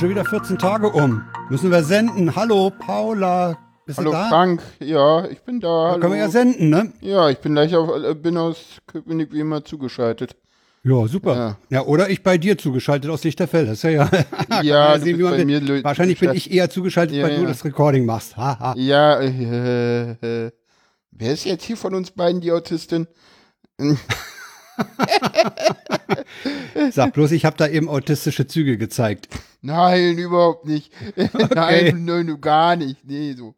[0.00, 1.22] schon wieder 14 Tage um.
[1.50, 2.34] Müssen wir senden.
[2.34, 3.58] Hallo, Paula.
[3.84, 4.28] Bist Hallo du da?
[4.30, 5.92] Frank, ja, ich bin da.
[5.92, 6.94] Da können wir ja senden, ne?
[7.02, 10.36] ja, ich bin gleich auf, äh, bin aus Köpenick wie immer zugeschaltet.
[10.84, 11.36] Ja, super.
[11.36, 11.56] Ja.
[11.68, 11.84] Ja.
[11.84, 13.68] oder ich bei dir zugeschaltet aus Lichterfeld.
[13.68, 13.90] Das ist ja,
[14.50, 14.62] ja.
[14.62, 17.48] Ja, du sehen, bei mir Wahrscheinlich bin ich eher zugeschaltet, Ja, weil du ja.
[17.48, 18.36] das Recording machst.
[18.38, 20.50] Ja, äh, äh,
[21.10, 23.06] wer ist jetzt hier von uns beiden die Autistin?
[26.92, 29.28] Sag bloß, ich habe da eben autistische Züge gezeigt.
[29.62, 30.92] Nein, überhaupt nicht.
[31.54, 33.04] nein, nein, du gar nicht.
[33.04, 33.54] Nee, so.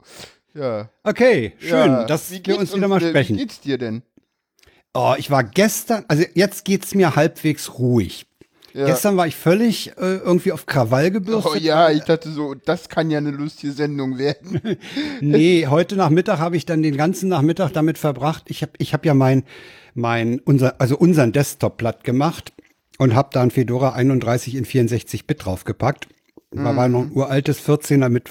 [0.54, 0.90] Ja.
[1.02, 2.04] Okay, schön, ja.
[2.04, 3.36] dass Wie wir uns wieder mal sprechen.
[3.36, 4.02] Wie geht's dir denn?
[4.94, 8.26] Oh, ich war gestern, also jetzt geht's mir halbwegs ruhig.
[8.74, 8.86] Ja.
[8.86, 11.52] Gestern war ich völlig äh, irgendwie auf Krawall gebürstet.
[11.54, 14.60] Oh ja, ich dachte so, das kann ja eine lustige Sendung werden.
[15.20, 18.44] Nee, heute Nachmittag habe ich dann den ganzen Nachmittag damit verbracht.
[18.48, 19.44] Ich habe ich hab ja mein,
[19.94, 22.52] mein, unser, also unseren Desktop platt gemacht
[22.98, 26.08] und habe da ein Fedora 31 in 64 Bit draufgepackt.
[26.50, 28.28] Da war noch ein uraltes 14er mit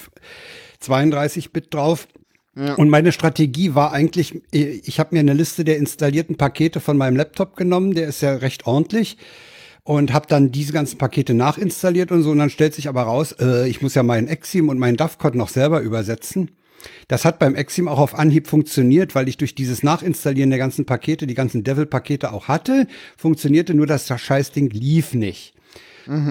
[0.80, 2.08] 32 Bit drauf.
[2.78, 7.16] Und meine Strategie war eigentlich, ich habe mir eine Liste der installierten Pakete von meinem
[7.16, 9.18] Laptop genommen, der ist ja recht ordentlich
[9.84, 13.34] und habe dann diese ganzen Pakete nachinstalliert und so und dann stellt sich aber raus,
[13.40, 16.52] äh, ich muss ja meinen Exim und meinen DAVCOD noch selber übersetzen.
[17.08, 20.86] Das hat beim Exim auch auf Anhieb funktioniert, weil ich durch dieses Nachinstallieren der ganzen
[20.86, 25.54] Pakete, die ganzen Devil-Pakete auch hatte, funktionierte nur das Scheißding lief nicht.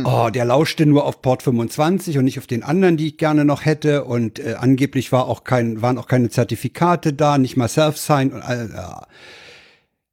[0.04, 3.44] Oh, der lauschte nur auf Port 25 und nicht auf den anderen, die ich gerne
[3.44, 4.04] noch hätte.
[4.04, 8.42] Und äh, angeblich war auch kein, waren auch keine Zertifikate da, nicht mal Self-Sign und
[8.42, 9.06] all, ja.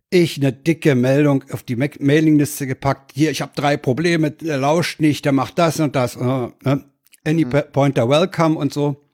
[0.10, 3.12] Ich eine dicke Meldung auf die Ma- Mailingliste gepackt.
[3.14, 6.16] Hier, ich habe drei Probleme, der lauscht nicht, der macht das und das.
[6.16, 6.20] Äh,
[6.64, 6.86] ne?
[7.26, 9.07] Any Pointer welcome und so.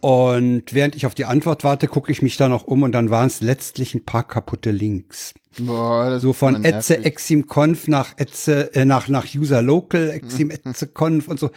[0.00, 3.10] Und während ich auf die Antwort warte, gucke ich mich da noch um und dann
[3.10, 5.34] waren es letztlich ein paar kaputte Links.
[5.58, 7.04] Boah, So von Etze.
[7.04, 11.50] Exim Conf nach Etze, äh, nach, nach User Local, Exim Etze Conf und so.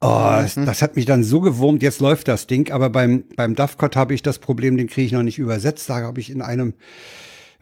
[0.00, 3.54] Oh, das, das hat mich dann so gewurmt, jetzt läuft das Ding, aber beim, beim
[3.54, 5.88] DAVCOD habe ich das Problem, den kriege ich noch nicht übersetzt.
[5.88, 6.74] Da habe ich in einem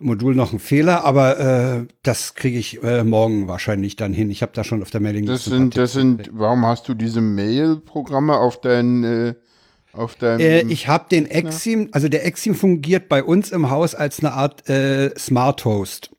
[0.00, 4.30] Modul noch einen Fehler, aber äh, das kriege ich äh, morgen wahrscheinlich dann hin.
[4.30, 7.20] Ich habe da schon auf der Mailing Das sind, das sind, warum hast du diese
[7.20, 9.34] Mail-Programme auf dein, äh,
[9.96, 13.94] auf deinem, Äh, ich habe den Exim, also der Exim fungiert bei uns im Haus
[13.94, 16.10] als eine Art äh, Smart Host.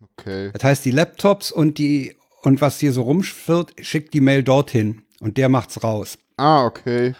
[0.00, 0.50] okay.
[0.52, 5.02] Das heißt, die Laptops und die und was hier so rumschwirrt, schickt die Mail dorthin
[5.20, 6.16] und der macht's raus.
[6.36, 7.14] Ah, okay.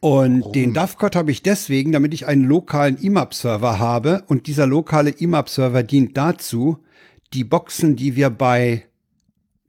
[0.00, 5.10] Und den DAVCOD habe ich deswegen, damit ich einen lokalen IMAP-Server habe und dieser lokale
[5.10, 6.78] IMAP-Server dient dazu,
[7.34, 8.84] die Boxen, die wir bei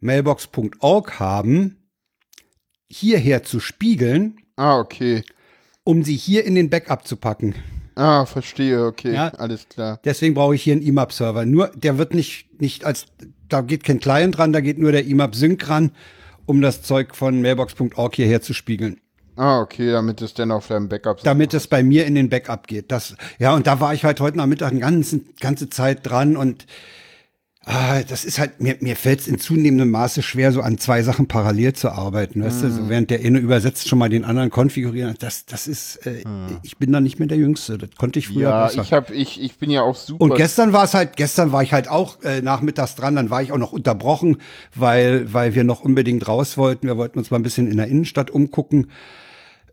[0.02, 1.78] mailbox.org haben,
[2.88, 5.24] hierher zu spiegeln, Ah, okay.
[5.90, 7.56] Um sie hier in den Backup zu packen.
[7.96, 9.12] Ah, verstehe, okay.
[9.12, 9.30] Ja.
[9.30, 10.00] Alles klar.
[10.06, 11.48] Deswegen brauche ich hier einen IMAP-Server.
[11.48, 13.08] Nur, der wird nicht, nicht als,
[13.50, 15.90] da geht kein Client dran, da geht nur der IMAP-Sync ran,
[16.46, 19.02] um das Zeug von mailbox.org hierher zu spiegeln.
[19.36, 22.68] Ah, okay, damit es dann auf deinem Backup Damit es bei mir in den Backup
[22.68, 22.92] geht.
[22.92, 26.68] Das, ja, und da war ich halt heute Nachmittag eine ganze, ganze Zeit dran und
[27.66, 31.04] ah, das ist halt, mir, mir fällt es in zunehmendem Maße schwer, so an zwei
[31.04, 32.44] Sachen parallel zu arbeiten.
[32.44, 35.16] Weißt du, so während der eine übersetzt schon mal den anderen konfigurieren.
[35.20, 36.24] Das, das ist, äh,
[36.64, 37.78] ich bin da nicht mehr der Jüngste.
[37.78, 38.82] Das konnte ich früher Ja, besser.
[38.82, 40.24] ich hab, ich, ich bin ja auch super.
[40.24, 43.42] Und gestern war es halt, gestern war ich halt auch äh, nachmittags dran, dann war
[43.44, 44.38] ich auch noch unterbrochen,
[44.74, 46.88] weil, weil wir noch unbedingt raus wollten.
[46.88, 48.90] Wir wollten uns mal ein bisschen in der Innenstadt umgucken.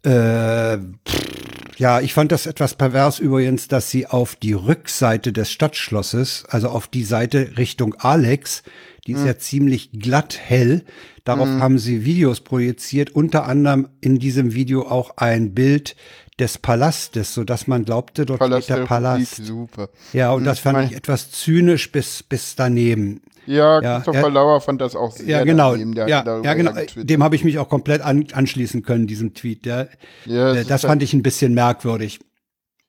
[0.03, 5.51] Äh, pff, ja, ich fand das etwas pervers übrigens, dass sie auf die Rückseite des
[5.53, 8.63] Stadtschlosses, also auf die Seite Richtung Alex,
[9.07, 10.85] die ist ja ziemlich glatt hell,
[11.25, 15.95] darauf haben sie Videos projiziert, unter anderem in diesem Video auch ein Bild
[16.39, 19.33] des Palastes, so dass man glaubte, dort Palast steht der der Palast.
[19.39, 19.89] Republik, super.
[20.13, 23.23] Ja, und das fand ich etwas zynisch bis, bis daneben.
[23.47, 24.29] Ja, Ja, Christopher ja.
[24.29, 25.71] Lauer fand das auch sehr Ja, genau.
[25.73, 26.73] daneben, Ja, ja, genau.
[26.97, 29.65] Dem habe ich mich auch komplett an, anschließen können, diesem Tweet.
[29.67, 29.87] Ja.
[30.27, 32.21] Ja, Äh, das ist fand ich ein bisschen merkwürdig.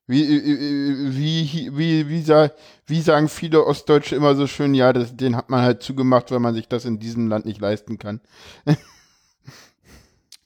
[0.08, 2.52] Wie, äh, wie, wie, wie, sa-
[2.86, 6.40] wie sagen viele Ostdeutsche immer so schön, ja, das, den hat man halt zugemacht, weil
[6.40, 8.20] man sich das in diesem Land nicht leisten kann.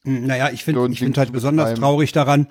[0.03, 2.47] Hm, Naja, ich finde ich finde halt besonders traurig daran.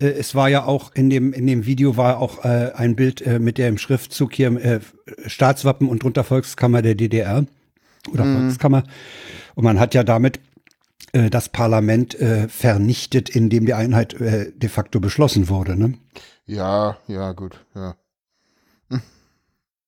[0.00, 3.20] Äh, es war ja auch in dem, in dem Video war auch äh, ein Bild
[3.22, 4.80] äh, mit dem Schriftzug hier äh,
[5.26, 7.46] Staatswappen und drunter Volkskammer der DDR
[8.12, 8.40] oder Mhm.
[8.40, 8.84] Volkskammer.
[9.54, 10.40] Und man hat ja damit
[11.12, 15.76] äh, das Parlament äh, vernichtet, indem die Einheit de facto beschlossen wurde.
[15.76, 15.94] Ne?
[16.46, 17.96] Ja, ja, gut, ja.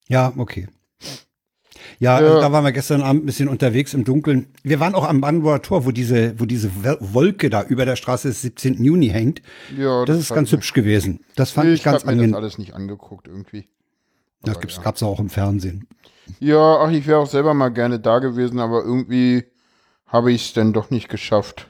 [0.09, 0.67] Ja, okay.
[2.01, 2.41] Ja, Ja.
[2.41, 4.47] Da waren wir gestern Abend ein bisschen unterwegs im Dunkeln.
[4.63, 6.71] Wir waren auch am Brandenburger Tor, wo diese, wo diese
[7.01, 8.83] Wolke da über der Straße des 17.
[8.83, 9.43] Juni hängt.
[9.77, 11.21] ja Das ist hat ganz hübsch gewesen.
[11.37, 12.35] Das fand ich, Ich ganz habe mir das angenehm.
[12.35, 13.69] alles nicht angeguckt irgendwie.
[14.43, 14.83] Das aber gibt's, ja.
[14.83, 15.87] gab's auch im Fernsehen.
[16.39, 19.45] Ja, ach, ich wäre auch selber mal gerne da gewesen, aber irgendwie
[20.07, 21.69] habe ich es dann doch nicht geschafft.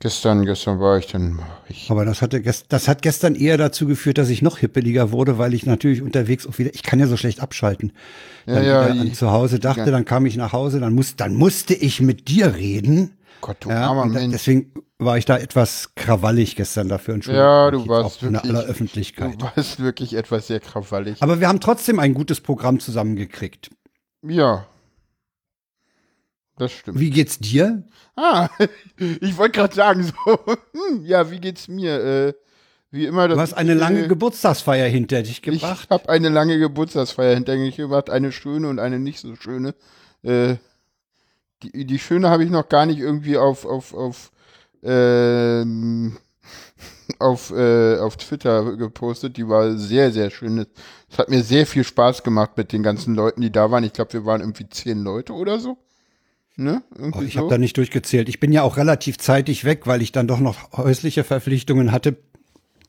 [0.00, 1.40] Gestern, gestern war ich dann.
[1.68, 5.38] Ich Aber das, hatte das hat gestern eher dazu geführt, dass ich noch hippeliger wurde,
[5.38, 7.92] weil ich natürlich unterwegs auch wieder, ich kann ja so schlecht abschalten.
[8.46, 9.86] Dann Ja, ja, die- zu Hause dachte, ja.
[9.90, 13.18] dann kam ich nach Hause, dann, muss, dann musste ich mit dir reden.
[13.40, 14.32] Gott, du Ja, armer Mensch.
[14.32, 17.14] deswegen war ich da etwas krawallig gestern dafür.
[17.14, 19.34] Entschuldigung, Ja, du warst auch in wirklich- aller Öffentlichkeit.
[19.42, 21.22] Du warst wirklich etwas sehr krawallig.
[21.22, 23.70] Aber wir haben trotzdem ein gutes Programm zusammengekriegt.
[24.22, 24.66] Ja.
[26.58, 26.98] Das stimmt.
[26.98, 27.84] Wie geht's dir?
[28.16, 28.48] Ah,
[29.20, 30.12] ich wollte gerade sagen, so,
[30.72, 32.04] hm, ja, wie geht's mir?
[32.04, 32.34] Äh,
[32.90, 35.90] wie immer, das Du hast eine lange äh, Geburtstagsfeier hinter dich Ich gebracht.
[35.90, 39.74] habe eine lange Geburtstagsfeier hinter mir gebracht, eine schöne und eine nicht so schöne.
[40.22, 40.56] Äh,
[41.62, 44.30] die, die schöne habe ich noch gar nicht irgendwie auf auf auf
[44.82, 46.16] ähm,
[47.18, 49.36] auf äh, auf Twitter gepostet.
[49.36, 50.66] Die war sehr sehr schön.
[51.10, 53.84] Es hat mir sehr viel Spaß gemacht mit den ganzen Leuten, die da waren.
[53.84, 55.76] Ich glaube, wir waren irgendwie zehn Leute oder so.
[56.60, 56.82] Ne?
[57.00, 57.40] Oh, ich so.
[57.40, 58.28] habe da nicht durchgezählt.
[58.28, 62.16] Ich bin ja auch relativ zeitig weg, weil ich dann doch noch häusliche Verpflichtungen hatte.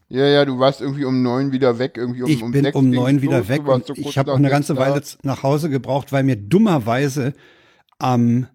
[0.09, 1.93] ja, ja, du warst irgendwie um neun wieder weg.
[1.95, 4.37] Irgendwie um, Ich um bin sechs um neun wieder weg und so ich habe auch
[4.37, 4.79] eine ganze da.
[4.81, 7.33] Weile nach Hause gebraucht, weil mir dummerweise
[7.99, 8.47] am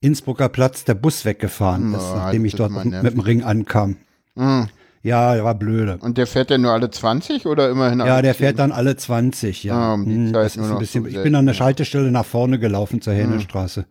[0.00, 3.96] Innsbrucker Platz der Bus weggefahren ist, Na, nachdem ich dort mit, mit dem Ring ankam.
[4.34, 4.68] Mhm.
[5.02, 5.96] Ja, der war blöde.
[6.00, 8.38] Und der fährt ja nur alle 20 oder immerhin Ja, der 10?
[8.44, 9.74] fährt dann alle 20, ja.
[9.74, 11.54] Ah, um die Hm, das ist ein bisschen, so ich bin an der.
[11.54, 13.86] Schaltestelle nach vorne gelaufen zur Hähnenstraße.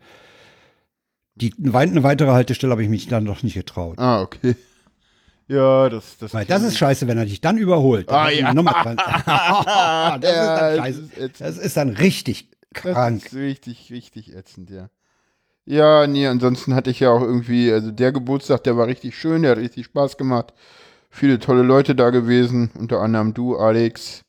[1.39, 3.97] Die, eine weitere Haltestelle habe ich mich dann noch nicht getraut.
[3.99, 4.55] Ah, okay.
[5.49, 6.33] Ja, das, das.
[6.33, 8.09] Weil das ist scheiße, wenn er dich dann überholt.
[8.11, 8.53] Ah, ja.
[8.53, 13.25] Nummer das, ist Ja, dann das ist das ist dann richtig Das krank.
[13.25, 14.89] ist richtig, richtig ätzend, ja.
[15.65, 19.43] Ja, nee, ansonsten hatte ich ja auch irgendwie, also der Geburtstag, der war richtig schön,
[19.43, 20.53] der hat richtig Spaß gemacht.
[21.09, 24.23] Viele tolle Leute da gewesen, unter anderem du, Alex.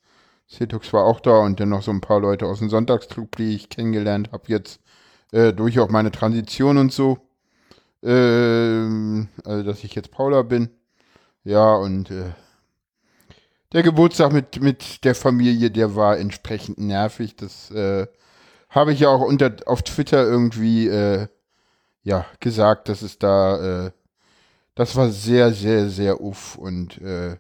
[0.49, 3.57] Cetux war auch da und dann noch so ein paar Leute aus dem Sonntagstrug, die
[3.57, 4.81] ich kennengelernt habe jetzt
[5.33, 7.19] äh, durch auch meine Transition und so.
[8.03, 10.71] Ähm, also, dass ich jetzt Paula bin.
[11.45, 12.33] Ja, und äh,
[13.73, 17.37] der Geburtstag mit, mit der Familie, der war entsprechend nervig.
[17.37, 18.07] Das äh,
[18.71, 21.29] habe ich ja auch unter, auf Twitter irgendwie äh,
[22.03, 23.91] ja, gesagt, dass es da, äh,
[24.75, 26.57] das war sehr, sehr, sehr uff.
[26.57, 27.37] Und äh,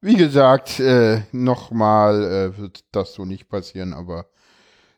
[0.00, 4.26] wie gesagt, äh, nochmal äh, wird das so nicht passieren, aber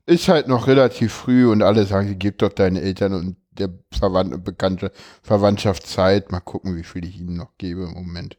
[0.06, 4.44] ist halt noch relativ früh und alle sagen, gib doch deinen Eltern und der Verwand
[4.44, 4.90] bekannte
[5.22, 6.32] Verwandtschaft Zeit.
[6.32, 8.38] Mal gucken, wie viel ich ihnen noch gebe im Moment.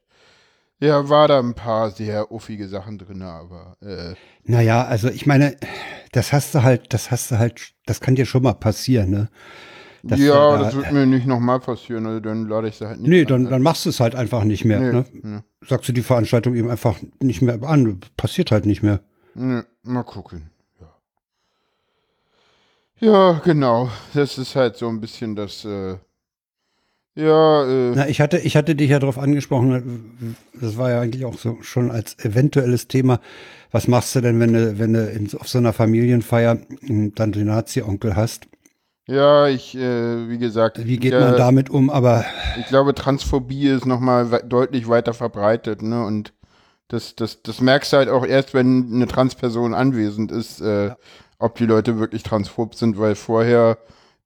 [0.79, 4.13] Ja, war da ein paar sehr uffige Sachen drin, aber äh,
[4.43, 5.55] Naja, also ich meine,
[6.11, 9.29] das hast du halt, das hast du halt, das kann dir schon mal passieren, ne?
[10.03, 12.99] Dass ja, da- das wird mir nicht nochmal passieren, also dann lade ich sie halt
[12.99, 14.81] nicht Nee, ein, dann, dann machst du es halt einfach nicht mehr.
[14.81, 15.05] Nee, Ne?
[15.13, 15.39] nee.
[15.67, 18.01] Sagst du die Veranstaltung eben einfach nicht mehr an.
[18.17, 18.99] Passiert halt nicht mehr.
[19.33, 20.51] Nee, mal gucken.
[23.05, 23.31] Ja.
[23.31, 23.89] ja, genau.
[24.13, 25.97] Das ist halt so ein bisschen das, äh,
[27.17, 31.23] ja, äh, Na, ich hatte, ich hatte dich ja darauf angesprochen, das war ja eigentlich
[31.23, 33.21] auch so schon als eventuelles Thema.
[33.71, 36.57] Was machst du denn, wenn du, wenn du in, auf so einer Familienfeier
[37.15, 38.47] dann den Nazi-Onkel hast?
[39.07, 41.89] ja, ich, äh, wie gesagt, Wie geht ja, man damit um?
[41.89, 42.25] Aber
[42.59, 46.03] Ich glaube, Transphobie ist nochmal we deutlich weiter verbreitet, ne?
[46.05, 46.33] Und
[46.87, 50.91] das, das, das merkst du halt auch erst, wenn eine Transperson anwesend ist, äh,
[51.39, 53.77] ob die Leute wirklich transphob sind, weil vorher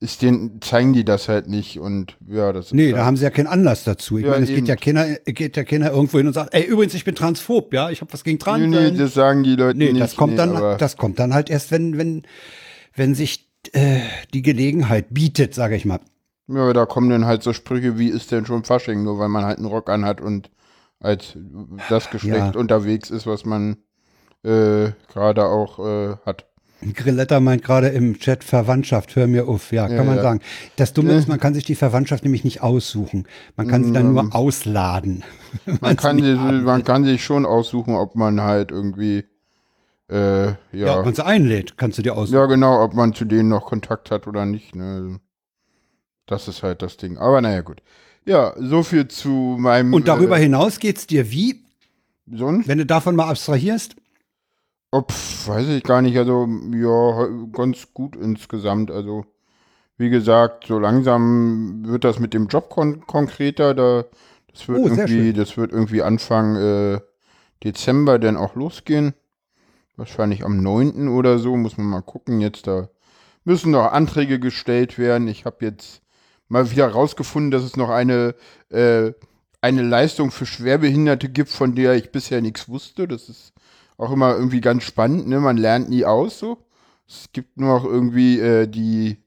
[0.01, 3.23] ist den, zeigen die das halt nicht und ja, das ist nee, da haben sie
[3.23, 4.17] ja keinen Anlass dazu.
[4.17, 4.59] Ich Ja, meine, es eben.
[4.65, 7.73] geht ja keiner, geht ja keiner irgendwo hin und sagt, ey, übrigens, ich bin transphob,
[7.73, 8.65] ja, ich habe was gegen Trans.
[8.65, 10.01] nee, nee, das sagen die Leute Nee, nicht.
[10.01, 12.23] das kommt nee, dann, das kommt dann halt erst, wenn, wenn,
[12.95, 13.99] wenn sich äh,
[14.33, 15.99] die Gelegenheit bietet, sage ich mal.
[16.47, 19.43] Ja, da kommen dann halt so Sprüche wie ist denn schon Fasching, nur weil man
[19.45, 20.49] halt einen Rock anhat und
[21.01, 21.37] als
[21.89, 22.59] das Geschlecht Ja.
[22.59, 23.77] unterwegs ist, was man
[24.43, 26.45] äh, gerade auch äh, hat.
[26.93, 29.71] Grilletta meint gerade im Chat Verwandtschaft, hör mir auf.
[29.73, 30.21] Ja, kann Ja, man ja.
[30.21, 30.39] sagen.
[30.77, 33.27] Das Dumme ist, man kann sich die Verwandtschaft nämlich nicht aussuchen.
[33.57, 35.23] Man kann sie dann nur ausladen.
[35.81, 39.25] Man kann, sich, man kann sich schon aussuchen, ob man halt irgendwie,
[40.09, 42.35] äh, Ja, ja, ob man sie einlädt, kannst du dir aussuchen.
[42.37, 44.75] ja genau, ob man zu denen noch Kontakt hat oder nicht.
[44.75, 45.19] Ne?
[46.27, 47.17] Das ist halt das Ding.
[47.17, 47.81] Aber naja, gut.
[48.25, 49.93] Ja, so viel zu meinem.
[49.93, 51.63] Und darüber äh, hinaus geht's dir wie,
[52.31, 52.67] sonst?
[52.67, 53.95] wenn du davon mal abstrahierst?
[54.91, 56.17] Oh, pf, weiß ich gar nicht.
[56.17, 58.89] Also, ja, ganz gut insgesamt.
[58.91, 59.25] Also,
[59.97, 63.73] wie gesagt, so langsam wird das mit dem Job kon konkreter.
[63.75, 64.05] Da,
[64.51, 66.99] das wird Oh, irgendwie, das wird irgendwie Anfang äh,
[67.63, 69.13] Dezember dann auch losgehen.
[69.97, 71.09] Wahrscheinlich am 9.
[71.09, 72.41] oder so, muss man mal gucken.
[72.41, 72.89] Jetzt da
[73.43, 75.27] müssen noch Anträge gestellt werden.
[75.27, 76.01] Ich habe jetzt
[76.47, 78.35] mal wieder rausgefunden, dass es noch eine,
[78.69, 79.13] äh,
[79.61, 83.07] eine Leistung für Schwerbehinderte gibt, von der ich bisher nichts wusste.
[83.07, 83.53] Das ist
[83.99, 85.39] auch immer irgendwie ganz spannend, ne?
[85.39, 86.57] Man lernt nie aus so.
[87.07, 89.17] Es gibt nur noch irgendwie äh, die,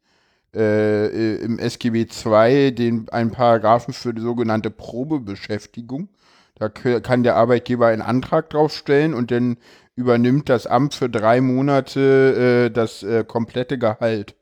[0.55, 6.09] äh, im SGB II den, einen Paragraphen für die sogenannte Probebeschäftigung.
[6.55, 9.57] Da kann der Arbeitgeber einen Antrag drauf stellen und dann
[9.97, 14.37] übernimmt das Amt für drei Monate äh, das äh, komplette Gehalt.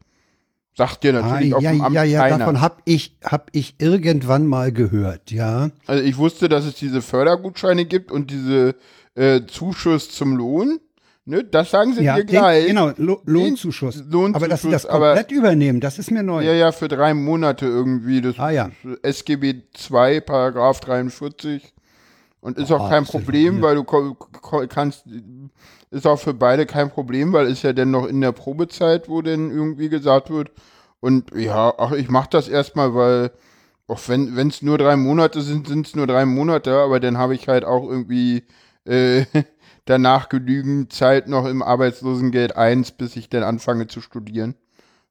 [0.76, 2.38] Sagt dir natürlich ah, auf ja, dem Amt ja, ja, keiner.
[2.38, 5.70] davon habe ich, hab ich irgendwann mal gehört, ja.
[5.86, 8.76] Also ich wusste, dass es diese Fördergutscheine gibt und diese
[9.20, 10.80] äh, Zuschuss zum Lohn.
[11.26, 12.66] Ne, das sagen sie ja, dir den, gleich.
[12.66, 14.02] genau, Lo Lohnzuschuss.
[14.08, 14.34] Lohnzuschuss.
[14.34, 16.42] aber dass sie das aber- komplett übernehmen, das ist mir neu.
[16.42, 18.20] Ja, ja, für drei Monate irgendwie.
[18.22, 18.70] Das Ah, ja.
[19.02, 21.72] SGB 2, Paragraph 43.
[22.40, 23.84] Und ist auch Ah, kein ja Problem, weil du
[24.68, 25.04] kannst,
[25.90, 29.20] ist auch für beide kein Problem, weil ist ja dann noch in der Probezeit, wo
[29.20, 30.50] dann irgendwie gesagt wird.
[31.00, 33.30] Und ja, ach, ich mach das erstmal, weil
[33.86, 37.34] auch wenn es nur drei Monate sind, sind es nur drei Monate, aber dann habe
[37.34, 38.44] ich halt auch irgendwie
[38.84, 39.24] äh,
[39.84, 44.54] danach genügend Zeit noch im Arbeitslosengeld 1, bis ich dann anfange zu studieren.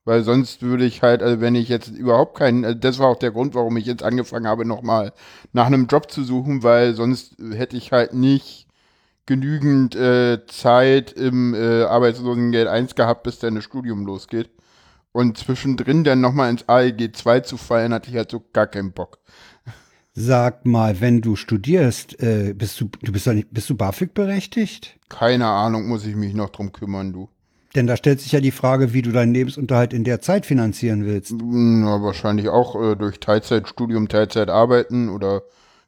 [0.05, 3.19] Weil sonst würde ich halt, also wenn ich jetzt überhaupt keinen, also das war auch
[3.19, 5.13] der Grund, warum ich jetzt angefangen habe, nochmal
[5.53, 8.67] nach einem Job zu suchen, weil sonst hätte ich halt nicht
[9.25, 14.49] genügend äh, Zeit im äh, Arbeitslosengeld 1 gehabt, bis dann das Studium losgeht.
[15.11, 18.91] Und zwischendrin dann nochmal ins AEG 2 zu fallen, hatte ich halt so gar keinen
[18.91, 19.19] Bock.
[20.13, 24.13] Sag mal, wenn du studierst, äh, bist du, du bist doch nicht, bist du BAföG
[24.13, 24.97] berechtigt?
[25.07, 27.29] Keine Ahnung, muss ich mich noch drum kümmern, du.
[27.75, 31.05] Denn da stellt sich ja die Frage, wie du deinen Lebensunterhalt in der Zeit finanzieren
[31.05, 31.33] willst.
[31.39, 35.43] Na, wahrscheinlich auch äh, durch Teilzeitstudium, Teilzeit arbeiten oder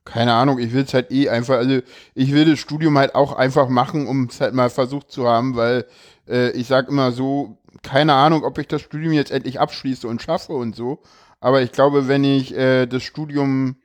[0.06, 0.60] keine Ahnung.
[0.60, 1.80] Ich will es halt eh einfach, also
[2.14, 5.56] ich will das Studium halt auch einfach machen, um es halt mal versucht zu haben,
[5.56, 5.86] weil
[6.28, 10.22] äh, ich sag immer so, keine Ahnung, ob ich das Studium jetzt endlich abschließe und
[10.22, 11.02] schaffe und so.
[11.40, 13.76] Aber ich glaube, wenn ich äh, das Studium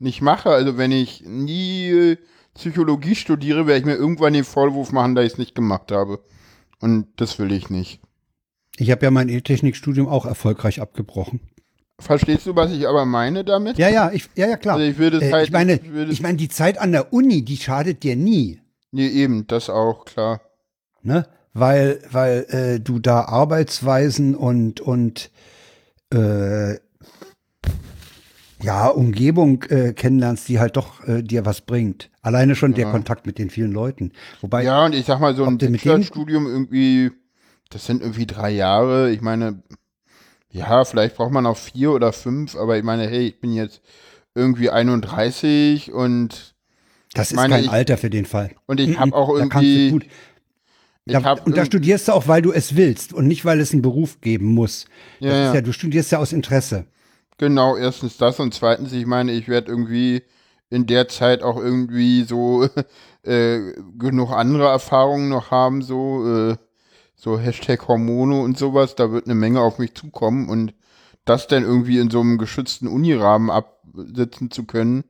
[0.00, 2.16] nicht mache, also wenn ich nie äh,
[2.54, 6.20] Psychologie studiere, werde ich mir irgendwann den Vorwurf machen, dass ich es nicht gemacht habe.
[6.80, 8.00] Und das will ich nicht.
[8.78, 11.40] Ich habe ja mein E-Technikstudium auch erfolgreich abgebrochen.
[11.98, 13.78] Verstehst du, was ich aber meine damit?
[13.78, 14.76] Ja, ja, ich, ja, ja, klar.
[14.76, 15.46] Also ich das Äh, halt.
[15.46, 18.60] ich meine, ich das, ich meine, die Zeit an der Uni, die schadet dir nie.
[18.90, 20.40] nee, eben, das auch, klar.
[21.02, 21.26] ne?
[21.54, 25.30] Weil, weil äh, du da Arbeitsweisen und, und
[26.12, 26.74] äh,
[28.62, 32.10] ja, Umgebung äh, kennenlernst, die halt doch äh, dir was bringt.
[32.22, 34.12] Alleine schon der Kontakt mit den vielen Leuten.
[34.40, 37.10] Wobei, Ja, und ich sag mal, so ein Bachelorstudium irgendwie,
[37.70, 39.10] das sind irgendwie drei Jahre.
[39.10, 39.62] Ich meine,
[40.50, 43.82] ja, vielleicht braucht man auch vier oder fünf, aber ich meine, hey, ich bin jetzt
[44.34, 46.54] irgendwie 31 und,
[47.14, 48.52] das ist meine, kein ich- Alter für den Fall.
[48.66, 50.00] und ich habe auch irgendwie.
[51.08, 53.72] Da, hab und da studierst du auch, weil du es willst und nicht, weil es
[53.72, 54.86] einen Beruf geben muss.
[55.20, 55.54] Ja, ja.
[55.54, 56.86] ja, du studierst ja aus Interesse.
[57.38, 60.22] Genau, erstens das und zweitens, ich meine, ich werde irgendwie
[60.70, 62.68] in der Zeit auch irgendwie so
[63.22, 66.56] äh, genug andere Erfahrungen noch haben, so, äh,
[67.14, 70.74] so Hashtag Hormone und sowas, da wird eine Menge auf mich zukommen und
[71.24, 75.04] das dann irgendwie in so einem geschützten Unirahmen absitzen zu können,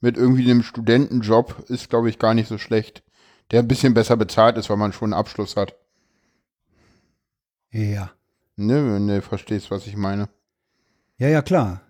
[0.00, 3.02] mit irgendwie einem Studentenjob, ist, glaube ich, gar nicht so schlecht.
[3.50, 5.74] Der ein bisschen besser bezahlt ist, weil man schon einen Abschluss hat.
[7.70, 8.12] Ja.
[8.56, 10.28] Ne, wenn du verstehst, was ich meine.
[11.18, 11.80] Ja, ja, klar.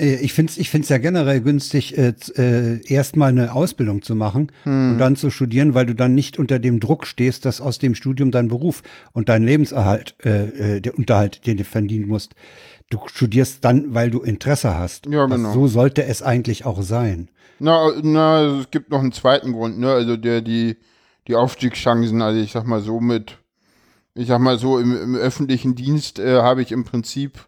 [0.00, 4.14] Äh, Ich finde es ich find's ja generell günstig, äh, äh, erstmal eine Ausbildung zu
[4.14, 4.92] machen Hm.
[4.92, 7.94] und dann zu studieren, weil du dann nicht unter dem Druck stehst, dass aus dem
[7.94, 8.82] Studium dein Beruf
[9.12, 12.34] und dein Lebenserhalt, äh, äh, der Unterhalt, den du verdienen musst.
[12.90, 15.06] Du studierst dann, weil du Interesse hast.
[15.06, 15.52] Ja, Das- genau.
[15.52, 17.28] So sollte es eigentlich auch sein.
[17.60, 19.90] Na, na, also es gibt noch einen zweiten Grund, ne?
[19.92, 20.76] Also der, die,
[21.28, 23.38] die Aufstiegschancen, also ich sag mal so mit,
[24.14, 27.46] ich sag mal so, im, im öffentlichen Dienst äh, habe ich im Prinzip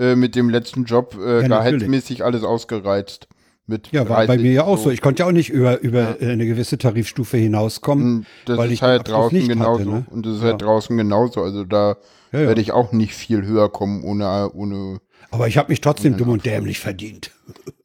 [0.00, 3.28] äh, mit dem letzten Job äh, Ja, gehaltsmäßig alles ausgereizt.
[3.66, 4.90] Mit Ja, war bei 30 mir ja auch so.
[4.90, 8.18] Ich konnte ja auch nicht über, über äh, eine gewisse Tarifstufe hinauskommen.
[8.18, 9.90] Und das weil ist ich halt draußen nicht hatte, genauso.
[9.90, 10.06] ne?
[10.10, 10.48] Und das ist Ja.
[10.48, 11.42] halt draußen genauso.
[11.42, 11.96] Also da
[12.32, 12.46] Ja, ja.
[12.48, 15.00] werde ich auch nicht viel höher kommen ohne, ohne.
[15.30, 17.30] Aber ich habe mich trotzdem dumm und dämlich verdient.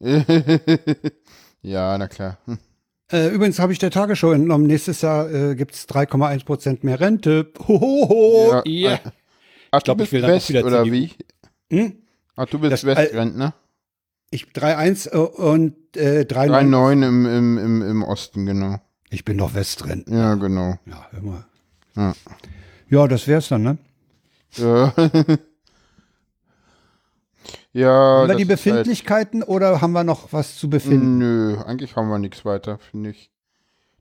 [1.62, 2.38] ja, na klar.
[2.46, 2.58] Hm.
[3.12, 6.98] Äh, übrigens habe ich der Tagesschau entnommen, nächstes Jahr äh, gibt es 3,1 Prozent mehr
[6.98, 7.52] Rente.
[7.68, 8.62] Hohoho.
[8.64, 8.90] Ja.
[8.90, 9.00] Ja.
[9.70, 11.10] Ach, glaub, du ich will dann auch wieder oder wie?
[11.70, 11.92] Hm?
[12.36, 13.54] Ach, du bist Das- Westrentner?
[14.30, 16.68] Ich 3,1 äh, und äh, 3,9.
[16.68, 18.80] 3,9 im, im, im, im Osten, genau.
[19.08, 20.08] Ich bin doch Westrent.
[20.08, 20.78] Ja, genau.
[20.84, 21.46] Ja, hör mal.
[21.94, 22.12] Ja.
[22.88, 23.78] Ja, das wär's dann, ne?
[24.56, 24.92] Ja.
[27.72, 27.88] ja.
[27.88, 31.18] haben wir die ist Befindlichkeiten oder haben wir noch was zu Halt, befinden?
[31.18, 33.30] nö, eigentlich haben wir nichts weiter, finde ich.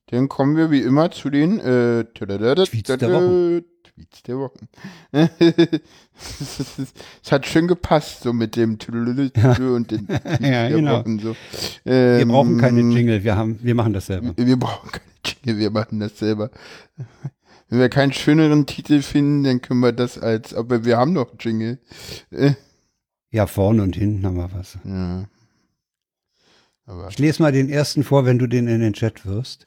[0.08, 3.63] Dann kommen wir wie immer zu den äh, Tweets der Wochen.
[3.95, 4.67] Tweets der Wochen.
[7.23, 9.31] Es hat schön gepasst, so mit dem Tüdelüdel
[9.73, 10.99] und den Tweets Ja, der genau.
[10.99, 11.19] Wochen.
[11.19, 11.35] So.
[11.83, 14.33] Wir Ähm, brauchen keine Jingle, wir, haben, wir machen das selber.
[14.37, 16.51] Wir brauchen keine Jingle, wir machen das selber.
[17.69, 21.33] wenn wir keinen schöneren Titel finden, dann können wir das als, aber wir haben noch
[21.39, 21.79] Jingle.
[22.31, 22.53] Äh,
[23.31, 24.77] Ja, vorne und hinten haben wir was.
[24.83, 25.25] ja.
[26.85, 29.65] Aber, Ich lese mal den ersten vor, wenn du den in den Chat wirst.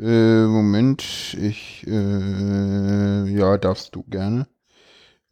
[0.00, 4.46] Äh, Moment, ich, äh, ja, darfst du gerne.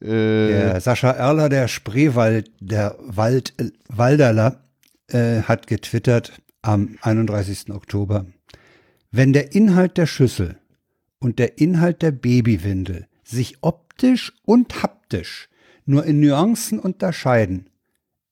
[0.01, 0.07] Äh,
[0.49, 4.61] Der Sascha Erler, der Spreewald, der Wald, äh, Walderler,
[5.13, 7.71] hat getwittert am 31.
[7.73, 8.25] Oktober.
[9.13, 10.57] Wenn der Inhalt der Schüssel
[11.19, 15.51] und der Inhalt der Babywindel sich optisch und haptisch
[15.85, 17.69] nur in Nuancen unterscheiden,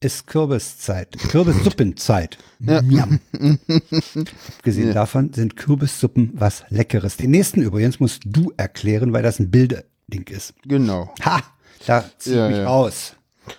[0.03, 2.39] ist Kürbiszeit, Kürbissuppenzeit.
[2.59, 3.21] Miam.
[4.59, 7.17] Abgesehen davon sind Kürbissuppen was Leckeres.
[7.17, 10.55] Den nächsten übrigens musst du erklären, weil das ein Bilderding ist.
[10.67, 11.15] genau.
[11.25, 11.41] Ha,
[11.87, 12.67] da zieh Ja, ich mich ja.
[12.67, 13.15] raus.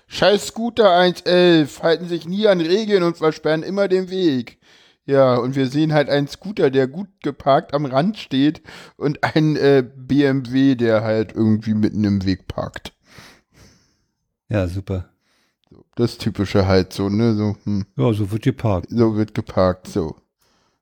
[0.07, 4.57] Scheiß Scooter 111 halten sich nie an Regeln und versperren immer den Weg.
[5.05, 8.61] Ja, und wir sehen halt einen Scooter, der gut geparkt am Rand steht
[8.95, 12.93] und einen äh, BMW, der halt irgendwie mitten im Weg parkt.
[14.47, 15.09] Ja, super.
[15.95, 18.87] Das typische halt so, ne, so, hm, Ja, so wird geparkt.
[18.89, 20.15] so wird geparkt, so.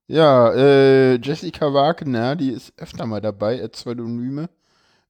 [0.08, 4.50] Ja, äh, Jessica Wagner, die ist öfter mal dabei als Pseudonyme.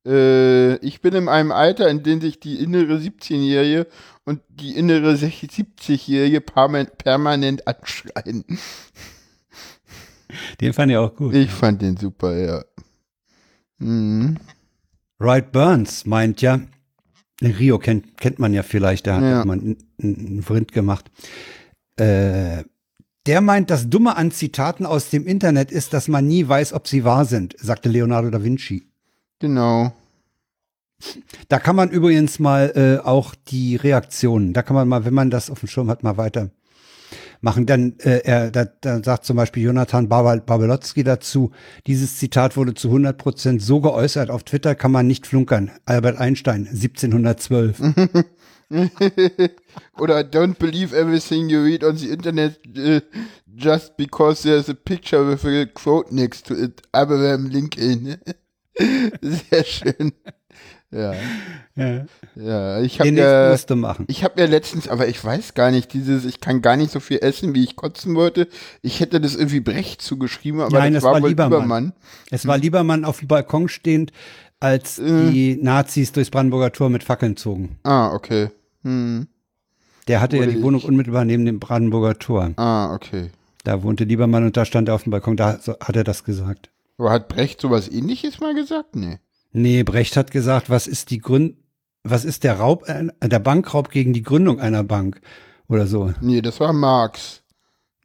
[0.06, 3.88] Äh, ich bin in einem Alter, in dem sich die innere 17-Jährige
[4.26, 8.44] und die innere 70-Jährige perma- permanent anschreien.
[10.62, 11.34] Den fand ich auch gut.
[11.36, 12.64] Ich fand den super, ja.
[13.80, 14.38] Mhm.
[15.20, 16.60] Wright Burns meint ja,
[17.42, 19.46] Rio kennt, kennt man ja vielleicht, der hat Ja.
[19.46, 21.10] mal einen, einen Vrind gemacht.
[21.98, 22.64] Äh,
[23.28, 26.88] der meint, das Dumme an Zitaten aus dem Internet ist, dass man nie weiß, ob
[26.88, 28.88] sie wahr sind, sagte Leonardo da Vinci.
[29.40, 29.94] Genau.
[31.48, 35.30] Da kann man übrigens mal äh, auch die Reaktionen, da kann man mal, wenn man
[35.32, 36.52] das auf dem Schirm hat, mal weiter
[37.42, 37.66] machen.
[37.66, 41.52] Dann, äh, er, da, da sagt zum Beispiel Jonathan Babal- Babelotzki dazu,
[41.88, 45.72] dieses Zitat wurde zu 100 Prozent so geäußert, auf Twitter kann man nicht flunkern.
[45.86, 47.82] Albert Einstein, 1712.
[50.00, 53.02] Oder don't believe everything you read on the internet uh,
[53.54, 56.82] just because there's a picture with a quote next to it.
[56.94, 58.18] Abraham Lincoln.
[59.22, 60.14] Sehr schön.
[60.92, 61.14] Ja,
[61.76, 62.06] Ja.
[62.36, 62.82] ja.
[62.82, 64.06] Ich habe ja, musst du machen.
[64.10, 67.00] ich habe ja letztens, aber ich weiß gar nicht, dieses, ich kann gar nicht so
[67.00, 68.48] viel essen, wie ich kotzen wollte.
[68.82, 71.60] Ich hätte das irgendwie Brecht zugeschrieben, aber Nein, das das war, war Liebermann.
[71.62, 71.94] Liebermann.
[72.30, 74.12] Es war Liebermann auf dem Balkon stehend,
[74.60, 75.32] als Äh.
[75.32, 77.78] die Nazis durchs Brandenburger Tor mit Fackeln zogen.
[77.84, 78.50] Ah, okay.
[78.84, 79.28] Hm.
[80.08, 82.52] Der hatte ja Oder die ich- Wohnung unmittelbar neben dem Brandenburger Tor.
[82.58, 83.30] Ah, okay.
[83.64, 86.70] Da wohnte Liebermann und da stand er auf dem Balkon, da hat er das gesagt.
[86.98, 88.96] Aber hat Brecht sowas ähnliches mal gesagt?
[88.96, 89.20] Nee.
[89.52, 91.56] Nee, Brecht hat gesagt, was ist die Gründ,
[92.04, 95.22] was ist der Raub, äh, der Bankraub gegen die Gründung einer Bank
[95.68, 96.14] oder so?
[96.22, 97.44] Nee, das war Marx.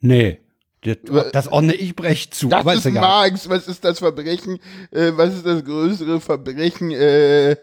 [0.01, 0.41] Nee,
[0.83, 0.97] das,
[1.33, 2.49] das ordne ich Brecht zu.
[2.49, 2.93] Das ist.
[2.93, 3.49] Marx.
[3.49, 4.59] Was ist das Verbrechen?
[4.91, 6.91] Äh, was ist das größere Verbrechen?
[6.91, 7.57] Äh,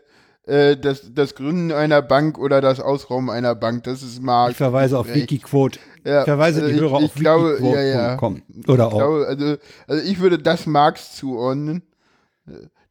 [0.46, 3.84] äh, das, das Gründen einer Bank oder das Ausrauben einer Bank?
[3.86, 4.52] Das ist Marx.
[4.52, 5.14] Ich verweise auf.
[5.14, 5.80] Wikiquote.
[6.06, 8.18] Ja, ich verweise die also ich- Hörer ich auf glaube, ja, ja.
[8.68, 8.98] Oder Ich auch.
[8.98, 11.84] glaube, also, also ich würde das Marx zuordnen.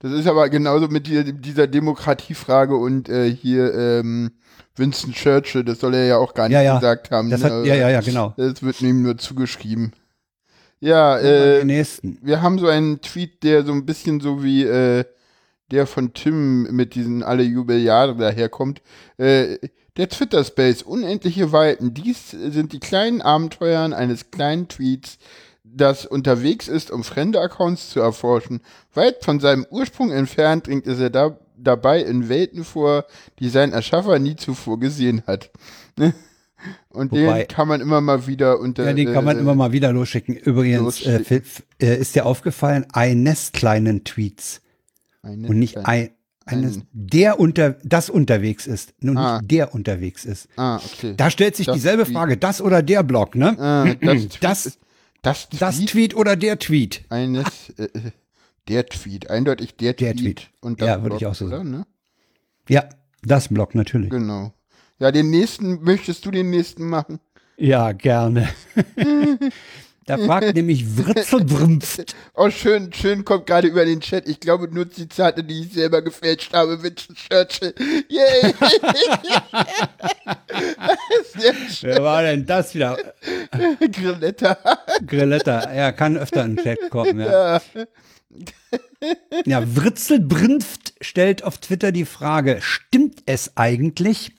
[0.02, 4.32] Das ist aber genauso mit dieser, Demokratiefrage und äh, hier ähm,
[4.74, 6.74] Winston Churchill, das soll er ja auch gar nicht Ja, ja.
[6.74, 7.30] gesagt haben.
[7.30, 7.50] Das ne?
[7.50, 8.34] hat, ja, ja, ja, genau.
[8.36, 9.92] Das wird ihm nur zugeschrieben.
[10.80, 11.64] Ja, Äh,
[12.20, 15.04] wir haben so einen Tweet, der so ein bisschen so wie äh,
[15.70, 18.82] der von Tim mit diesen alle Jubeljahre daherkommt.
[19.18, 19.58] Äh,
[19.96, 21.94] der Twitter-Space, unendliche Weiten.
[21.94, 25.18] Dies sind die kleinen Abenteuern eines kleinen Tweets,
[25.74, 28.60] das unterwegs ist, um fremde Accounts zu erforschen.
[28.94, 33.06] Weit von seinem Ursprung entfernt dringt es er da, dabei in Welten vor,
[33.38, 35.50] die sein Erschaffer nie zuvor gesehen hat.
[36.90, 38.84] Und Wobei- den kann man immer mal wieder unter.
[38.84, 40.36] Ja, den kann man äh, immer mal wieder losschicken.
[40.36, 41.42] Übrigens, äh, losschicken.
[41.80, 44.60] Äh, ist dir aufgefallen, eines kleinen Tweets
[45.22, 46.10] eine und nicht ein,
[46.46, 49.38] eines, ein- der unter, das unterwegs ist, nur Ah.
[49.40, 50.46] nicht der unterwegs ist.
[50.56, 51.14] Ah, okay.
[51.16, 52.06] Da stellt sich Das dieselbe.
[52.06, 53.56] Frage, das oder der Blog, ne?
[53.58, 54.78] Ah, das, Tweet,
[55.22, 57.04] Das- das, Das Tweet Tweet oder der Tweet?
[57.08, 58.10] eines, äh, äh,
[58.68, 60.36] der Tweet, eindeutig der, Der Tweet.
[60.38, 60.50] Tweet.
[60.60, 61.70] Und das Ja, würde ich auch so sagen.
[61.70, 61.86] Ne?
[62.68, 62.88] Ja,
[63.22, 64.10] das Blog natürlich.
[64.10, 64.52] Genau.
[64.98, 67.18] Ja, den nächsten, möchtest du den nächsten machen?
[67.56, 68.48] Ja, gerne.
[70.06, 72.16] da fragt nämlich Writzelbrümpft.
[72.34, 74.28] Oh, schön, schön kommt gerade über den Chat.
[74.28, 76.82] Ich glaube nur Zitate, die ich selber gefälscht habe.
[76.82, 77.72] Winston Churchill.
[78.08, 78.52] Yay!
[81.82, 82.98] Wer war denn das wieder?
[83.90, 84.58] Grilletta.
[85.06, 87.20] Grilletta, er kann öfter in den Chat kommen.
[87.20, 87.60] Ja,
[89.44, 94.32] ja Writzelbrünft stellt auf Twitter die Frage, stimmt es eigentlich?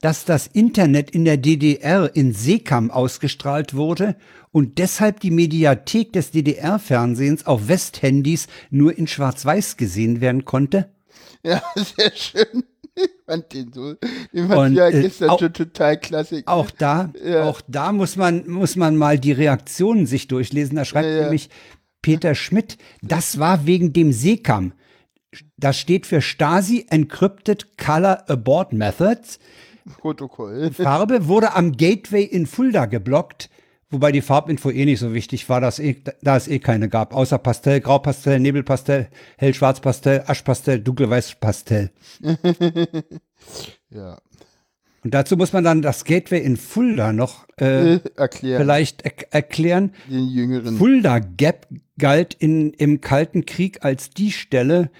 [0.00, 4.16] dass das Internet in der DDR in Sekam ausgestrahlt wurde
[4.56, 10.88] und deshalb die Mediathek des DDR-Fernsehens auf Westhandys nur in Schwarz-Weiß gesehen werden konnte?
[11.42, 12.64] Ja, sehr schön.
[12.94, 13.92] Ich fand den so,
[14.32, 16.42] den fand ich ja äh, gestern auch- schon total klassisch.
[16.46, 17.44] Auch da, Ja.
[17.44, 20.76] auch da muss man, muss man mal die Reaktionen sich durchlesen.
[20.76, 21.22] Da schreibt Ja, ja.
[21.24, 21.50] nämlich
[22.00, 24.72] Peter Schmidt, das war wegen dem Sekam.
[25.58, 29.38] Das steht für Stasi Encrypted Color Abort Methods.
[29.98, 30.70] Protokoll.
[30.72, 33.50] Farbe wurde am Gateway in Fulda geblockt,
[33.90, 37.14] wobei die Farbinfo eh nicht so wichtig war, dass eh, da es eh keine gab,
[37.14, 41.90] außer Pastell, Graupastell, Nebelpastell, Hellschwarzpastell, Aschpastell, Dunkelweißpastell.
[43.90, 44.18] Ja.
[45.04, 49.92] Und dazu muss man dann das Gateway in Fulda noch äh, Erklären vielleicht er erklären.
[50.08, 50.76] den Jüngeren.
[50.76, 54.90] Fulda Gap galt in, im Kalten Krieg als die Stelle,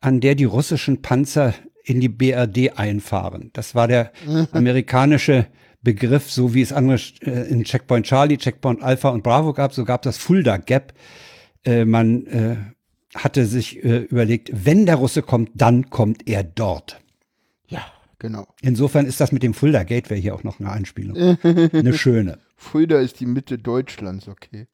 [0.00, 3.50] an der die russischen Panzer in die BRD einfahren.
[3.54, 4.12] Das war der
[4.52, 5.46] amerikanische
[5.86, 9.84] Begriff, so wie es andere äh, in Checkpoint Charlie, Checkpoint Alpha und Bravo gab, so
[9.84, 10.92] gab das Fulda Gap.
[11.64, 12.56] Äh, man äh,
[13.14, 17.00] hatte sich überlegt, wenn der Russe kommt, dann kommt er dort.
[17.68, 17.86] Ja,
[18.18, 18.48] genau.
[18.62, 21.16] Insofern ist das mit dem Fulda Gateway hier auch noch eine Anspielung.
[21.42, 22.40] eine schöne.
[22.56, 24.66] Fulda ist die Mitte Deutschlands, okay.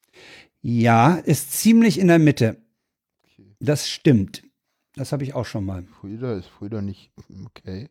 [0.62, 2.56] Ja, ist ziemlich in der Mitte.
[3.60, 4.42] Das stimmt.
[4.94, 5.84] Das habe ich auch schon mal.
[6.00, 7.12] Fulda ist Fulda nicht,
[7.44, 7.90] okay.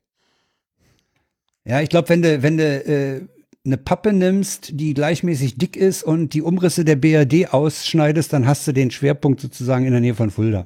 [1.65, 3.21] Ja, ich glaube, wenn du, wenn du äh,
[3.65, 8.67] eine Pappe nimmst, die gleichmäßig dick ist und die Umrisse der BRD ausschneidest, dann hast
[8.67, 10.65] du den Schwerpunkt sozusagen in der Nähe von Fulda.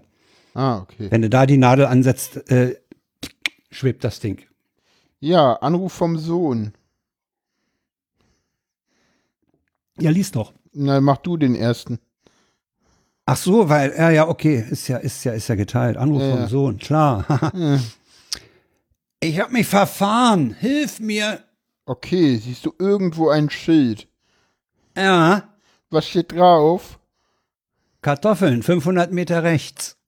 [0.54, 1.08] Ah, okay.
[1.12, 2.78] Wenn du da die Nadel ansetzt, äh,
[3.70, 4.42] schwebt das Ding.
[5.20, 6.72] Ja, Anruf vom Sohn.
[10.00, 10.54] Ja, lies doch.
[10.74, 12.00] Na, mach du den ersten.
[13.26, 15.98] Ach so, weil, ja, ja, okay, ist ja, ist ja, ist ja geteilt.
[15.98, 16.48] Anruf Ja, vom ja.
[16.48, 17.52] Sohn, klar.
[19.20, 20.56] ich habe mich verfahren.
[20.60, 21.44] Hilf mir.
[21.86, 24.08] Okay, siehst du irgendwo ein Schild?
[24.98, 25.56] Ja,
[25.90, 27.00] Was steht drauf?
[28.02, 29.98] Kartoffeln, 500 Meter rechts.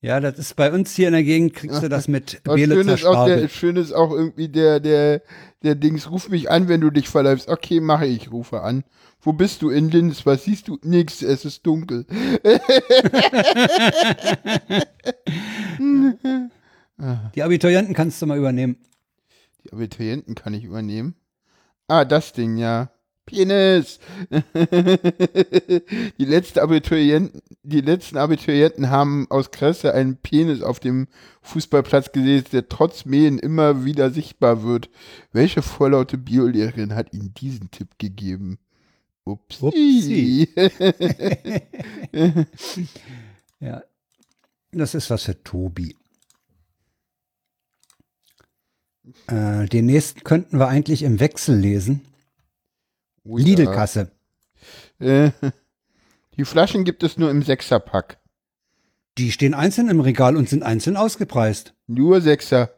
[0.00, 2.94] ja, das ist bei uns hier in der Gegend, kriegst du das mit schön Belitzer
[2.94, 3.48] ist, auch der, Spargel.
[3.48, 5.22] schön ist auch irgendwie der, der,
[5.62, 7.48] der Dings, ruf mich an, wenn du dich verläufst.
[7.48, 8.84] Okay, mache ich, rufe an.
[9.22, 9.70] Wo bist du?
[9.70, 10.24] In Linz.
[10.24, 10.78] Was siehst du?
[10.82, 12.06] Nix, es ist dunkel.
[17.34, 18.76] Die Abiturienten kannst du mal übernehmen.
[19.64, 21.14] Die Abiturienten kann ich übernehmen.
[21.88, 22.90] Ah, das Ding, ja.
[23.26, 24.00] Penis!
[24.30, 31.06] die, letzte Abiturienten, die letzten Abiturienten haben aus Kresse einen Penis auf dem
[31.42, 34.90] Fußballplatz gesehen, der trotz Mähen immer wieder sichtbar wird.
[35.32, 38.58] Welche vorlaute Biolehrerin hat ihnen diesen Tipp gegeben?
[39.24, 40.48] Upsi.
[43.62, 43.82] Ja.
[44.72, 45.96] Das ist was für Tobi.
[49.26, 52.00] Äh, den nächsten könnten wir eigentlich im Wechsel lesen.
[53.24, 53.44] Oh ja.
[53.44, 54.10] Lidl-Kasse.
[54.98, 55.30] Äh,
[56.36, 58.18] die Flaschen gibt es nur im Sechserpack.
[59.18, 61.74] Die stehen einzeln im Regal und sind einzeln ausgepreist.
[61.86, 62.70] Nur Sechser.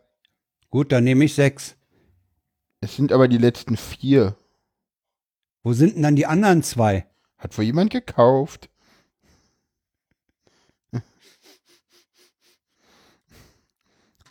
[0.71, 1.77] Gut, dann nehme ich sechs.
[2.81, 4.37] Es sind aber die letzten vier.
[5.63, 7.07] Wo sind denn dann die anderen zwei?
[7.39, 8.69] Hat wohl jemand gekauft?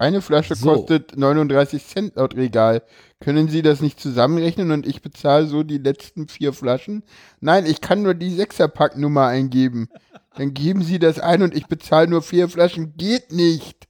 [0.01, 0.73] Eine Flasche So.
[0.73, 2.81] kostet 39 Cent laut Regal.
[3.19, 7.03] Können Sie das nicht zusammenrechnen und ich bezahle so die letzten vier Flaschen?
[7.39, 9.89] Nein, ich kann nur die Sechserpacknummer eingeben.
[10.35, 12.97] Dann geben Sie das ein und ich bezahle nur vier Flaschen.
[12.97, 13.87] Geht nicht.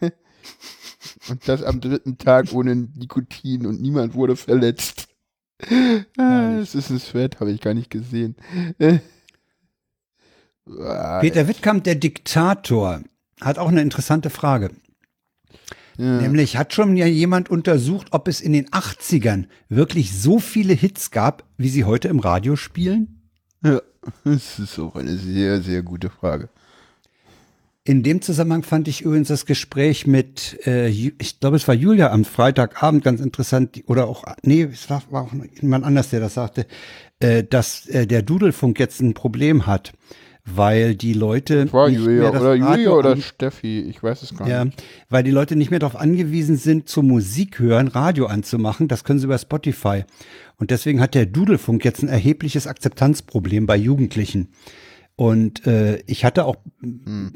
[1.30, 5.08] Und das am dritten Tag ohne Nikotin und niemand wurde verletzt.
[6.16, 8.36] Ah, Das ist ein Thread, habe ich gar nicht gesehen.
[11.20, 13.00] Peter Wittkamp, der Diktator,
[13.40, 14.70] hat auch eine interessante Frage.
[15.96, 16.20] ja.
[16.20, 21.10] Nämlich hat schon ja jemand untersucht, ob es in den 80ern wirklich so viele Hits
[21.10, 23.30] gab, wie sie heute im Radio spielen?
[23.64, 23.80] Ja,
[24.24, 26.50] das ist auch eine sehr, sehr gute Frage.
[27.88, 32.10] In dem Zusammenhang fand ich übrigens das Gespräch mit, äh, ich glaube, es war Julia
[32.10, 36.34] am Freitagabend ganz interessant, oder auch, nee, es war, war auch jemand anders, der das
[36.34, 36.66] sagte,
[37.20, 39.94] äh, dass äh, der Dudelfunk jetzt ein Problem hat,
[40.44, 44.02] weil die Leute War nicht Julia mehr das oder Julia Radio oder an- Steffi, ich
[44.02, 44.82] weiß es gar Ja, nicht.
[45.08, 48.88] weil die Leute nicht mehr darauf angewiesen sind, zur Musik hören, Radio anzumachen.
[48.88, 50.04] Das können sie über Spotify.
[50.58, 54.48] Und deswegen hat der Dudelfunk jetzt ein erhebliches Akzeptanzproblem bei Jugendlichen.
[55.18, 56.54] Und äh, ich hatte auch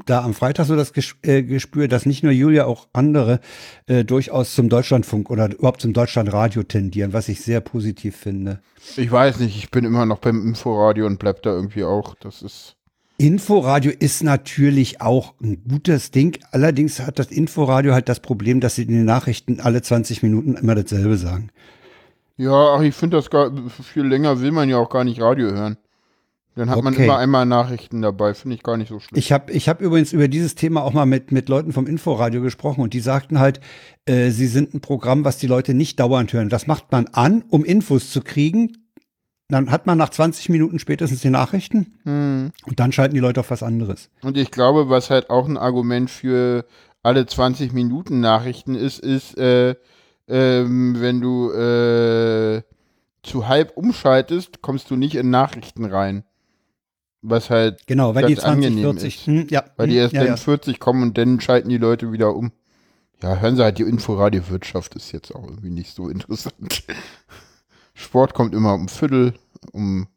[0.07, 3.41] da am Freitag so das Ges äh, Gespür, dass nicht nur Julia, auch andere
[3.87, 8.61] äh, durchaus zum Deutschlandfunk oder überhaupt zum Deutschlandradio tendieren, was ich sehr positiv finde.
[8.97, 12.15] Ich weiß nicht, ich bin immer noch beim Inforadio und bleib da irgendwie auch.
[12.21, 12.77] Das ist.
[13.19, 16.39] Inforadio ist natürlich auch ein gutes Ding.
[16.53, 20.55] Allerdings hat das Inforadio halt das Problem, dass sie in den Nachrichten alle 20 Minuten
[20.55, 21.49] immer dasselbe sagen.
[22.37, 23.51] Ja, ach, ich finde das gar
[23.83, 25.79] viel länger will man ja auch gar nicht Radio hören.
[26.55, 27.05] Dann hat man Okay.
[27.05, 29.19] immer einmal Nachrichten dabei, finde ich gar nicht so schlimm.
[29.19, 32.43] Ich habe ich hab übrigens über dieses Thema auch mal mit, mit Leuten vom Inforadio
[32.43, 33.61] gesprochen und die sagten halt,
[34.05, 36.51] äh, sie sind ein Programm, was die Leute nicht dauernd hören.
[36.51, 38.77] Das macht man an, um Infos zu kriegen.
[39.49, 42.53] Dann hat man nach 20 Minuten spätestens die Nachrichten Hm.
[42.67, 44.11] und dann schalten die Leute auf was anderes.
[44.23, 46.65] Und ich glaube, was halt auch ein Argument für
[47.03, 49.75] alle 20 Minuten Nachrichten ist, ist, äh,
[50.29, 52.63] ähm, wenn du äh,
[53.23, 56.25] zu halb umschaltest, kommst du nicht in Nachrichten rein.
[57.23, 59.27] Was halt, Genau, weil Ganz die 20, angenehm 40, ist.
[59.27, 60.37] hm, ja, weil die hm, erst ja, dann ja.
[60.37, 62.51] 40 kommen und dann schalten die Leute wieder um.
[63.23, 66.83] Ja, hören Sie halt, die Inforadiowirtschaft ist jetzt auch irgendwie nicht so interessant.
[67.95, 69.35] Sport kommt immer um Viertel,
[69.73, 70.09] um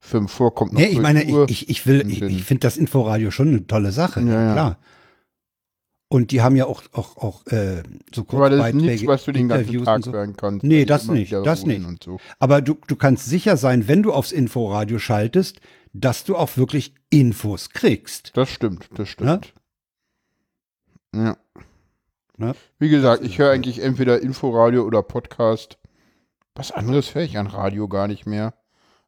[0.00, 1.46] fünf vor kommt noch Nee, ich 12 meine, Uhr.
[1.48, 4.78] ich, ich, will, ich, ich finde das Inforadio schon eine tolle Sache, Ja, klar.
[6.12, 9.30] Und die haben ja auch, auch, auch äh, so Aber das ist nichts, was du
[9.30, 10.12] den ganzen Tag so.
[10.12, 10.64] hören kannst.
[10.64, 12.02] Nee, die das nicht, das nicht.
[12.02, 12.18] So.
[12.40, 15.60] Aber du, du kannst sicher sein, wenn du aufs Inforadio schaltest,
[15.92, 18.36] dass du auch wirklich Infos kriegst.
[18.36, 19.52] Das stimmt, das stimmt.
[21.14, 21.36] Ja.
[22.38, 22.54] Ja.
[22.78, 25.78] Wie gesagt, Das ist ich höre eigentlich entweder Inforadio oder Podcast.
[26.54, 28.54] Was anderes höre ich an Radio gar nicht mehr.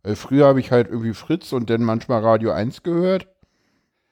[0.03, 3.29] Äh, früher habe ich halt irgendwie Fritz und dann manchmal Radio 1 gehört.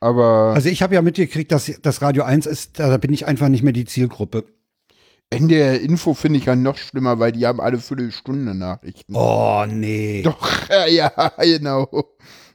[0.01, 3.49] Aber Also ich habe ja mitgekriegt, dass das Radio 1 ist, da bin ich einfach
[3.49, 4.45] nicht mehr die Zielgruppe.
[5.29, 9.15] NDR Info finde ich ja noch schlimmer, weil die haben alle Viertelstunde Nachrichten.
[9.15, 10.23] Oh nee.
[10.23, 11.89] Doch, ja, ja, genau.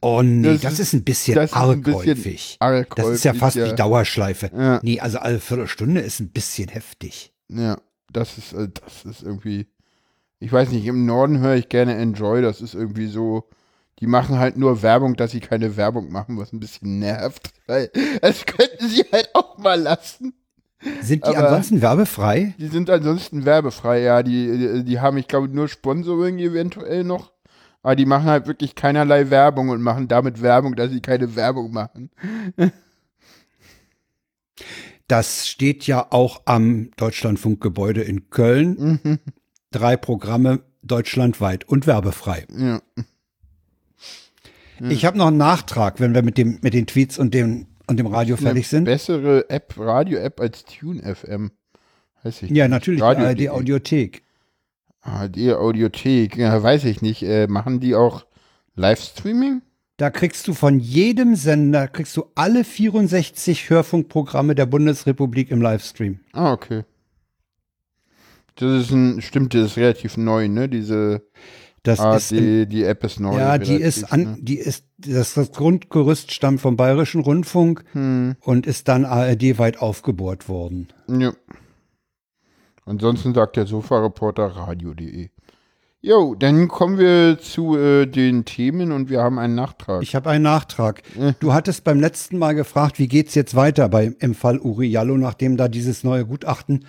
[0.02, 2.58] Oh nee, Das das, ist- ist, ein bisschen das arg häufig.
[2.60, 3.70] Das ist ja fast ja.
[3.72, 4.52] wie Dauerschleife.
[4.56, 4.80] Ja.
[4.84, 7.34] Nee, also alle Viertelstunde ist ein bisschen heftig.
[7.50, 7.78] Ja,
[8.12, 9.68] das ist, äh, das ist irgendwie.
[10.40, 13.50] Ich weiß nicht, im Norden höre ich gerne Enjoy, das ist irgendwie so.
[14.02, 17.52] Die machen halt nur Werbung, dass sie keine Werbung machen, was ein bisschen nervt.
[17.68, 17.90] Weil
[18.22, 20.34] das könnten sie halt auch mal lassen.
[21.02, 22.54] Sind die Aber- ansonsten werbefrei?
[22.60, 24.22] Die sind ansonsten werbefrei, ja.
[24.22, 27.32] Die, die, die haben, ich glaube, nur Sponsoring eventuell noch.
[27.86, 31.72] Aber die machen halt wirklich keinerlei Werbung und machen damit Werbung, dass sie keine Werbung
[31.72, 32.10] machen.
[35.08, 39.00] Das steht ja auch am Deutschlandfunkgebäude in Köln.
[39.04, 39.20] Mhm.
[39.70, 42.48] Drei Programme deutschlandweit und werbefrei.
[42.50, 42.82] Ja.
[44.78, 44.90] Hm.
[44.90, 47.98] Ich habe noch einen Nachtrag, wenn wir mit, dem, mit den Tweets und dem, und
[47.98, 48.86] dem Radio fertig sind.
[48.86, 51.52] Bessere App, Radio-App als Tune FM.
[52.24, 53.04] Weiß ich Ja, natürlich,
[53.36, 54.25] die Audiothek.
[55.06, 57.24] ARD Audiothek, ja, weiß ich nicht.
[57.24, 58.26] Äh, machen die auch
[58.76, 59.62] Livestreaming?
[59.98, 66.20] Da kriegst du von jedem Sender, kriegst du alle 64 Hörfunkprogramme der Bundesrepublik im Livestream.
[66.34, 66.84] Ah, okay.
[68.56, 70.68] Das ist ein, stimmt, das ist relativ neu, ne?
[70.68, 71.22] Diese
[71.84, 73.38] Das ARD, ist im die App ist neu.
[73.38, 74.38] Ja, die ist an, ne?
[74.42, 80.50] die ist, das, das Grundgerüst stammt vom Bayerischen Rundfunk Hm, und ist dann ARD-weit aufgebohrt
[80.50, 80.88] worden.
[81.08, 81.32] ja.
[82.86, 85.30] Ansonsten sagt der Sofa-Reporter radio.de.
[86.02, 90.04] Jo, dann kommen wir zu äh, den Themen und wir haben einen Nachtrag.
[90.04, 91.02] Ich habe einen Nachtrag.
[91.20, 91.34] Äh.
[91.40, 95.18] Du hattest beim letzten Mal gefragt, wie geht's jetzt weiter bei, im Fall Uri Jallo,
[95.18, 96.86] nachdem da dieses neue Gutachten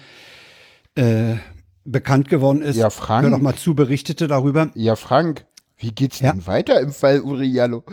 [0.97, 1.37] äh,
[1.87, 2.77] bekannt geworden ist.
[2.77, 3.23] Ja, Frank.
[3.25, 4.69] Hör doch mal zu, berichtete darüber.
[4.75, 5.47] ja, Frank,
[5.79, 6.33] wie geht's Ja.
[6.33, 7.85] denn weiter im Fall Uriallo?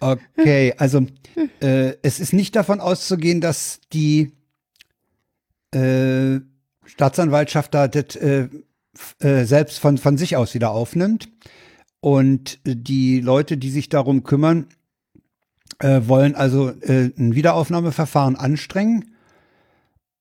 [0.00, 1.06] Okay, also
[1.60, 4.32] äh, es ist nicht davon auszugehen, dass die
[5.74, 6.40] äh,
[6.86, 8.48] Staatsanwaltschaft da das äh,
[9.20, 11.28] äh, selbst von, von sich aus wieder aufnimmt.
[12.00, 14.68] Und die Leute, die sich darum kümmern,
[15.80, 19.14] äh, wollen also äh, ein Wiederaufnahmeverfahren anstrengen.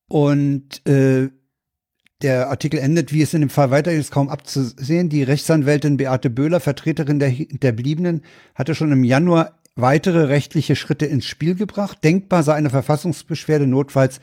[0.07, 5.07] Und der Artikel endet, wie es in dem Fall weitergeht, ist kaum abzusehen.
[5.07, 8.23] Die Rechtsanwältin Beate Böhler, Vertreterin der Hinterbliebenen,
[8.55, 12.03] hatte schon im Januar weitere rechtliche Schritte ins Spiel gebracht.
[12.03, 13.67] Denkbar sei eine Verfassungsbeschwerde.
[13.67, 14.19] Notfalls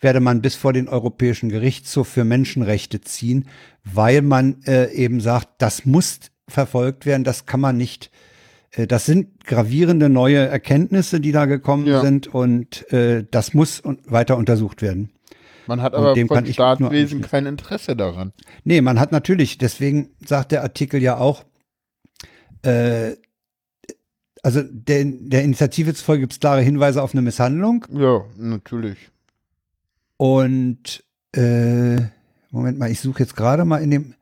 [0.00, 3.48] werde man bis vor den Europäischen Gerichtshof für Menschenrechte ziehen,
[3.84, 8.10] weil man äh, eben sagt, das muss verfolgt werden, das kann man nicht.
[8.72, 12.00] Äh, das sind gravierende neue Erkenntnisse, die da gekommen Ja.
[12.02, 15.10] sind und äh, das muss un weiter untersucht werden.
[15.66, 18.32] Man hat aber dem nur Staatswesen kein Interesse daran.
[18.64, 21.44] Nee, man hat natürlich, deswegen sagt der Artikel ja auch,
[22.62, 23.12] äh,
[24.44, 28.98] also der, der Initiative zufolge gibt es klare Hinweise auf eine Misshandlung Ja, natürlich.
[30.18, 31.02] und
[31.32, 31.96] äh,
[32.50, 34.14] Moment mal, ich suche jetzt gerade mal in dem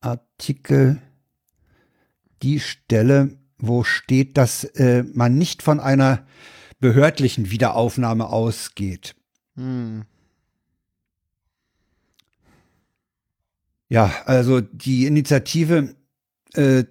[0.00, 1.02] Artikel
[2.42, 6.26] die Stelle, wo steht, dass äh, man nicht von einer
[6.78, 9.14] behördlichen Wiederaufnahme ausgeht.
[9.56, 10.04] Hm.
[13.88, 15.94] Ja, also die Initiative
[16.54, 16.84] äh,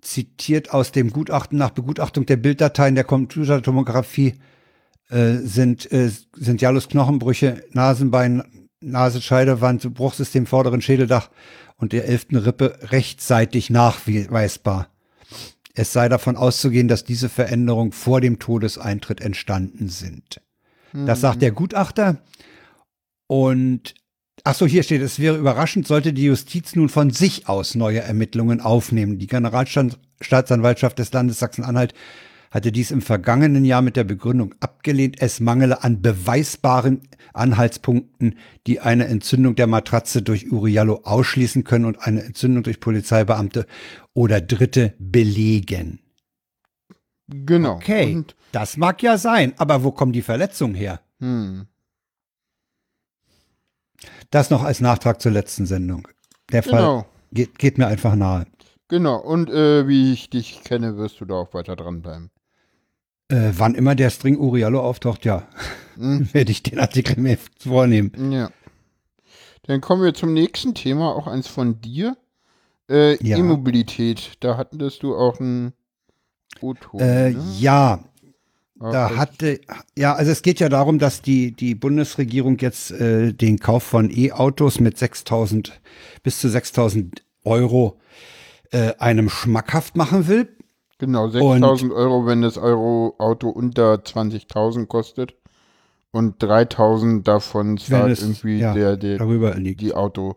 [0.00, 4.34] zitiert aus dem Gutachten nach Begutachtung der Bilddateien der Computertomographie
[5.10, 8.42] äh, sind, äh, sind Jalus Knochenbrüche, Nasenbein,
[8.80, 11.30] Nasenscheidewand, Bruchsystem vorderen Schädeldach
[11.76, 14.88] und der elften Rippe rechtzeitig nachweisbar.
[15.74, 20.40] Es sei davon auszugehen, dass diese Veränderungen vor dem Todeseintritt entstanden sind.
[20.92, 22.22] Das sagt der Gutachter.
[23.26, 23.94] Und
[24.48, 28.00] ach so, hier steht, es wäre überraschend, sollte die Justiz nun von sich aus neue
[28.00, 29.18] Ermittlungen aufnehmen.
[29.18, 31.92] Die Generalstaatsanwaltschaft des Landes Sachsen-Anhalt
[32.50, 37.02] hatte dies im vergangenen Jahr mit der Begründung abgelehnt, es mangele an beweisbaren
[37.34, 43.66] Anhaltspunkten, die eine Entzündung der Matratze durch Uriallo ausschließen können und eine Entzündung durch Polizeibeamte
[44.14, 46.00] oder Dritte belegen.
[47.28, 47.74] Genau.
[47.74, 51.02] Okay, Und, das mag ja sein, aber wo kommen die Verletzungen her?
[51.20, 51.66] hm.
[54.30, 56.06] Das noch als Nachtrag zur letzten Sendung.
[56.52, 57.06] Der Fall Genau.
[57.32, 58.46] geht, geht mir einfach nahe.
[58.88, 59.16] Genau.
[59.18, 62.30] Und äh, wie ich dich kenne, wirst du da auch weiter dranbleiben.
[63.30, 65.46] Äh, wann immer der String Uriallo auftaucht, ja,
[65.96, 66.28] Hm.
[66.32, 68.32] werde ich den Artikel mir vornehmen.
[68.32, 68.50] Ja.
[69.64, 72.16] Dann kommen wir zum nächsten Thema, auch eins von dir.
[72.88, 73.36] Äh, Ja.
[73.36, 74.32] E-Mobilität.
[74.40, 75.74] Da hattest du auch ein
[76.62, 77.00] O-Ton.
[77.00, 77.44] Äh, ne?
[77.58, 78.04] ja,
[78.80, 79.60] da das- hatte,
[79.96, 84.10] ja, also es geht ja darum, dass die, die Bundesregierung jetzt äh, den Kauf von
[84.10, 85.80] E-Autos mit 6000
[86.22, 87.98] bis zu 6000 Euro
[88.70, 90.48] äh, einem schmackhaft machen will.
[90.98, 95.34] Genau, 6000 Euro, wenn das Euro Auto unter 20.000 kostet.
[96.10, 99.80] Und 3000 davon zahlt es, irgendwie ja, der, der, Darüber liegt.
[99.80, 100.36] die Auto.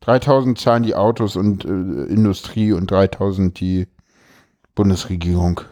[0.00, 3.88] 3000 zahlen die Autos und äh, Industrie und 3000 die
[4.74, 5.62] Bundesregierung.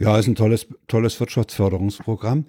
[0.00, 2.46] Ja, ist ein tolles, tolles Wirtschaftsförderungsprogramm.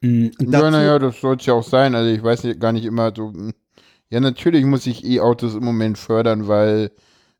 [0.00, 1.94] Mm, Und Ja, dazu- naja, das soll es ja auch sein.
[1.94, 3.32] Also ich weiß gar nicht immer so.
[3.32, 3.52] hm.
[4.10, 6.92] Ja, natürlich muss ich E-Autos im Moment fördern, weil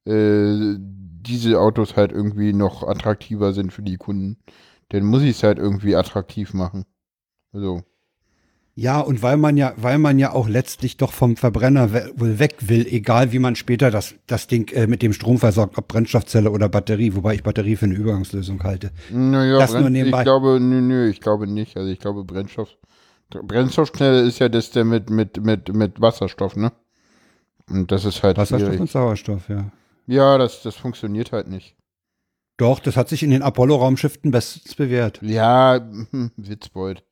[0.06, 4.38] äh, diese Autos halt irgendwie noch attraktiver sind für die Kunden.
[4.90, 6.84] Dann muss ich es halt irgendwie attraktiv machen.
[7.52, 7.82] Also,
[8.80, 12.86] Ja, und weil man ja, weil man ja auch letztlich doch vom Verbrenner weg will,
[12.86, 16.68] egal wie man später das, das Ding äh, mit dem Strom versorgt, ob Brennstoffzelle oder
[16.68, 18.92] Batterie, wobei ich Batterie für eine Übergangslösung halte.
[19.10, 20.18] naja, Das nur nebenbei.
[20.18, 21.76] ich glaube, nö, nö, ich glaube nicht.
[21.76, 22.68] Also ich glaube, Brennstoff.
[23.30, 26.70] Brennstoffschnelle ist ja das der mit, mit, mit, mit Wasserstoff, ne?
[27.68, 28.80] Und das ist halt Wasserstoff schwierig.
[28.80, 29.72] und Sauerstoff, ja.
[30.06, 31.74] Ja, das, das funktioniert halt nicht.
[32.58, 35.18] Doch, das hat sich in den Apollo-Raumschiffen bestens bewährt.
[35.20, 35.80] Ja,
[36.36, 37.02] Witzbold.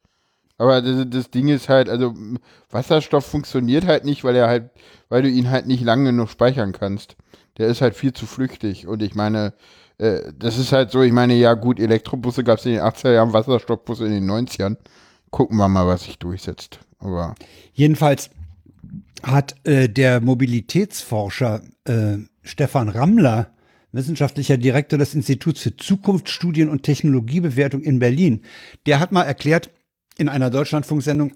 [0.58, 2.14] Aber das, das Ding ist halt, also
[2.70, 4.70] Wasserstoff funktioniert halt nicht, weil er halt,
[5.08, 7.16] weil du ihn halt nicht lange genug speichern kannst.
[7.58, 8.86] Der ist halt viel zu flüchtig.
[8.86, 9.52] Und ich meine,
[9.98, 13.12] äh, das ist halt so, ich meine, ja gut, Elektrobusse gab es in den 80er
[13.12, 14.76] Jahren, Wasserstoffbusse in den 90ern.
[15.30, 16.80] Gucken wir mal, was sich durchsetzt.
[16.98, 17.34] Aber
[17.72, 18.30] Jedenfalls
[19.22, 23.50] hat äh, der Mobilitätsforscher äh, Stefan Rammler,
[23.92, 28.42] wissenschaftlicher Direktor des Instituts für Zukunftsstudien und Technologiebewertung in Berlin,
[28.86, 29.70] der hat mal erklärt
[30.18, 31.32] in einer Deutschlandfunksendung,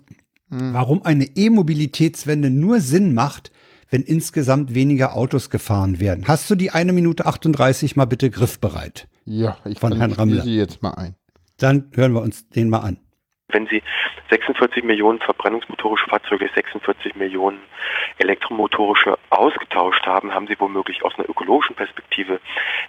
[0.48, 3.52] warum eine E-Mobilitätswende nur Sinn macht,
[3.90, 6.26] wenn insgesamt weniger Autos gefahren werden.
[6.28, 9.08] Hast du die eine Minute 38 mal bitte griffbereit?
[9.24, 10.42] ja, ich Von Herrn Rammler.
[10.42, 11.14] sie jetzt mal ein.
[11.56, 12.98] Dann hören wir uns den mal an.
[13.52, 13.82] Wenn Sie
[14.30, 17.60] 46 Millionen verbrennungsmotorische Fahrzeuge, 46 Millionen
[18.18, 22.40] elektromotorische ausgetauscht haben, haben Sie womöglich aus einer ökologischen Perspektive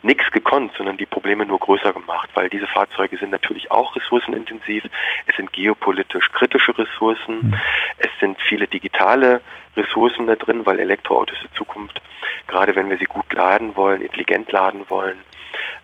[0.02, 4.84] nichts gekonnt, sondern die Probleme nur größer gemacht, weil diese Fahrzeuge sind natürlich auch ressourcenintensiv,
[5.28, 7.56] es sind geopolitisch kritische Ressourcen,
[7.98, 9.42] es sind viele digitale
[9.76, 12.02] Ressourcen da drin, weil Elektroautos in Zukunft,
[12.48, 15.18] gerade wenn wir sie gut laden wollen, intelligent laden wollen,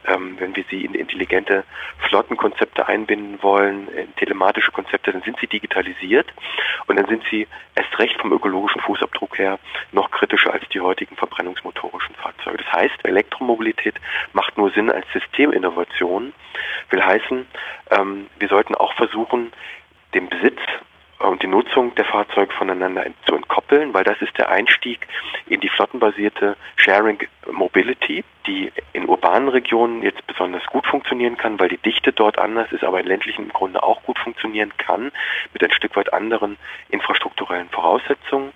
[0.06, 1.64] ähm, wenn wir sie in intelligente
[2.10, 6.28] Flottenkonzepte einbinden wollen, in telematische Konzepte, dann sind sie digitalisiert
[6.88, 9.60] und dann sind sie erst recht vom ökologischen Fußabdruck her
[9.92, 12.58] noch kritischer als die heutigen verbrennungsmotorischen Fahrzeuge.
[12.58, 13.96] Das heißt, Elektromobilität
[14.34, 16.34] macht nur Sinn als Systeminnovation,
[16.90, 17.46] will heißen,
[17.92, 19.52] ähm, wir sollten auch versuchen,
[20.14, 20.60] den Besitz
[21.28, 25.08] und die Nutzung der Fahrzeuge voneinander zu entkoppeln, weil das ist der Einstieg
[25.48, 27.20] in die flottenbasierte Sharing
[27.52, 32.72] Mobility, die in urbanen Regionen jetzt besonders gut funktionieren kann, weil die Dichte dort anders
[32.72, 35.12] ist, aber in ländlichen im Grunde auch gut funktionieren kann,
[35.54, 36.58] mit ein Stück weit anderen
[36.90, 38.52] infrastrukturellen Voraussetzungen.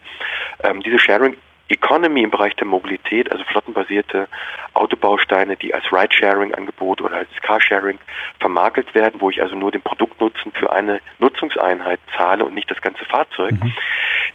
[0.64, 1.38] Ähm, diese Sharing
[1.72, 4.28] Economy im Bereich der Mobilität, also flottenbasierte
[4.74, 8.00] Autobausteine, die als Ride-Sharing-Angebot oder als Carsharing
[8.40, 12.82] vermarkelt werden, wo ich also nur den Produktnutzen für eine Nutzungseinheit zahle und nicht das
[12.82, 13.56] ganze Fahrzeug.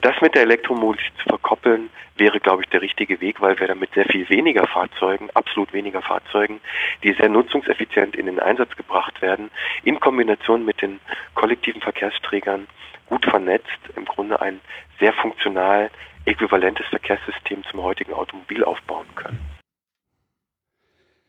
[0.01, 3.93] Das mit der Elektromobilität zu verkoppeln, wäre, glaube ich, der richtige Weg, weil wir damit
[3.95, 6.61] sehr viel weniger Fahrzeugen, absolut weniger Fahrzeugen,
[7.03, 9.51] die sehr nutzungseffizient in den Einsatz gebracht werden,
[9.85, 11.01] in Kombination mit den
[11.35, 12.67] kollektiven Verkehrsträgern
[13.07, 14.61] gut vernetzt, im Grunde ein
[14.99, 15.91] sehr funktional
[16.27, 19.39] äquivalentes Verkehrssystem zum heutigen Automobil aufbauen können.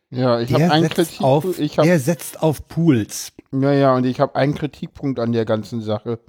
[0.09, 3.33] Ja, ich habe einen setzt, Kritik, auf, ich hab, der setzt auf Pools.
[3.51, 6.19] ja, ja, und ich habe einen Kritikpunkt an der ganzen Sache.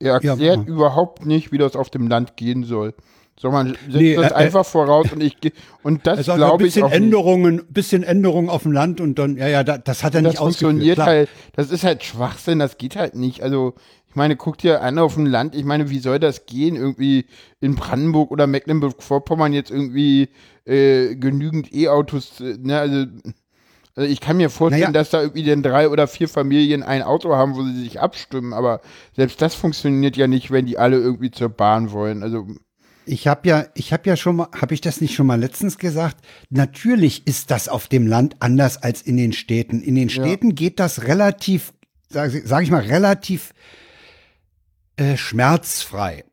[0.00, 0.66] Er Ja, erklärt mal.
[0.66, 2.94] überhaupt nicht, wie das auf dem Land gehen soll.
[3.38, 5.36] Sondern setzt Nee, das äh, einfach voraus und ich
[5.82, 6.96] und das Er sagt, ein glaube ich bisschen auch nicht.
[6.96, 10.32] Änderungen, bisschen Änderungen auf dem Land und dann, ja, ja, da, das hat er das
[10.32, 10.98] nicht ausgeführt.
[11.06, 13.42] halt, das ist halt Schwachsinn, das geht halt nicht.
[13.42, 13.74] Also,
[14.12, 16.76] ich meine, guck dir an auf dem Land, ich meine, wie soll das gehen?
[16.76, 17.24] Irgendwie
[17.60, 20.28] in Brandenburg oder Mecklenburg-Vorpommern jetzt irgendwie
[20.66, 23.06] äh, genügend E-Autos, äh, ne, also,
[23.96, 24.92] also ich kann mir vorstellen, Naja.
[24.92, 28.52] dass da irgendwie dann drei oder vier Familien ein Auto haben, wo sie sich abstimmen,
[28.52, 28.82] aber
[29.16, 32.22] selbst das funktioniert ja nicht, wenn die alle irgendwie zur Bahn wollen.
[32.22, 32.46] Also,
[33.06, 35.78] Ich habe ja, ich habe ja schon mal, habe ich das nicht schon mal letztens
[35.78, 36.18] gesagt?
[36.50, 39.80] Natürlich ist das auf dem Land anders als in den Städten.
[39.80, 40.22] In den Ja.
[40.22, 41.72] Städten geht das relativ,
[42.10, 43.52] sage sag ich mal, relativ
[44.96, 46.24] äh, schmerzfrei.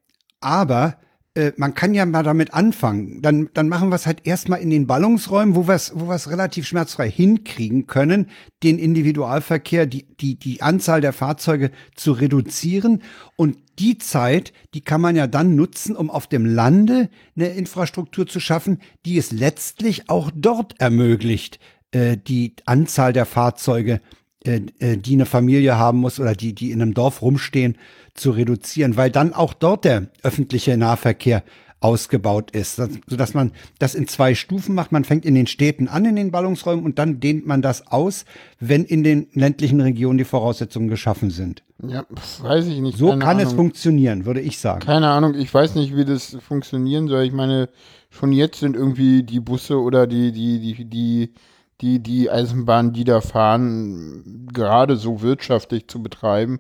[0.42, 0.98] Aber
[1.36, 3.22] äh, man kann ja mal damit anfangen.
[3.22, 6.68] Dann, dann machen wir es halt erstmal in den Ballungsräumen, wo wir es wo relativ
[6.68, 8.30] schmerzfrei hinkriegen können,
[8.64, 13.04] den Individualverkehr, die, die, die Anzahl der Fahrzeuge zu reduzieren.
[13.36, 18.28] Und die Zeit, die kann man ja dann nutzen, um auf dem Lande eine Infrastruktur
[18.28, 21.60] zu schaffen, die es letztlich auch dort ermöglicht,
[21.92, 26.82] äh, die Anzahl der Fahrzeuge äh, die eine Familie haben muss oder die, die in
[26.82, 27.78] einem Dorf rumstehen,
[28.14, 31.44] zu reduzieren, weil dann auch dort der öffentliche Nahverkehr
[31.82, 34.92] ausgebaut ist, so- sodass man das in zwei Stufen macht.
[34.92, 38.26] Man fängt in den Städten an, in den Ballungsräumen und dann dehnt man das aus,
[38.60, 41.64] wenn in den ländlichen Regionen die Voraussetzungen geschaffen sind.
[41.88, 42.98] ja, pf, weiß ich nicht.
[42.98, 43.56] So keine kann es Ahnung.
[43.58, 44.82] funktionieren, würde ich sagen.
[44.82, 47.24] Keine Ahnung, ich weiß nicht, wie das funktionieren soll.
[47.24, 47.70] Ich meine,
[48.10, 51.34] schon jetzt sind irgendwie die Busse oder die, die, die, die,
[51.82, 56.60] die, die Eisenbahnen, die da fahren, gerade so wirtschaftlich zu betreiben.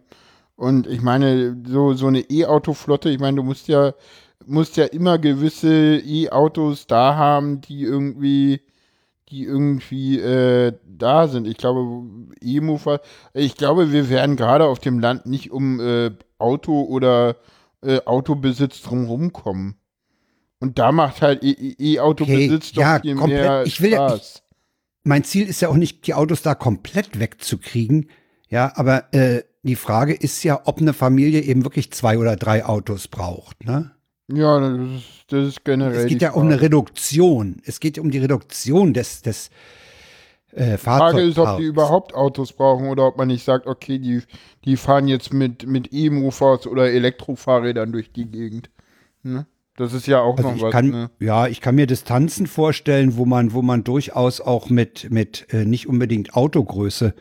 [0.55, 3.93] Und ich meine, so, so eine E-Auto-Flotte, ich meine, du musst ja,
[4.45, 8.61] musst ja immer gewisse E-Autos da haben, die irgendwie,
[9.29, 11.47] die irgendwie äh, da sind.
[11.47, 12.03] Ich glaube,
[12.41, 12.99] E-Mover,
[13.33, 17.35] ich glaube, wir werden gerade auf dem Land nicht um äh, Auto oder
[17.81, 19.75] äh, Autobesitz drumherum kommen.
[20.61, 23.41] Und da macht halt E- E- E-Auto-Besitz Okay, ja, doch viel komplett.
[23.41, 24.43] mehr Ich will ja- Spaß.
[25.09, 28.09] Mein Ziel ist ja auch nicht, die Autos da komplett wegzukriegen.
[28.47, 32.65] Ja, aber äh, die Frage ist ja, ob eine Familie eben wirklich zwei oder drei
[32.65, 33.65] Autos braucht.
[33.65, 33.91] Ne?
[34.31, 36.01] ja, das ist, das ist generell.
[36.01, 36.65] Es geht ja um eine Frage.
[36.65, 37.61] Reduktion.
[37.65, 39.49] Es geht um die Reduktion des, des
[40.51, 43.97] äh, Die Frage ist, ob die überhaupt Autos brauchen oder ob man nicht sagt, okay,
[43.97, 44.21] die,
[44.65, 48.69] die fahren jetzt mit, mit E-Mofas oder Elektrofahrrädern durch die Gegend.
[49.23, 49.47] Ne?
[49.79, 50.71] Das ist ja auch Also noch ich was.
[50.71, 51.09] kann, ne?
[51.19, 55.63] ja, ich kann mir Distanzen vorstellen, wo man, wo man durchaus auch mit, mit äh,
[55.63, 57.13] nicht unbedingt Autogröße.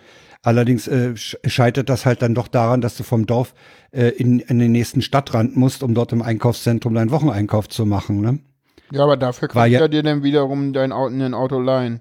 [0.42, 3.54] Allerdings äh, sch- scheitert das halt dann doch daran, dass du vom Dorf
[3.92, 8.20] äh, in, in den nächsten Stadtrand musst, um dort im Einkaufszentrum deinen Wocheneinkauf zu machen.
[8.20, 8.40] Ne?
[8.90, 12.00] Ja, aber dafür kannst du ja- ja dir dann wiederum dein Auto, ein Auto leihen.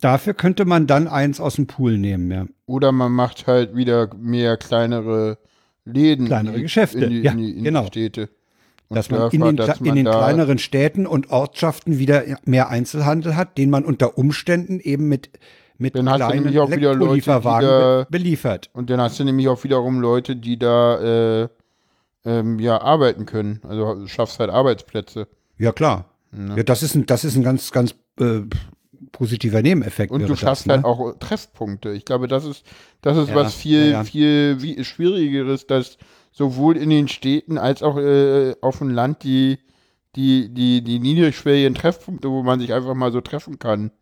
[0.00, 2.46] Dafür könnte man dann eins aus dem Pool nehmen, ja.
[2.66, 5.38] Oder man macht halt wieder mehr kleinere
[5.84, 6.26] Läden.
[6.26, 7.82] Kleinere in die, Geschäfte, In die, ja, in die, in genau.
[7.82, 8.28] die Städte.
[8.94, 12.68] Dass man in den, dass Kle- in man den kleineren Städten und Ortschaften wieder mehr
[12.68, 15.30] Einzelhandel hat, den man unter Umständen eben mit,
[15.78, 18.70] mit Dann hast du nämlich auch wieder Leute, da- be beliefert.
[18.72, 21.48] Und dann hast du nämlich auch wiederum Leute, die da äh,
[22.24, 23.60] ähm, ja arbeiten können.
[23.68, 25.26] Also du schaffst halt Arbeitsplätze.
[25.58, 26.06] Ja, klar.
[26.56, 28.40] Ja, das ist ein, das ist ein ganz, ganz äh,
[29.10, 30.10] positiver Nebeneffekt.
[30.12, 30.74] Und du das, schaffst ne?
[30.74, 31.90] halt auch Treffpunkte.
[31.90, 32.64] Ich glaube, das ist,
[33.02, 34.04] das ist Ja, was viel, ja, ja.
[34.04, 35.98] viel wie, Schwierigeres, dass
[36.32, 39.58] sowohl in den Städten als auch äh, auf dem Land die,
[40.16, 43.92] die, die, die niedrigschwelligen Treffpunkte, wo man sich einfach mal so treffen kann.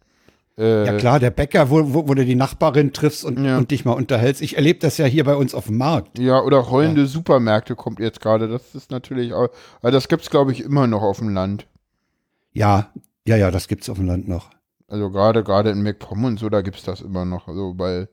[0.58, 3.58] Äh, Ja klar, der Bäcker, wo, wo, wo du die Nachbarin triffst und, Ja.
[3.58, 4.42] und dich mal unterhältst.
[4.42, 6.18] Ich erlebe das ja hier bei uns auf dem Markt.
[6.18, 8.48] Ja, oder rollende Supermärkte kommt jetzt gerade.
[8.48, 9.48] Das ist natürlich auch,
[9.80, 11.66] aber das gibt's glaube ich immer noch auf dem Land.
[12.52, 12.90] Ja,
[13.26, 14.50] ja, ja, das gibt's auf dem Land noch.
[14.88, 17.46] Also gerade gerade in MacPom und so, da gibt's das immer noch.
[17.46, 18.08] Also weil,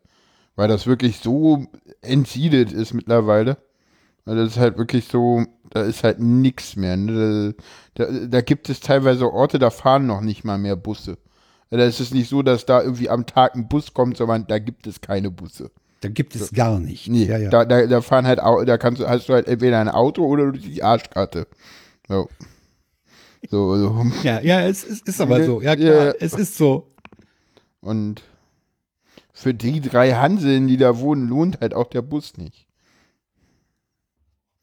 [0.55, 1.65] weil das wirklich so
[2.01, 3.57] entsiedelt ist mittlerweile.
[4.36, 6.97] Das ist halt wirklich so, da ist halt nix mehr.
[6.97, 7.55] Ne?
[7.95, 11.17] Da, da, da gibt es teilweise Orte, da fahren noch nicht mal mehr Busse.
[11.69, 14.59] Da ist es nicht so, dass da irgendwie am Tag ein Bus kommt, sondern da
[14.59, 15.69] gibt es keine Busse.
[16.01, 17.07] Da gibt es gar nicht.
[17.09, 17.49] Nee, ja, ja.
[17.49, 20.25] Da, da, da fahren halt, Au- da kannst du, hast du halt entweder ein Auto
[20.25, 21.47] oder die Arschkarte.
[22.07, 22.30] So.
[23.49, 24.05] So, so.
[24.23, 25.61] ja, ja, es, es ist aber so.
[25.61, 26.13] Ja, klar, Ja.
[26.19, 26.91] es ist so.
[27.82, 28.21] Und
[29.34, 32.66] für die drei Hanseln, die da wohnen, lohnt halt auch der Bus nicht.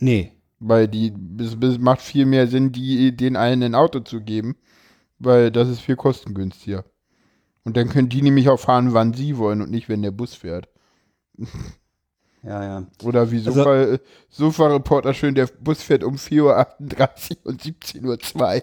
[0.05, 0.33] Nee.
[0.61, 4.57] Weil die, es, es macht viel mehr Sinn, die, den allen ein Auto zu geben,
[5.19, 6.85] weil das ist viel kostengünstiger.
[7.65, 10.35] Und dann können die nämlich auch fahren, wann sie wollen und nicht, wenn der Bus
[10.35, 10.69] fährt.
[12.47, 12.87] Ja, ja.
[13.03, 13.99] Oder wie Also- Sofa,
[14.29, 18.63] Sofa-Reporter schön, der Bus fährt um 4.38 Uhr und 17.02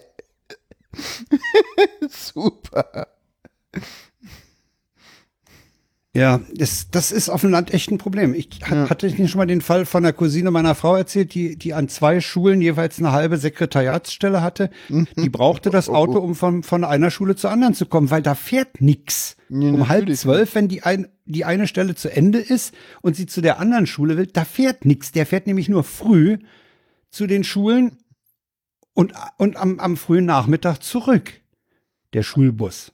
[2.08, 3.08] Super.
[6.14, 8.34] Ja, das, das ist auf dem Land echt ein Problem.
[8.34, 11.32] Ich ha- hatte ich nicht schon mal den Fall von einer Cousine meiner Frau erzählt,
[11.32, 14.68] die, die an zwei Schulen jeweils eine halbe Sekretariatsstelle hatte.
[15.16, 18.34] Die brauchte das Auto, um von, von einer Schule zur anderen zu kommen, weil da
[18.34, 19.36] fährt nix.
[19.48, 23.24] Ja, um halb zwölf, wenn die, ein, die eine Stelle zu Ende ist und sie
[23.24, 25.12] zu der anderen Schule will, da fährt nix.
[25.12, 26.36] Der fährt nämlich nur früh
[27.10, 27.96] zu den Schulen
[28.92, 31.32] und, und am, am frühen Nachmittag zurück.
[32.12, 32.92] Der Schulbus.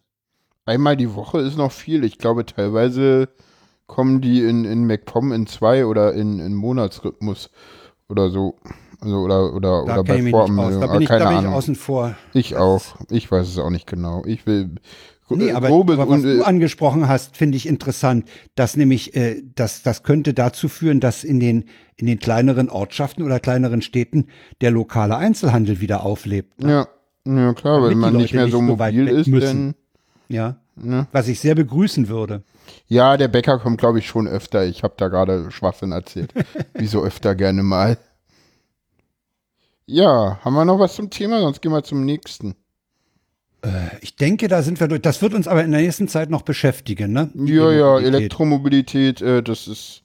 [0.69, 2.05] Einmal die Woche ist noch viel.
[2.05, 3.31] Ich glaube, teilweise
[3.87, 7.49] kommen die in, in MacPom in zwei oder in, in Monatsrhythmus
[8.11, 8.57] oder so.
[9.01, 10.31] Also oder oder Da oder aus.
[10.31, 10.81] Voranmeldung.
[10.83, 12.17] Da Ah, bin ich, da keine bin ich außen vor.
[12.35, 12.83] Ich auch.
[13.11, 14.23] Ich weiß es auch nicht genau.
[14.27, 14.75] Ich will
[15.31, 20.03] Nee, aber, aber was du angesprochen hast, finde ich interessant, dass nämlich äh, das das
[20.03, 21.65] könnte dazu führen, dass in den
[21.97, 24.27] in den kleineren Ortschaften oder kleineren Städten
[24.61, 26.63] der lokale Einzelhandel wieder auflebt.
[26.63, 26.89] ja,
[27.27, 29.75] ja klar, die man nicht mehr so so mobil weg ist, müssen.
[30.29, 31.07] Ja, ne?
[31.13, 32.43] was ich sehr begrüßen würde.
[32.87, 34.65] Ja, der Bäcker kommt, glaube ich, schon öfter.
[34.67, 36.33] Ich habe da gerade Schwachsinn erzählt.
[36.75, 37.97] Wieso öfter gerne mal.
[39.87, 41.41] Ja, haben wir noch was zum Thema?
[41.41, 42.55] Sonst gehen wir zum nächsten.
[44.03, 45.03] Ich denke, da sind wir durch.
[45.03, 47.31] Das wird uns aber in der nächsten Zeit noch beschäftigen, ne?
[47.35, 47.99] Die Ja, ja.
[47.99, 50.03] Elektromobilität, äh, das ist,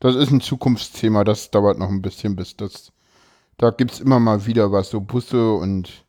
[0.00, 1.24] das ist ein Zukunftsthema.
[1.24, 2.92] Das dauert noch ein bisschen, bis das,
[3.58, 6.03] da gibt's immer mal wieder was, so Busse und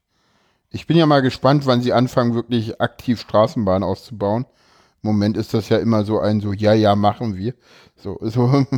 [0.69, 4.45] ich bin ja mal gespannt, wann sie anfangen, wirklich aktiv Straßenbahnen auszubauen.
[5.03, 7.53] Im Moment ist das ja immer so ein, so, ja, ja, machen wir.
[7.95, 8.77] So, so, im Meinst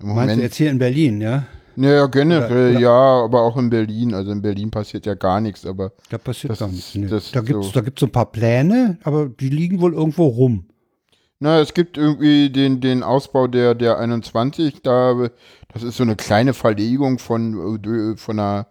[0.00, 0.38] Moment.
[0.38, 1.46] du jetzt hier in Berlin, ja?
[1.76, 4.12] Naja, generell, Oder- oder- ja, aber auch in Berlin.
[4.12, 6.94] Also in Berlin passiert ja gar nichts, aber Da passiert Das gar nichts.
[6.96, 7.06] Nee.
[7.06, 7.72] das Da gibt's so.
[7.72, 10.66] da gibt's so ein paar Pläne, aber die liegen wohl irgendwo rum.
[11.38, 15.28] na, es gibt irgendwie den, den Ausbau der, der 21, da,
[15.72, 18.66] das ist so eine kleine Verlegung von, äh, von einer,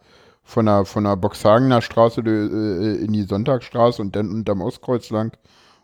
[0.47, 5.37] von einer, von einer Boxhagener Straße äh, in die Sonntagsstraße und dann unterm Ostkreuz lang.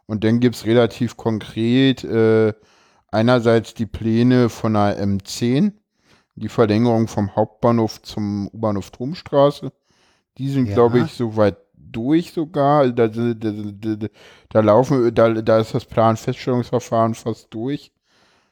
[0.06, 2.54] Und dann gibt's relativ konkret äh,
[3.12, 5.74] einerseits die Pläne von einer M10,
[6.36, 9.74] die Verlängerung vom Hauptbahnhof zum U-Bahnhof Turmstraße.
[10.38, 10.76] Die sind, Ja.
[10.76, 12.80] glaube ich, soweit durch sogar.
[12.82, 13.52] Also Da, da, da,
[13.98, 14.08] da,
[14.50, 17.92] da laufen, da, da ist das Planfeststellungsverfahren fast durch.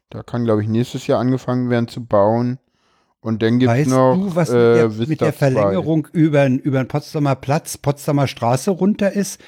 [0.09, 2.59] Da kann, glaube ich, nächstes Jahr angefangen werden zu bauen.
[3.22, 4.53] Und dann gibt's Weißt noch du, was äh,
[4.88, 5.38] mit, der, mit der 2.
[5.38, 9.39] Verlängerung über, über den Potsdamer Platz, Potsdamer Straße runter ist?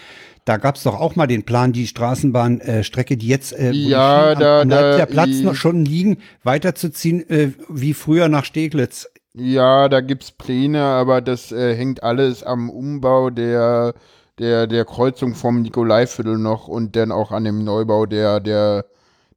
[0.45, 4.57] Da gab es doch auch mal den Plan, die Straßenbahnstrecke, die jetzt äh, Ja, da-
[4.57, 9.07] am, am da- Leipziger Platz noch schon liegen, weiterzuziehen, äh, wie früher nach Steglitz.
[9.33, 13.95] Ja, da gibt's Pläne, aber das äh, hängt alles am Umbau der,
[14.37, 18.85] der, der Kreuzung vom Nikolaiviertel noch und dann auch an dem Neubau der, der,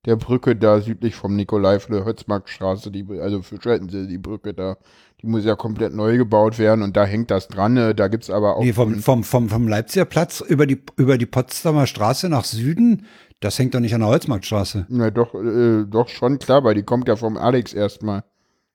[0.07, 4.77] der Brücke da südlich vom Nikolaiviertel, Hötzmarktstraße, die, also für Schwettensee, die Brücke da,
[5.21, 7.77] die muss ja komplett neu gebaut werden und da hängt das dran.
[7.77, 8.63] äh, Da gibt's aber auch.
[8.63, 13.07] Nee, vom, vom, vom, vom Leipziger Platz über die, über die Potsdamer Straße nach Süden,
[13.41, 14.87] das hängt doch nicht an der Holzmarktstraße.
[14.89, 18.23] Na doch, äh, doch schon klar, weil die kommt ja vom Alex erstmal.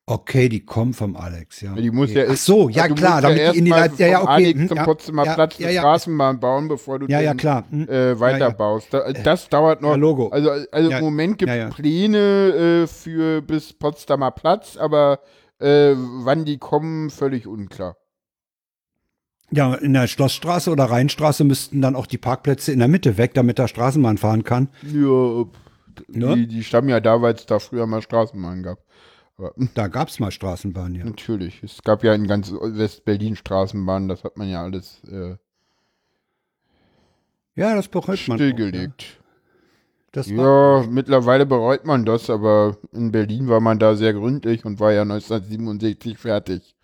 [0.04, 1.74] Okay, die kommen vom Alex, ja.
[1.74, 2.24] Die muss okay.
[2.26, 4.34] ja Ach so, ja du klar, damit die in die Leipziger, ja, vom okay.
[4.34, 7.20] Alex hm, zum ja, Potsdamer ja, Platz ja, eine ja, Straßenbahn bauen, bevor du Ja,
[7.20, 7.64] ja, den, klar.
[7.70, 7.88] hm.
[7.88, 8.92] äh, weiterbaust.
[8.92, 9.90] Da, das dauert noch.
[9.90, 10.28] Ja, Logo.
[10.30, 11.70] Also, also Ja, im Moment gibt es ja, ja.
[11.70, 15.20] Pläne äh, für bis Potsdamer Platz, aber
[15.60, 17.96] äh, wann die kommen, völlig unklar.
[19.52, 23.34] Ja, in der Schlossstraße oder Rheinstraße müssten dann auch die Parkplätze in der Mitte weg,
[23.34, 24.68] damit da Straßenbahn fahren kann.
[24.82, 25.44] Ja,
[26.08, 26.36] Ne?
[26.36, 28.78] die, die stammen ja da, weil es da früher mal Straßenbahn gab.
[29.38, 31.04] Aber, hm, Da gab's mal Straßenbahn, ja.
[31.04, 31.62] natürlich.
[31.62, 35.36] Es gab ja in ganz West-Berlin Straßenbahnen, das hat man ja alles äh,
[37.54, 38.36] Ja, das bereut man.
[38.36, 39.18] auch, stillgelegt.
[40.14, 40.36] ja.
[40.36, 44.78] War, Ja, mittlerweile bereut man das, aber in Berlin war man da sehr gründlich und
[44.80, 46.74] war ja 1967 fertig.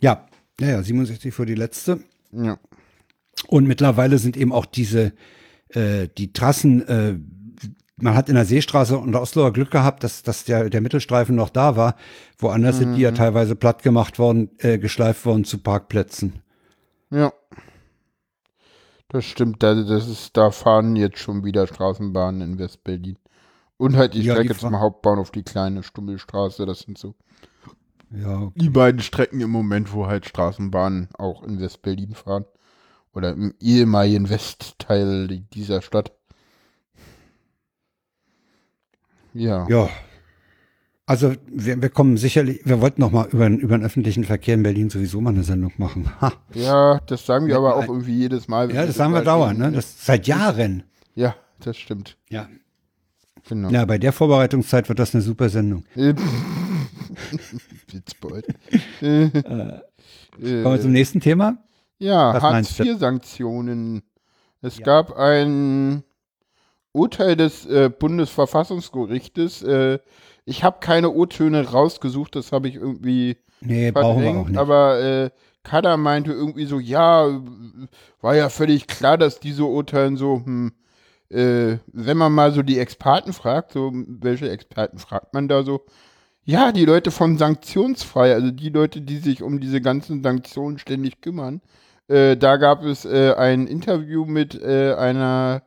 [0.00, 0.26] ja,
[0.60, 2.00] ja, ja, 67 für die letzte.
[2.32, 2.58] Ja.
[3.48, 5.12] Und mittlerweile sind eben auch diese,
[5.70, 7.18] äh, die Trassen, äh,
[8.02, 11.34] man hat in der Seestraße und der Osloer Glück gehabt, dass, dass der, der Mittelstreifen
[11.36, 11.96] noch da war.
[12.38, 12.94] Woanders sind Mhm.
[12.96, 16.42] die ja teilweise platt gemacht worden, äh, geschleift worden zu Parkplätzen.
[17.10, 17.32] Ja.
[19.08, 23.16] Das stimmt, da, das ist, da fahren jetzt schon wieder Straßenbahnen in West-Berlin.
[23.76, 27.14] Und halt die Ja, die Strecke fahren- zum Hauptbahnhof, die kleine Stummelstraße, das sind so
[28.12, 32.44] Ja, die beiden Strecken im Moment, wo halt Straßenbahnen auch in West-Berlin fahren.
[33.12, 36.12] Oder im ehemaligen Westteil dieser Stadt.
[39.34, 39.66] Ja.
[39.68, 39.88] Ja.
[41.06, 44.54] Also wir, wir kommen sicherlich, wir wollten noch mal über, den- über den öffentlichen Verkehr
[44.54, 46.08] in Berlin sowieso mal eine Sendung machen.
[46.20, 46.32] Ha.
[46.54, 48.72] Ja, das sagen wir Ja, aber auch irgendwie jedes Mal.
[48.72, 49.72] Ja, das sagen wir dauernd, ne?
[49.72, 50.84] Das seit Jahren.
[51.16, 52.16] Ja, das stimmt.
[52.28, 52.48] Ja.
[53.48, 53.70] Genau.
[53.70, 55.84] Ja, bei der Vorbereitungszeit wird das eine super Sendung.
[57.90, 58.46] Witzbold.
[59.00, 59.42] Kommen
[60.40, 61.58] wir zum nächsten Thema?
[61.98, 62.84] Ja, Was meinst du?
[62.84, 64.02] Hartz-IV-Sanktionen.
[64.62, 66.02] Es gab ein
[66.92, 69.62] Urteil des äh, Bundesverfassungsgerichtes.
[69.62, 69.98] Äh,
[70.44, 74.56] ich habe keine O-Töne rausgesucht, das habe ich irgendwie Nee, nicht.
[74.56, 75.30] Aber äh,
[75.62, 77.28] Kada meinte irgendwie so, ja,
[78.20, 80.72] war ja völlig klar, dass diese urteilen so, hm,
[81.28, 85.84] äh, wenn man mal so die Experten fragt, so, welche Experten fragt man da so?
[86.44, 91.20] Ja, die Leute von Sanktionsfrei, also die Leute, die sich um diese ganzen Sanktionen ständig
[91.20, 91.60] kümmern.
[92.08, 95.62] Äh, da gab es äh, ein Interview mit äh, einer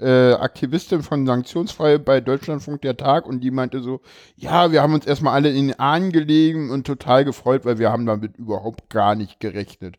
[0.00, 4.00] äh, Aktivistin von Sanktionsfrei bei Deutschlandfunk der Tag und die meinte so,
[4.36, 7.90] ja, wir haben uns erstmal alle in den Ahnen gelegen und total gefreut, weil wir
[7.90, 9.96] haben damit überhaupt gar nicht gerechnet.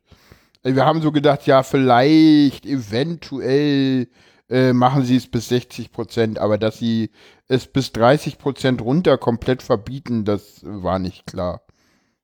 [0.64, 4.08] Also wir haben so gedacht, ja, vielleicht, eventuell
[4.50, 7.12] äh, machen sie es bis 60 Prozent, aber dass sie
[7.48, 11.62] es bis 30 Prozent runter komplett verbieten, das war nicht klar.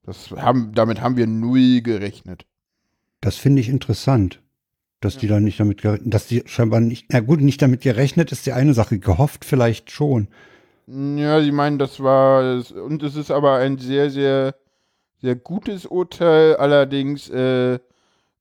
[0.03, 2.45] Das haben, damit haben wir null gerechnet.
[3.21, 4.40] Das finde ich interessant.
[5.01, 8.31] Dass die da nicht damit gerechnet, dass die scheinbar nicht, na gut, nicht damit gerechnet
[8.31, 10.27] ist die eine Sache, gehofft vielleicht schon.
[10.87, 14.55] Ja, sie meinen, das war, und es ist aber ein sehr, sehr,
[15.21, 17.79] sehr gutes Urteil, allerdings äh,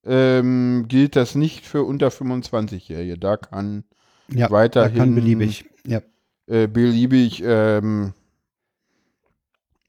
[0.04, 3.18] ähm, gilt das nicht für unter 25-Jährige.
[3.18, 3.84] Da kann
[4.32, 5.64] Ja, weiterhin da kann beliebig.
[5.86, 6.00] Ja.
[6.46, 8.12] äh, beliebig ähm,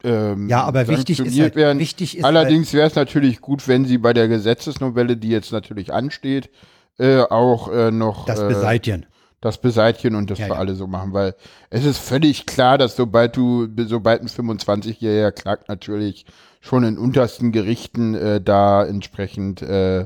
[0.03, 1.79] ähm, Ja, aber wichtig ist halt, werden.
[1.79, 5.51] wichtig ist halt, Allerdings wäre es natürlich gut, wenn sie bei der Gesetzesnovelle, die jetzt
[5.51, 6.49] natürlich ansteht,
[6.97, 9.05] äh, auch äh, noch das äh, beseitigen.
[9.41, 10.59] das beseitigen und das Ja, für ja.
[10.59, 11.35] alle so machen, weil
[11.69, 16.25] es ist völlig klar, dass sobald du, sobald ein 25-Jähriger klagt, natürlich
[16.61, 20.05] schon in untersten Gerichten äh, da entsprechend äh,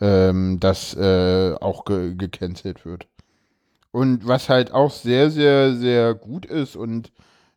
[0.00, 3.06] ähm, das äh, auch ge gecancelt wird.
[3.92, 7.12] Und was halt auch sehr, sehr, sehr gut ist und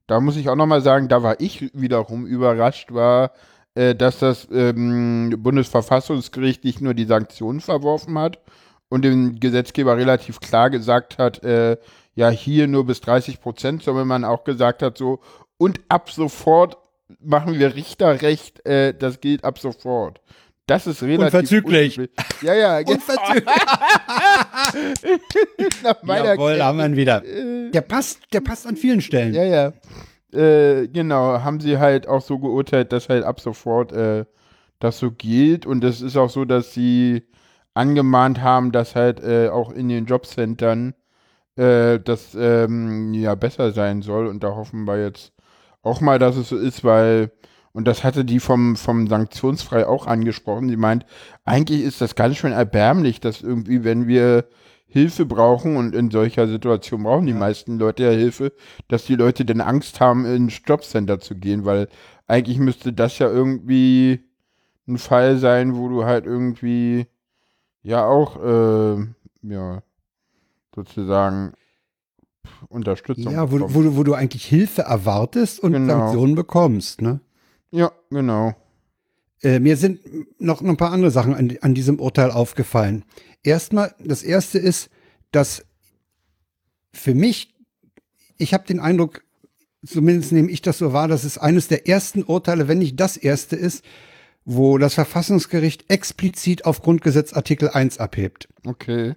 [0.07, 3.31] da muss ich auch nochmal sagen, da war ich wiederum überrascht, war,
[3.73, 8.39] äh, dass das ähm, Bundesverfassungsgericht nicht nur die Sanktionen verworfen hat
[8.89, 11.77] und dem Gesetzgeber relativ klar gesagt hat, äh,
[12.15, 15.19] ja, hier nur bis 30 Prozent, sondern man auch gesagt hat, so,
[15.57, 16.77] und ab sofort
[17.19, 20.21] machen wir Richterrecht, äh, das gilt ab sofort.
[20.67, 21.97] Das ist relativ Unverzüglich.
[21.97, 22.17] unüblich.
[22.41, 22.97] Ja, ja, genau.
[25.83, 27.21] Nach meiner Jawohl, haben wir ihn wieder.
[27.71, 29.33] Der passt, der passt an vielen Stellen.
[29.33, 29.73] ja, ja.
[30.33, 34.25] Äh, genau, haben sie halt auch so geurteilt, dass halt ab sofort äh,
[34.79, 35.65] das so gilt.
[35.65, 37.23] Und es ist auch so, dass sie
[37.73, 40.93] angemahnt haben, dass halt äh, auch in den Jobcentern
[41.57, 44.27] äh, das ähm, ja besser sein soll.
[44.27, 45.31] Und da hoffen wir jetzt
[45.83, 47.31] auch mal, dass es so ist, weil,
[47.75, 51.05] und das hatte die vom, vom Sanktionsfrei auch angesprochen, sie meint,
[51.43, 54.45] eigentlich ist das ganz schön erbärmlich, dass irgendwie, wenn wir
[54.87, 58.53] Hilfe brauchen und in solcher Situation brauchen die meisten Leute ja Hilfe,
[58.87, 61.87] dass die Leute denn Angst haben, ins Jobcenter zu gehen, weil
[62.27, 64.23] eigentlich müsste das ja irgendwie
[64.87, 67.07] ein Fall sein, wo du halt irgendwie
[67.83, 69.05] ja auch äh,
[69.43, 69.83] ja
[70.73, 71.53] sozusagen
[72.69, 75.99] Unterstützung Ja, wo, wo, du- wo du eigentlich Hilfe erwartest und Genau.
[75.99, 77.01] Sanktionen bekommst.
[77.01, 77.19] Ne?
[77.75, 78.55] Ja genau
[79.41, 79.99] Äh, mir sind
[80.39, 83.03] noch, noch ein paar andere Sachen an, an diesem Urteil aufgefallen.
[83.43, 84.89] Erstmal, das erste ist,
[85.31, 85.65] dass
[86.93, 87.53] für mich,
[88.37, 89.23] ich habe den Eindruck,
[89.85, 93.17] zumindest nehme ich das so wahr, dass es eines der ersten Urteile, wenn nicht das
[93.17, 93.83] erste ist,
[94.45, 98.47] wo das Verfassungsgericht explizit auf Grundgesetz Artikel 1 abhebt.
[98.65, 99.15] okay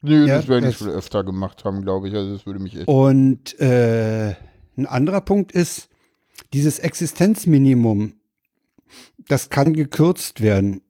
[0.00, 2.14] Nö, Ja, das werden die schon öfter gemacht haben, glaube ich.
[2.14, 2.86] Also das würde mich echt.
[2.88, 4.34] Und äh,
[4.76, 5.88] ein anderer Punkt ist,
[6.52, 8.14] dieses Existenzminimum,
[9.28, 10.82] das kann gekürzt werden.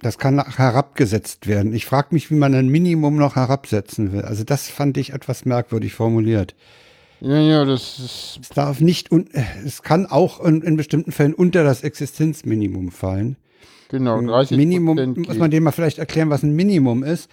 [0.00, 1.72] Das kann herabgesetzt werden.
[1.72, 4.22] Ich frage mich, wie man ein Minimum noch herabsetzen will.
[4.22, 6.54] Also das fand ich etwas merkwürdig formuliert.
[7.20, 8.38] Ja, ja, das ist.
[8.42, 12.90] Es darf nicht, un äh, es kann auch in, in bestimmten Fällen unter das Existenzminimum
[12.90, 13.36] fallen.
[13.88, 17.30] Genau, Ein 30 Minimum, muss man dem mal vielleicht erklären, was ein Minimum ist.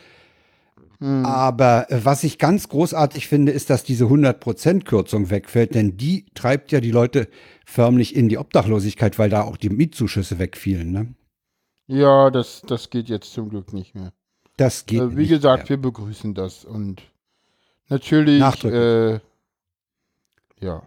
[1.01, 1.25] Hm.
[1.25, 6.25] Aber äh, was ich ganz großartig finde, ist, dass diese 100% Kürzung wegfällt, denn die
[6.35, 7.27] treibt ja die Leute
[7.65, 10.91] förmlich in die Obdachlosigkeit, weil da auch die Mietzuschüsse wegfielen.
[10.91, 11.15] Ne?
[11.87, 14.13] Ja, das, das geht jetzt zum Glück nicht mehr.
[14.57, 15.69] Das geht Äh, wie gesagt, mehr.
[15.69, 17.01] wir begrüßen das und
[17.89, 19.19] natürlich, äh,
[20.59, 20.83] ja.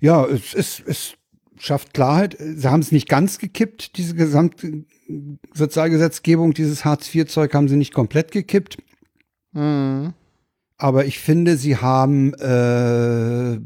[0.00, 1.14] Ja, es, ist, es
[1.56, 2.36] schafft Klarheit.
[2.40, 4.84] Sie haben es nicht ganz gekippt, diese gesamte
[5.52, 8.78] Sozialgesetzgebung, dieses Hartz-IV-Zeug haben sie nicht komplett gekippt.
[9.52, 10.12] Hm.
[10.76, 13.60] Aber ich finde, sie haben äh,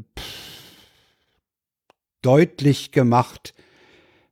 [2.21, 3.53] deutlich gemacht,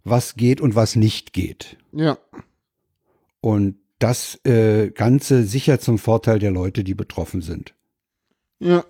[0.04, 1.78] was geht und was nicht geht.
[1.92, 2.18] Ja,
[3.42, 7.74] Und das äh, Ganze sicher zum Vorteil der Leute, die betroffen sind.
[8.60, 8.86] ja,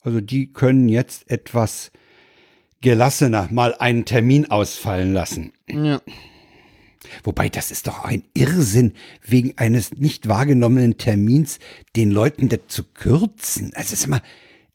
[0.00, 1.92] Also die können jetzt etwas
[2.80, 5.52] gelassener mal einen Termin ausfallen lassen.
[5.68, 6.00] ja.
[7.24, 8.92] Wobei, das ist doch ein Irrsinn,
[9.26, 11.58] wegen eines nicht wahrgenommenen Termins
[11.96, 13.72] den Leuten das zu kürzen.
[13.74, 14.22] Also ist immer,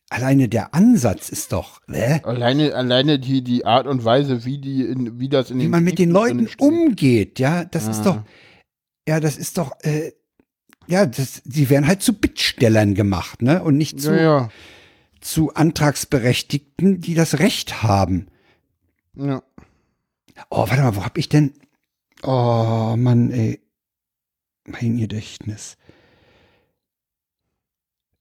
[0.09, 4.81] alleine der Ansatz ist doch, äh, Alleine, alleine die, die Art und Weise, wie die,
[4.81, 8.03] in, wie das in wie man mit den Leuten umgeht, ja, das ist Ah.
[8.03, 8.21] doch,
[9.07, 10.11] ja, das ist doch, äh,
[10.87, 14.49] ja, das, die werden halt zu Bittstellern gemacht, ne, und nicht zu, Ja, ja.
[15.21, 18.27] zu Antragsberechtigten, die das Recht haben.
[19.15, 19.41] ja.
[20.51, 21.53] Oh, warte mal, wo hab ich denn?
[22.23, 23.61] Oh, Mann, ey.
[24.65, 25.77] Mein Gedächtnis.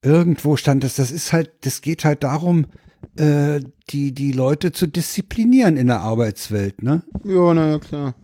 [0.02, 2.66] Irgendwo stand das, das ist halt, das geht halt darum,
[3.16, 7.02] äh, die, die Leute zu disziplinieren in der Arbeitswelt, ne?
[7.24, 8.14] Ja, na ja, klar.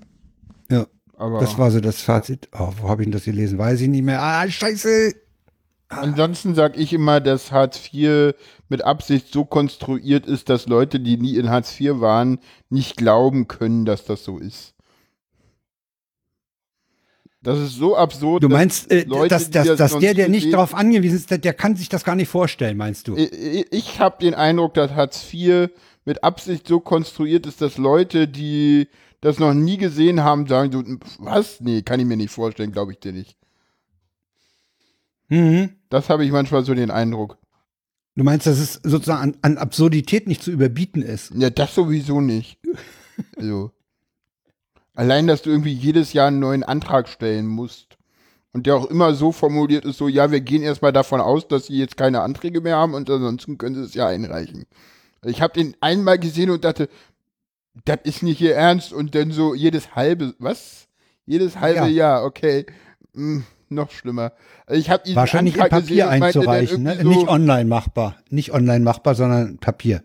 [0.70, 2.48] Ja, Aber das war so das Fazit.
[2.52, 3.58] Oh, wo habe ich denn das gelesen?
[3.58, 4.22] Weiß ich nicht mehr.
[4.22, 5.14] Ah, scheiße.
[5.88, 8.34] ansonsten sage ich immer, dass Hartz IV
[8.68, 12.38] mit Absicht so konstruiert ist, dass Leute, die nie in Hartz IV waren,
[12.70, 14.74] nicht glauben können, dass das so ist.
[17.42, 18.44] Das ist so absurd.
[18.44, 21.30] Du dass meinst, äh, Leute, dass, dass, das dass der, der nicht darauf angewiesen ist,
[21.30, 23.16] der, der kann sich das gar nicht vorstellen, meinst du?
[23.16, 25.70] Ich, ich habe den Eindruck, dass Hartz IV
[26.04, 28.88] mit Absicht so konstruiert ist, dass Leute, die
[29.20, 30.82] das noch nie gesehen haben, sagen so,
[31.18, 31.60] was?
[31.60, 33.36] Nee, kann ich mir nicht vorstellen, glaube ich dir nicht.
[35.28, 35.70] Mhm.
[35.88, 37.38] Das habe ich manchmal so den Eindruck.
[38.14, 41.32] Du meinst, dass es sozusagen an, an Absurdität nicht zu überbieten ist?
[41.34, 42.58] Ja, das sowieso nicht.
[43.36, 43.70] Also,
[44.94, 47.96] allein, dass du irgendwie jedes Jahr einen neuen Antrag stellen musst.
[48.54, 51.66] Und der auch immer so formuliert ist, so, ja, wir gehen erstmal davon aus, dass
[51.66, 54.66] sie jetzt keine Anträge mehr haben und ansonsten können sie es ja einreichen.
[55.24, 56.88] Ich habe den einmal gesehen und dachte,
[57.84, 58.92] das ist nicht ihr Ernst.
[58.92, 60.88] Und dann so jedes halbe, was?
[61.24, 61.86] Jedes halbe Ja.
[61.86, 62.66] Jahr, okay.
[63.14, 64.32] Hm, noch schlimmer.
[64.66, 66.94] Also ich habe Wahrscheinlich in Antrag Papier meinte dann einzureichen, ne?
[66.94, 68.16] irgendwie nicht online machbar.
[68.28, 70.02] Nicht online machbar, sondern Papier,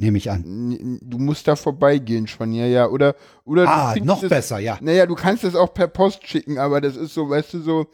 [0.00, 0.98] nehme ich an.
[1.02, 2.88] Du musst da vorbeigehen schon, ja, ja.
[2.88, 4.78] Oder, oder Ah, noch es- besser, ja.
[4.80, 7.86] Naja, du kannst es auch per Post schicken, aber das ist so, weißt du, so,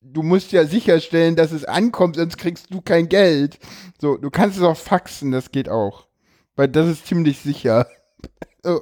[0.00, 3.58] du musst ja sicherstellen, dass es ankommt, sonst kriegst du kein Geld.
[4.00, 6.06] So, du kannst es auch faxen, das geht auch.
[6.56, 7.86] Weil das ist ziemlich sicher.
[8.64, 8.80] So.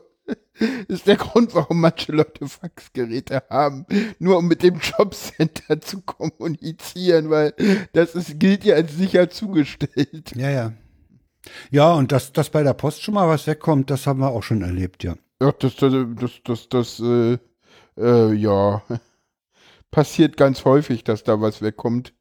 [0.89, 3.87] Ist der Grund, warum manche Leute Faxgeräte haben,
[4.19, 7.55] nur um mit dem Jobcenter zu kommunizieren, weil
[7.95, 10.33] das ist, gilt ja als sicher zugestellt.
[10.37, 10.73] Ja, ja.
[11.71, 14.43] Ja, und dass, dass bei der Post schon mal was wegkommt, das haben wir auch
[14.43, 15.15] schon erlebt, ja.
[15.43, 17.39] Ja, das, das, das, das, das, äh,
[17.97, 18.83] äh, ja,
[19.91, 22.15] passiert ganz häufig, dass da was wegkommt.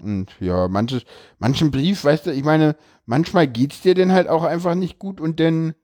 [0.00, 1.02] Und ja, manches,
[1.38, 5.20] manchen Brief, weißt du, ich meine, manchmal geht's dir denn halt auch einfach nicht gut
[5.20, 5.74] und dann,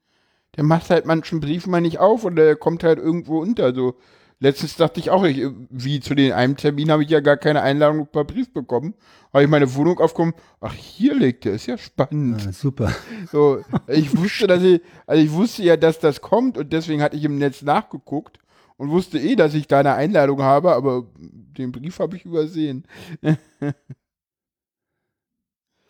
[0.57, 3.75] der macht halt manchen Brief mal nicht auf oder der kommt halt irgendwo unter.
[3.75, 3.97] So,
[4.45, 7.63] letztens dachte ich auch, ich, wie zu den einem Termin habe ich ja gar keine
[7.63, 8.95] Einladung per Brief bekommen.
[9.33, 12.45] Habe ich meine Wohnung aufgekommen, ach, hier liegt der, ist ja spannend.
[12.45, 12.93] ja super.
[13.33, 17.17] So, ich wusste, dass ich, also ich wusste ja, dass das kommt und deswegen hatte
[17.17, 18.39] ich im Netz nachgeguckt
[18.77, 22.85] und wusste eh, dass ich da eine Einladung habe, aber den Brief habe ich übersehen.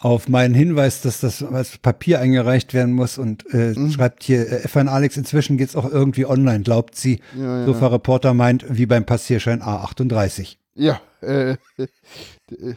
[0.05, 3.91] Auf meinen Hinweis, dass das als Papier eingereicht werden muss und äh, Mhm.
[3.91, 7.21] schreibt hier äh, F1 Alex, inzwischen geht's auch irgendwie online, glaubt sie.
[7.35, 7.65] Ja, ja.
[7.65, 10.57] Sofa Reporter meint, wie beim Passierschein A38.
[10.75, 11.57] Ja, äh,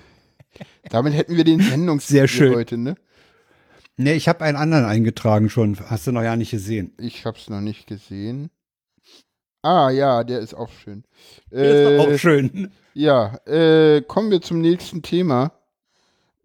[0.89, 2.55] damit hätten wir den Sendungstitel Sehr schön.
[2.55, 2.95] heute, ne?
[3.97, 5.77] Nee, ich habe einen anderen eingetragen schon.
[5.89, 6.93] Hast du noch ja nicht gesehen.
[6.97, 8.49] Ich hab's noch nicht gesehen.
[9.63, 11.03] Ah, ja, der ist auch schön.
[11.49, 12.71] Ist doch Äh, auch schön.
[12.93, 15.51] ja, äh, kommen wir zum nächsten Thema.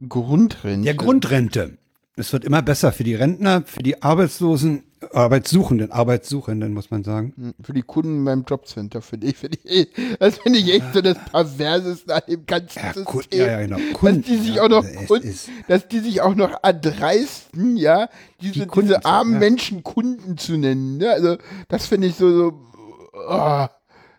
[0.09, 0.84] Grundrente.
[0.84, 1.78] Der Grundrente.
[2.16, 4.82] Es wird immer besser für die Rentner, für die Arbeitslosen,
[5.14, 7.32] Arbeitssuchenden, Arbeitssuchenden, muss man sagen.
[7.36, 9.88] Hm, Für die Kunden beim Jobcenter, für die, für die,
[10.20, 13.05] das finde ich echt so das Perverseste an dem ganzen Ja, System.
[13.05, 13.78] Kun- ja, ja, genau.
[13.78, 17.76] dass Kunden, die sich ja, auch noch, Kunden, ist- dass die sich auch noch erdreisten,
[17.78, 18.09] ja,
[18.42, 19.38] diese, Die Kunden diese armen ja.
[19.40, 21.11] Menschen Kunden zu nennen, ne?
[21.11, 21.36] Also,
[21.68, 23.70] das finde ich so, so, ah.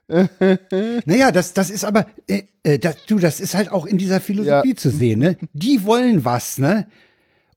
[1.05, 4.19] Naja, das, das ist aber, äh, äh, das, du, das ist halt auch in dieser
[4.21, 4.75] Philosophie Ja.
[4.75, 5.37] zu sehen, ne?
[5.53, 6.87] Die wollen was, ne?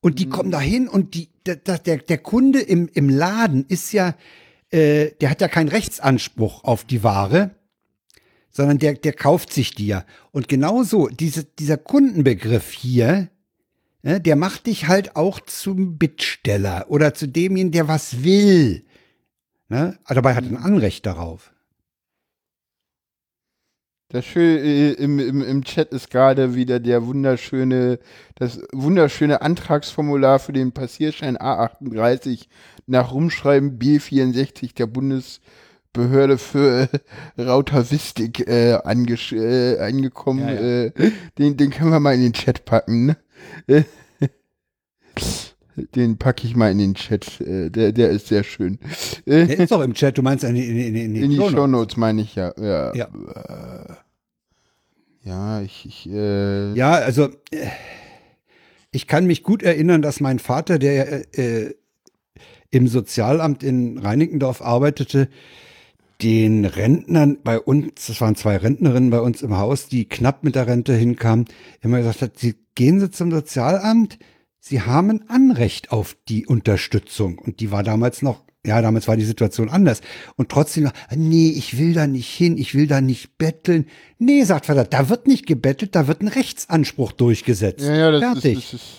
[0.01, 0.17] Und Mhm.
[0.17, 4.15] die kommen da hin und die, der, der, der- Kunde im, im Laden ist ja,
[4.71, 7.51] äh, der hat ja keinen Rechtsanspruch auf die Ware,
[8.51, 10.05] sondern der, der kauft sich die ja.
[10.33, 13.29] Und genauso, diese, dieser Kundenbegriff hier,
[14.03, 18.85] ne, der macht dich halt auch zum Bittsteller oder zu demjenigen, der was will.
[19.69, 19.99] Ne?
[20.05, 21.53] Aber dabei hat er ein Anrecht darauf.
[24.09, 27.99] Das schön, äh, im, im, im Chat ist gerade wieder der wunderschöne,
[28.37, 32.47] das wunderschöne Antragsformular für den Passierschein A38
[32.87, 36.89] nach Rumschreiben B64 der Bundesbehörde für
[37.37, 40.49] äh, Rautavistik äh, äh, angekommen.
[40.49, 40.85] Ja, ja.
[40.85, 40.93] Äh,
[41.39, 43.17] den, den können wir mal in den Chat packen.
[43.67, 43.85] Ne?
[45.95, 47.41] Den packe ich mal in den Chat.
[47.41, 48.79] Äh, der, der ist sehr schön.
[49.27, 52.23] Der ist doch im Chat, du meinst in, in, in, in, in die Shownotes meine
[52.23, 52.53] ich ja.
[52.59, 53.07] Ja, Ja.
[53.07, 53.95] Äh,
[55.23, 57.67] ja ich, ich äh, Ja, also äh,
[58.91, 61.75] ich kann mich gut erinnern, dass mein Vater, der äh,
[62.71, 65.29] im Sozialamt in Reinickendorf arbeitete,
[66.23, 70.55] den Rentnern bei uns, das waren zwei Rentnerinnen bei uns im Haus, die knapp mit
[70.55, 71.45] der Rente hinkamen,
[71.83, 74.19] immer gesagt hat, sie gehen Sie zum Sozialamt,
[74.61, 77.39] Sie haben ein Anrecht auf die Unterstützung.
[77.39, 80.01] Und die war damals noch, ja, damals war die Situation anders.
[80.37, 83.87] Und trotzdem, nee, ich will da nicht hin, ich will da nicht betteln.
[84.19, 87.85] Nee, sagt Vater, da wird nicht gebettelt, da wird ein Rechtsanspruch durchgesetzt.
[87.87, 88.57] ja, ja, das Fertig.
[88.59, 88.95] ist, das ist,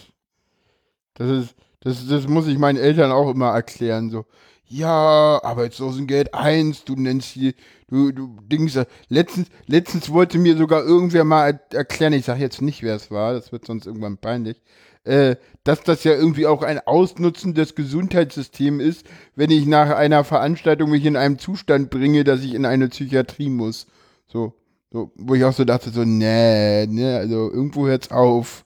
[1.16, 4.26] das ist, das, das muss ich meinen Eltern auch immer erklären, so.
[4.70, 7.56] Ja, Arbeitslosengeld 1, du nennst die,
[7.90, 8.78] du, du Dings,
[9.08, 13.10] letztens, letztens wollte mir sogar irgendwer mal er- erklären, ich sage jetzt nicht, wer es
[13.10, 14.62] war, das wird sonst irgendwann peinlich,
[15.08, 19.06] äh, dass das ja irgendwie auch ein Ausnutzen des Gesundheitssystems ist,
[19.36, 23.50] wenn ich nach einer Veranstaltung mich in einem Zustand bringe, dass ich in eine Psychiatrie
[23.50, 23.88] muss.
[24.28, 24.54] So,
[24.92, 28.66] so, wo ich auch so dachte, so, nee, ne, also irgendwo hört's auf.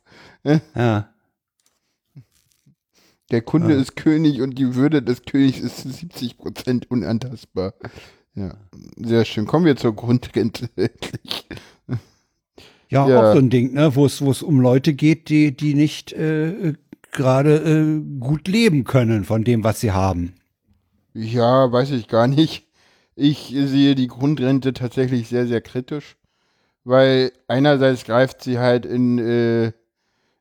[0.75, 1.07] Ja.
[3.31, 3.79] Der Kunde Ah.
[3.79, 7.73] ist König und die Würde des Königs ist zu 70 Prozent unantastbar.
[8.35, 8.55] Ja,
[8.97, 9.45] sehr schön.
[9.45, 11.47] Kommen wir zur Grundrente endlich.
[12.91, 13.31] Ja, Ja.
[13.31, 16.13] auch so ein Ding, ne, wo es wo es um Leute geht, die die nicht
[16.13, 16.73] äh,
[17.11, 20.33] gerade äh, gut leben können von dem, was sie haben.
[21.13, 22.67] Ja, weiß ich gar nicht.
[23.15, 26.15] Ich sehe die Grundrente tatsächlich sehr, sehr kritisch,
[26.83, 29.71] weil einerseits greift sie halt in, äh,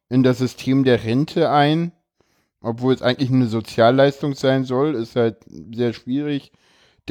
[0.09, 1.93] in das System der Rente ein,
[2.61, 5.39] obwohl es eigentlich eine Sozialleistung sein soll, ist halt
[5.75, 6.53] sehr schwierig.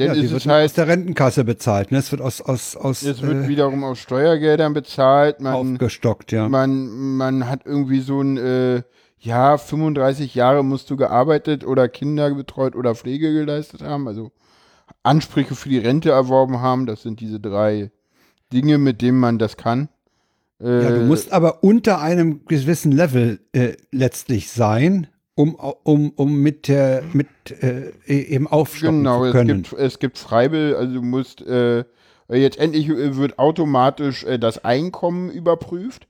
[0.00, 1.98] Denn ja, die es wird ist halt aus der Rentenkasse bezahlt, ne?
[1.98, 5.42] Es wird aus aus aus Es wird äh, wiederum aus Steuergeldern bezahlt.
[5.42, 6.48] Man, aufgestockt, ja.
[6.48, 6.88] man,
[7.18, 8.82] man hat irgendwie so ein, äh,
[9.18, 14.08] ja, 35 Jahre musst du gearbeitet oder Kinder betreut oder Pflege geleistet haben.
[14.08, 14.32] Also
[15.02, 16.86] Ansprüche für die Rente erworben haben.
[16.86, 17.90] Das sind diese drei
[18.54, 19.90] Dinge, mit denen man das kann.
[20.62, 25.08] Äh, Ja, du musst aber unter einem gewissen Level äh, letztlich sein,
[25.40, 27.28] um, um, um mit der mit
[27.62, 29.62] äh, eben aufstocken Genau, zu es können.
[29.62, 31.84] gibt, es gibt Freibill, also du musst, äh,
[32.28, 36.06] jetzt endlich äh, wird automatisch äh, das Einkommen überprüft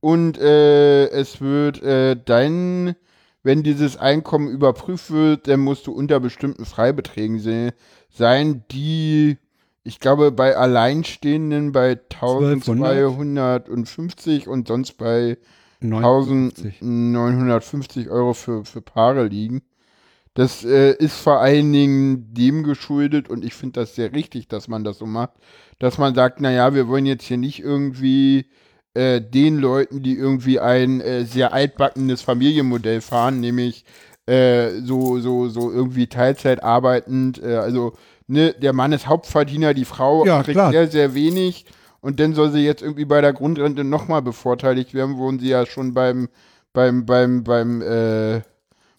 [0.00, 2.94] und äh, es wird äh, dein,
[3.42, 7.74] wenn dieses Einkommen überprüft wird, dann musst du unter bestimmten Freibeträgen se
[8.10, 9.38] sein, die,
[9.82, 15.57] ich glaube, bei Alleinstehenden bei 1250 und sonst bei 59.
[15.80, 19.62] 1950 Euro für, für Paare liegen.
[20.34, 24.68] Das äh, ist vor allen Dingen dem geschuldet und ich finde das sehr richtig, dass
[24.68, 25.32] man das so macht,
[25.78, 28.46] dass man sagt, naja, wir wollen jetzt hier nicht irgendwie
[28.94, 33.84] äh, den Leuten, die irgendwie ein äh, sehr altbackenes Familienmodell fahren, nämlich
[34.26, 37.94] äh, so, so, so irgendwie Teilzeit arbeitend, äh, also
[38.28, 40.70] ne, der Mann ist Hauptverdiener, die Frau Ja, kriegt klar.
[40.70, 41.64] sehr, sehr wenig
[42.00, 45.66] und dann soll sie jetzt irgendwie bei der Grundrente nochmal bevorteiligt werden, wo sie ja
[45.66, 46.28] schon beim,
[46.72, 48.40] beim, beim, beim, äh,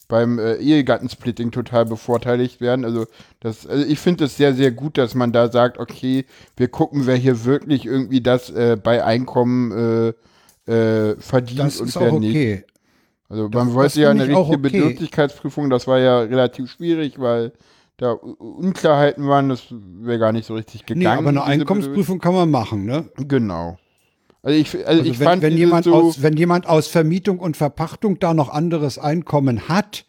[0.07, 2.83] beim äh, Ehegattensplitting total bevorteiligt werden.
[2.83, 3.05] Also,
[3.39, 6.25] das, also ich finde es sehr, sehr gut, dass man da sagt, okay,
[6.57, 10.13] wir gucken, wer hier wirklich irgendwie das äh, bei Einkommen
[10.67, 12.31] äh, äh, verdient Das und ist wer auch nicht.
[12.35, 12.63] okay.
[13.29, 14.57] Also Das- man wollte ja eine richtige okay.
[14.57, 17.51] Bedürftigkeitsprüfung, das war ja relativ schwierig, weil
[17.99, 20.99] da Unklarheiten waren, das wäre gar nicht so richtig gegangen.
[21.01, 23.09] Nee, aber eine Einkommensprüfung kann man machen, ne?
[23.17, 23.77] Genau.
[24.41, 27.39] Also ich, also Also ich wenn, fand wenn, jemand so, aus, wenn jemand aus Vermietung
[27.39, 30.05] und Verpachtung da noch anderes Einkommen hat,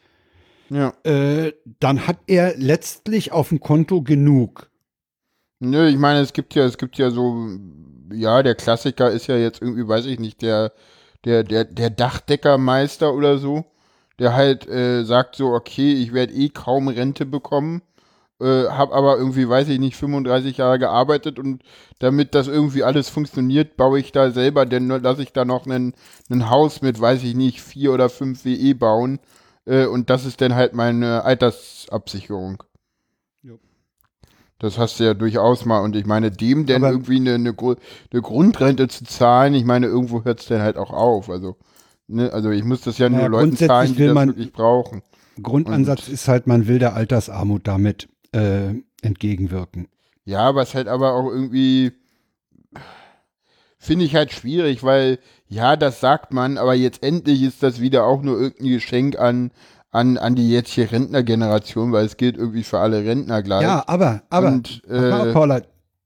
[0.68, 0.92] ja.
[1.02, 4.70] äh, dann hat er letztlich auf dem Konto genug.
[5.58, 7.48] Nö, ich meine, es gibt ja, es gibt ja so,
[8.12, 10.72] ja, der Klassiker ist ja jetzt irgendwie, weiß ich nicht, der,
[11.24, 13.64] der, der, der Dachdeckermeister oder so,
[14.20, 17.82] der halt äh, sagt so, okay, ich werde eh kaum Rente bekommen,
[18.40, 21.62] äh, habe aber irgendwie, weiß ich nicht, 35 Jahre gearbeitet und
[21.98, 25.94] damit das irgendwie alles funktioniert, baue ich da selber, denn lasse ich da noch ein
[26.50, 29.18] Haus mit, weiß ich nicht, vier oder fünf WE bauen
[29.66, 32.62] äh, und das ist dann halt meine Altersabsicherung.
[34.58, 35.80] Das hast du ja durchaus mal.
[35.80, 37.76] Und ich meine, dem denn Aber- irgendwie eine, eine, Gru-
[38.12, 41.30] eine Grundrente zu zahlen, ich meine, irgendwo hört es dann halt auch auf.
[41.30, 41.56] Also,
[42.10, 45.02] ne, also ich muss das ja nur Leuten zahlen, die das man- wirklich brauchen.
[45.42, 49.88] Grundansatz ist halt, man will der Altersarmut damit äh, entgegenwirken.
[50.24, 51.92] Ja, was halt aber auch irgendwie
[53.78, 58.04] finde ich halt schwierig, weil ja, das sagt man, aber jetzt endlich ist das wieder
[58.04, 59.50] auch nur irgendein Geschenk an
[59.90, 63.62] an an die jetzige Rentnergeneration, weil es gilt irgendwie für alle Rentner gleich.
[63.62, 65.62] Ja, aber, aber, Und, aber äh, Paula,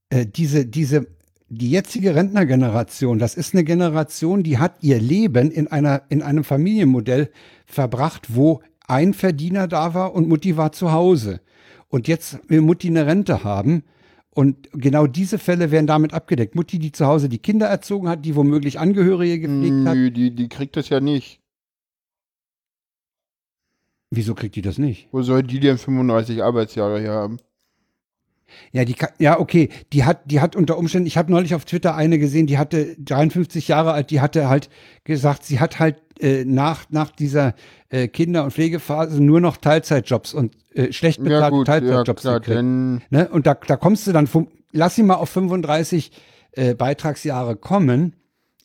[0.08, 1.06] äh, diese, diese,
[1.54, 6.44] die jetzige Rentnergeneration, das ist eine Generation, die hat ihr Leben in einer, in einem
[6.44, 7.30] Familienmodell
[7.66, 11.40] verbracht, wo ein Verdiener da war und Mutti war zu Hause.
[11.88, 13.84] Und jetzt will Mutti eine Rente haben.
[14.30, 16.56] Und genau diese Fälle werden damit abgedeckt.
[16.56, 19.94] Mutti, die zu Hause die Kinder erzogen hat, die womöglich Angehörige gepflegt hat.
[19.94, 21.40] Nö, die, die kriegt das ja nicht.
[24.10, 25.08] Wieso kriegt die das nicht?
[25.12, 27.38] Wo soll die denn 35 Arbeitsjahre hier haben?
[28.72, 31.94] Ja, die ja, okay, die hat, die hat unter Umständen, ich habe neulich auf Twitter
[31.94, 34.68] eine gesehen, die hatte 53 Jahre alt, die hatte halt
[35.04, 37.54] gesagt, sie hat halt äh, nach, nach dieser
[37.88, 42.40] äh, Kinder- und Pflegephase nur noch Teilzeitjobs und äh, schlecht bezahlte ja, gut, Teilzeitjobs ja,
[42.40, 43.28] klar, Ne?
[43.30, 44.28] Und da, da kommst du dann,
[44.72, 46.12] lass sie mal auf 35
[46.52, 48.14] äh, Beitragsjahre kommen,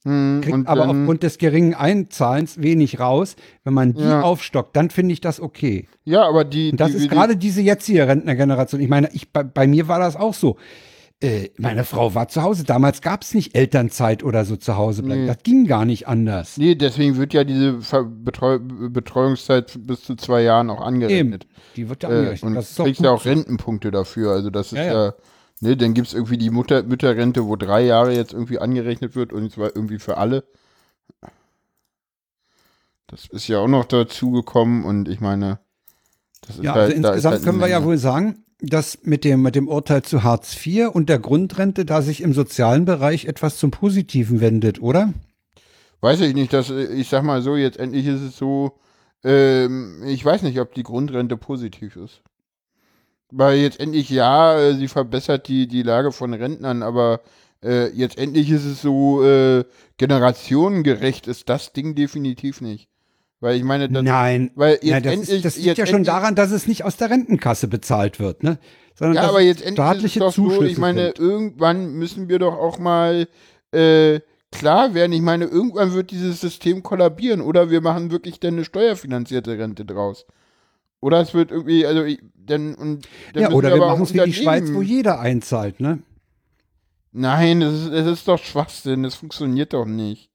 [0.10, 3.36] hm, kriegt aber dann, aufgrund des geringen Einzahlens wenig raus.
[3.64, 4.22] Wenn man die Ja.
[4.22, 5.88] aufstockt, dann finde ich das okay.
[6.06, 8.82] ja, aber die, Und das die, ist die, gerade diese jetzige Rentnergeneration.
[8.82, 10.58] Ich meine, ich, bei, bei mir war das auch so.
[11.22, 12.64] Äh, meine Frau war zu Hause.
[12.64, 15.24] Damals gab es nicht Elternzeit oder so zu Hause bleiben.
[15.24, 15.28] Nee.
[15.28, 16.56] Das ging gar nicht anders.
[16.56, 20.86] Nee, deswegen wird ja diese Ver Betreu Betreuungszeit bis zu zwei Jahren auch Eben.
[20.86, 21.48] angerechnet.
[21.76, 22.48] Die wird ja Äh, angerechnet.
[22.48, 24.32] und das ist kriegst ja auch Rentenpunkte dafür.
[24.32, 25.14] Also das ist Ja, ja, ja.
[25.62, 29.34] Ne, dann gibt es irgendwie die Mutter Mütterrente, wo drei Jahre jetzt irgendwie angerechnet wird
[29.34, 30.44] und zwar irgendwie für alle.
[33.08, 35.60] Das ist ja auch noch dazu gekommen und ich meine,
[36.42, 39.00] das ist Ja, halt, also da ist insgesamt halt können wir ja wohl sagen, dass
[39.04, 42.86] mit dem, mit dem Urteil zu Hartz IV und der Grundrente da sich im sozialen
[42.86, 45.14] Bereich etwas zum Positiven wendet, oder?
[46.02, 48.80] Weiß ich nicht, dass, ich sag mal so, jetzt endlich ist es so,
[49.24, 52.22] ähm, ich weiß nicht, ob die Grundrente positiv ist.
[53.32, 57.22] Weil jetzt endlich, ja, äh, sie verbessert die, die Lage von Rentnern, aber
[57.64, 59.66] äh, jetzt endlich ist es so, äh,
[59.98, 62.90] generationengerecht ist das Ding definitiv nicht.
[63.42, 64.52] Weil ich meine, das, Nein.
[64.56, 66.98] weil jetzt Ja, das, endlich, ist, das liegt ja schon daran, dass es nicht aus
[66.98, 68.60] der Rentenkasse bezahlt wird, ne?
[68.96, 71.20] Sondern Ja, aber jetzt endlich ist es doch so, Zuschüsse ich meine, sind.
[71.20, 73.28] irgendwann müssen wir doch auch mal
[73.72, 74.20] äh,
[74.52, 75.14] klar werden.
[75.14, 79.86] Ich meine, irgendwann wird dieses System kollabieren oder wir machen wirklich dann eine steuerfinanzierte Rente
[79.86, 80.26] draus.
[81.02, 84.14] Oder es wird irgendwie, also ich, dann und dann Ja, oder wir auch machen es
[84.14, 86.00] wie die Schweiz, wo jeder einzahlt, ne?
[87.12, 90.30] Nein, das ist, das ist doch Schwachsinn, das funktioniert doch nicht.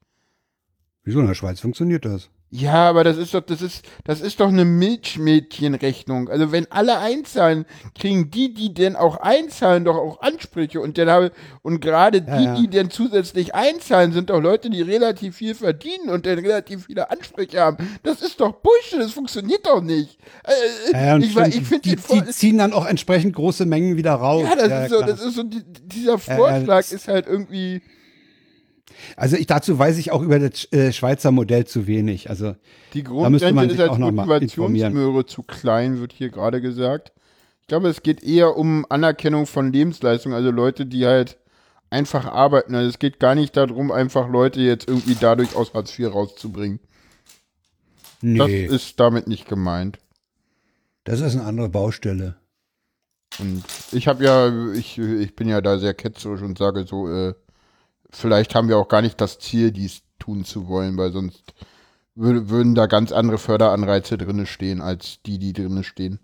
[1.04, 2.30] Wieso in der Schweiz funktioniert das?
[2.56, 6.28] Ja, aber das ist doch, das ist, das ist doch eine Milchmädchenrechnung.
[6.28, 7.64] Also wenn alle einzahlen,
[7.98, 10.80] kriegen die, die denn auch einzahlen, doch auch Ansprüche.
[10.80, 11.32] Und dann habe,
[11.62, 12.54] und gerade die, Ja, ja.
[12.54, 17.10] die denn zusätzlich einzahlen, sind doch Leute, die relativ viel verdienen und dann relativ viele
[17.10, 17.76] Ansprüche haben.
[18.04, 20.16] Das ist doch Bullshit, das funktioniert doch nicht.
[20.44, 24.12] Äh, Ja, ich stimmt, ich finde die, die ziehen dann auch entsprechend große Mengen wieder
[24.14, 24.46] raus.
[24.48, 25.08] ja, das ist so, klar.
[25.08, 27.82] das ist so, die, dieser Vorschlag ist halt irgendwie,
[29.16, 32.30] Also ich, dazu weiß ich auch über das äh, Schweizer Modell zu wenig.
[32.30, 32.54] Also
[32.92, 37.12] Die Grundrente ist als Motivationsmöhre zu klein, wird hier gerade gesagt.
[37.60, 41.38] Ich glaube, es geht eher um Anerkennung von Lebensleistung, also Leute, die halt
[41.90, 42.74] einfach arbeiten.
[42.74, 46.80] Also es geht gar nicht darum, einfach Leute jetzt irgendwie dadurch aus Hartz IV rauszubringen.
[48.20, 49.98] Das nee, ist damit nicht gemeint.
[51.04, 52.36] das ist eine andere Baustelle.
[53.38, 57.34] Und ich habe ja, ich, ich bin ja da sehr ketzerisch und sage so, äh,
[58.16, 61.54] vielleicht haben wir auch gar nicht das Ziel, dies tun zu wollen, weil sonst
[62.16, 66.20] wür- würden da ganz andere Förderanreize drinne stehen, als die, die drinne stehen.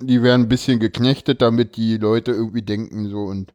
[0.00, 3.52] Die werden ein bisschen geknechtet, damit die Leute irgendwie denken so und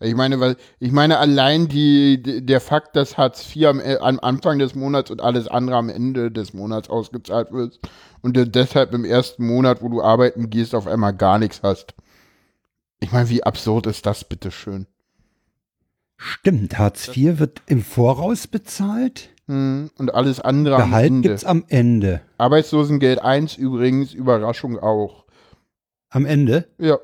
[0.00, 4.20] ich meine, weil ich meine allein die, der Fakt, dass Hartz IV am, äh, am
[4.20, 7.80] Anfang des Monats und alles andere am Ende des Monats ausgezahlt wird
[8.22, 11.94] und du deshalb im ersten Monat, wo du arbeiten gehst, auf einmal gar nichts hast.
[12.98, 14.88] Ich meine, wie absurd ist das bitte schön?
[16.16, 19.30] Stimmt, Hartz IV wird im Voraus bezahlt.
[19.46, 21.28] Hm, und alles andere am Gehalt Ende.
[21.28, 22.22] gibt's am Ende.
[22.38, 25.24] Arbeitslosengeld 1 übrigens, Überraschung auch.
[26.08, 26.66] Am Ende?
[26.78, 26.98] Ja.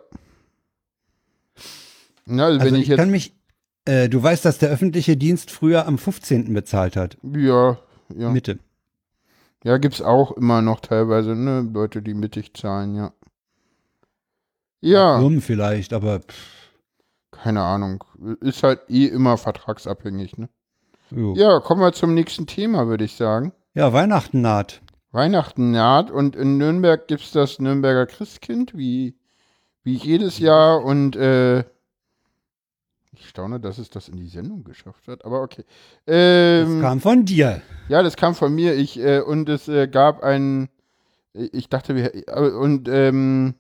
[2.25, 2.99] Na, also, Also wenn ich, ich jetzt.
[2.99, 3.35] kann mich,
[3.85, 6.55] äh, du weißt, dass der öffentliche Dienst früher am 15.
[6.55, 7.19] bezahlt hat.
[7.23, 7.79] Ja,
[8.17, 8.31] ja.
[8.31, 8.59] Mitte.
[9.65, 13.13] Ja, gibt's auch immer noch teilweise, ne, Leute, die mittig zahlen, ja.
[14.81, 16.60] Ja, Firmen vielleicht, aber pff,
[17.31, 18.05] keine Ahnung.
[18.41, 20.49] Ist halt eh immer vertragsabhängig, ne?
[21.11, 21.35] jo.
[21.35, 23.53] Ja, kommen wir zum nächsten Thema, würde ich sagen.
[23.75, 24.81] ja, Weihnachten naht.
[25.13, 29.17] Weihnachten naht und in Nürnberg gibt's das Nürnberger Christkind, wie,
[29.83, 31.65] wie jedes Jahr und äh,
[33.13, 35.65] ich staune, dass es das in die Sendung geschafft hat, aber okay.
[36.07, 36.15] Das
[36.69, 37.61] Ähm, kam von dir.
[37.89, 38.75] ja, das kam von mir.
[38.77, 40.69] Ich, äh, und es äh, gab ein,
[41.33, 43.55] ich dachte, wir, äh, und ähm,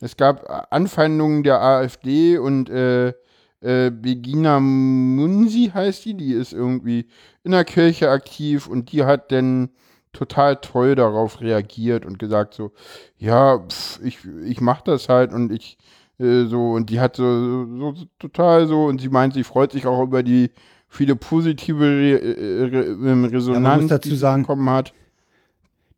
[0.00, 3.14] es gab Anfeindungen der AfD und äh,
[3.60, 7.06] äh, Begina Munsi heißt die, die ist irgendwie
[7.42, 9.70] in der Kirche aktiv und die hat dann
[10.12, 12.72] total toll darauf reagiert und gesagt so,
[13.18, 15.78] ja, pf, ich, ich mach das halt und ich
[16.18, 19.72] äh, so und die hat so, so, so total so und sie meint, sie freut
[19.72, 20.50] sich auch über die
[20.88, 24.92] viele positive Re äh, Re Ja, Resonanz, dazu die sie bekommen hat.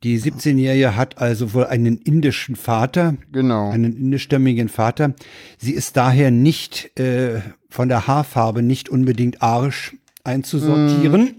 [0.03, 3.69] Die 17-Jährige hat also wohl einen indischen Vater, Genau.
[3.69, 5.13] einen indischstämmigen Vater.
[5.57, 11.35] Sie ist daher nicht äh, von der Haarfarbe nicht unbedingt arisch einzusortieren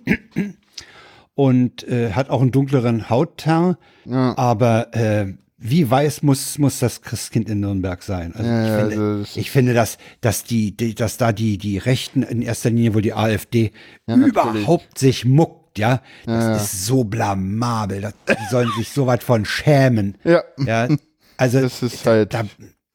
[1.34, 3.76] und äh, hat auch einen dunkleren Hautteint.
[4.04, 4.36] Ja.
[4.36, 8.34] Aber äh, wie weiß muss muss das Christkind in Nürnberg sein?
[8.34, 11.32] Also Ja, ich, ja, finde, also das- ich finde, dass dass die, die dass da
[11.32, 13.70] die die Rechten in erster Linie wohl die AfD
[14.06, 14.32] natürlich.
[14.32, 16.02] überhaupt sich muckt, ja.
[16.26, 18.00] Das Ja, ist so blamabel.
[18.00, 20.16] Das, die sollen sich so weit von schämen.
[20.24, 20.42] Ja.
[20.58, 20.88] Ja,
[21.36, 22.44] also Das ist halt- da,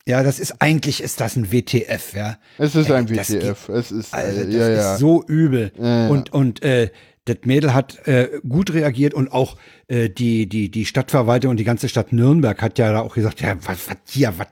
[0.08, 2.38] ja, das ist eigentlich ist das ein WTF, ja.
[2.58, 3.70] Es ist ein das WTF.
[3.70, 4.94] Es ist, Also das ja, ja.
[4.94, 5.72] ist so übel.
[5.80, 6.10] Ja.
[6.10, 6.92] Und und äh,
[7.26, 9.58] das Mädel hat äh, gut reagiert und auch
[9.88, 13.42] äh, die die die Stadtverwaltung und die ganze Stadt Nürnberg hat ja da auch gesagt,
[13.42, 14.46] ja, was was hier, was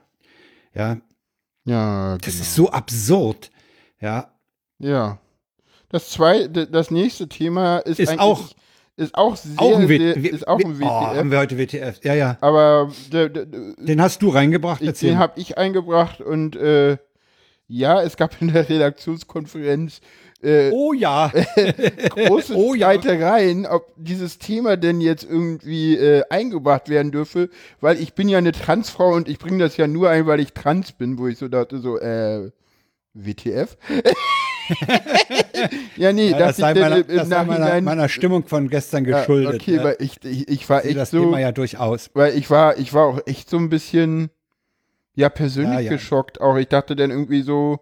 [0.74, 0.98] ja,
[1.66, 2.42] ja, das genau.
[2.42, 3.52] ist so absurd.
[4.02, 4.34] Ja,
[4.80, 5.20] Ja.
[5.94, 8.50] Das zweite, das nächste Thema ist, Ist eigentlich- auch-
[8.98, 11.32] ist auch sehr, auch ein, w sehr, ist auch ein w- Oh, haben WTF.
[11.32, 12.00] wir heute WTF.
[12.04, 12.38] Ja, ja.
[12.42, 16.98] aber der, der, Den hast du reingebracht, ich, den habe ich eingebracht und äh,
[17.68, 20.02] ja, es gab in der Redaktionskonferenz
[20.42, 21.32] äh, oh ja.
[22.10, 22.92] große Oh ja.
[22.92, 27.50] Streitereien, ob dieses Thema denn jetzt irgendwie äh, eingebracht werden dürfe,
[27.82, 30.54] weil ich bin ja eine Transfrau und ich bringe das ja nur ein, weil ich
[30.54, 32.50] trans bin, wo ich so dachte, so, äh,
[33.14, 33.78] WTF?
[35.98, 39.20] ja, nee, Ja, das sei meiner, im das sei meiner, meiner Stimmung von gestern ja,
[39.20, 39.56] geschuldet.
[39.56, 39.84] okay, ja.
[39.84, 42.10] weil ich, ich, ich war Ich echt das so, Thema ja durchaus.
[42.14, 44.30] weil ich war, ich war auch echt so ein bisschen,
[45.16, 45.90] ja, persönlich Ja, ja.
[45.92, 46.42] geschockt.
[46.42, 47.80] Auch ich dachte dann irgendwie so,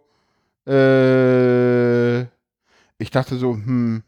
[0.67, 2.21] äh,
[2.97, 4.03] ich dachte so, hm,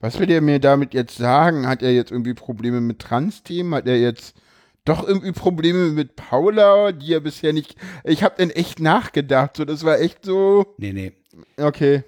[0.00, 1.66] was will der mir damit jetzt sagen?
[1.66, 3.74] Hat er jetzt irgendwie Probleme mit Trans-Themen?
[3.74, 4.36] Hat er jetzt
[4.84, 7.74] doch irgendwie Probleme mit Paula, die er bisher nicht.
[8.04, 9.56] Ich habe dann echt nachgedacht.
[9.56, 10.74] So, das war echt so.
[10.78, 11.12] Nee, nee.
[11.56, 12.04] Okay.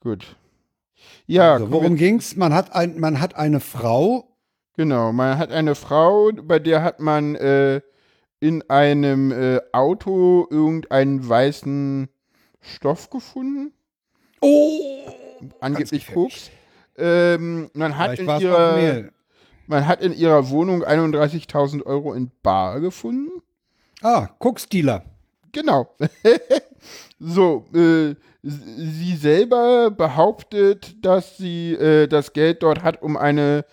[0.00, 0.36] Gut.
[1.26, 2.36] Ja, also, worum ging's?
[2.36, 4.26] Man hat ein, man hat eine Frau.
[4.76, 7.80] Genau, man hat eine Frau, bei der hat man äh,
[8.40, 12.08] in einem äh, Auto irgendeinen weißen
[12.60, 13.72] Stoff gefunden,
[14.40, 15.10] Oh!
[15.60, 16.06] angeblich.
[16.06, 16.50] Koks.
[16.96, 19.04] Ähm, man, hat Vielleicht in ihrer,
[19.66, 23.42] man hat in ihrer Wohnung 31.000 Euro in Bar gefunden.
[24.02, 25.04] Ah, Koksdealer.
[25.52, 25.94] Genau.
[27.18, 33.64] so, äh, sie selber behauptet, dass sie äh, das Geld dort hat, um eine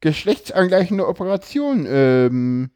[0.00, 2.70] geschlechtsangleichende Operation ähm,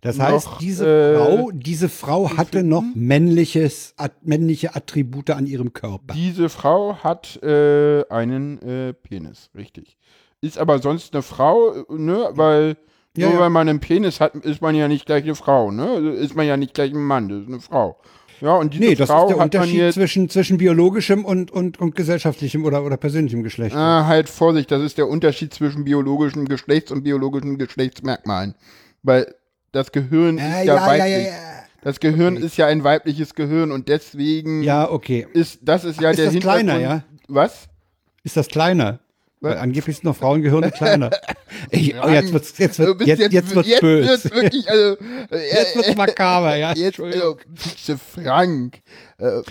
[0.00, 5.46] Das noch, heißt, diese äh, Frau, diese Frau hatte noch männliches, at, männliche Attribute an
[5.46, 6.14] ihrem Körper.
[6.14, 9.98] Diese Frau hat äh, einen äh, Penis, richtig.
[10.40, 12.30] Ist aber sonst eine Frau, äh, ne?
[12.32, 12.76] Weil
[13.18, 15.88] Ja, nur weil man einen Penis hat, ist man ja nicht gleich eine Frau, ne?
[15.88, 17.96] Also Ist man ja nicht gleich ein Mann, das ist eine Frau.
[18.40, 21.96] Ja, und diese Nee, das Frau ist der Unterschied zwischen, zwischen biologischem und, und, und
[21.96, 23.74] gesellschaftlichem oder, oder persönlichem Geschlecht.
[23.74, 28.54] Ah, halt Vorsicht, das ist der Unterschied zwischen biologischem Geschlechts und biologischen Geschlechtsmerkmalen.
[29.02, 29.34] Weil
[29.72, 31.12] das Gehirn Ah, ist ja, ja, weiblich.
[31.12, 31.32] ja, ja.
[31.82, 35.26] Das Gehirn ist ja ein weibliches Gehirn und deswegen Ja, okay.
[35.32, 36.64] ist das ist ja Ist der das Hintergrund.
[36.68, 37.02] kleiner, ja?
[37.28, 37.68] Was?
[38.22, 39.00] Ist das kleiner?
[39.40, 41.10] Weil angeblich sind noch Frauengehirne kleiner.
[41.70, 44.08] Ey, oh, jetzt wird's, jetzt wird, bist jetzt, jetzt, wird's jetzt böse.
[44.08, 44.96] wird's wirklich, also,
[45.30, 46.72] äh, Jetzt wird's makaber, ja.
[46.72, 47.36] Jetzt, also,
[48.14, 48.80] Frank.
[49.18, 49.42] Äh,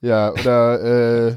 [0.00, 1.36] ja, oder,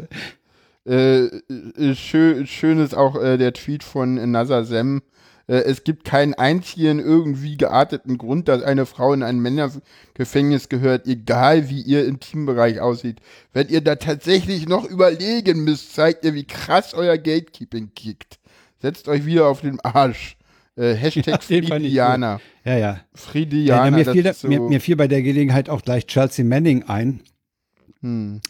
[0.86, 5.02] äh, äh, äh, schön, schön ist auch äh, der Tweet von Nazar Sem.
[5.48, 11.08] Äh, es gibt keinen einzigen irgendwie gearteten Grund, dass eine Frau in ein Männergefängnis gehört,
[11.08, 13.20] egal wie ihr Intimbereich aussieht.
[13.52, 18.40] Wenn ihr da tatsächlich noch überlegen müsst, zeigt ihr, wie krass euer Gatekeeping kickt.
[18.82, 20.38] Setzt euch wieder auf den Arsch.
[20.76, 22.42] Äh, Hashtag Ja, Friedianer.
[22.66, 22.80] Ja, ja.
[22.80, 26.84] ja, Friedianer, mir, fiel, so, mir, mir fiel bei der Gelegenheit auch gleich Chelsea Manning
[26.84, 27.22] ein.
[28.02, 28.42] hm.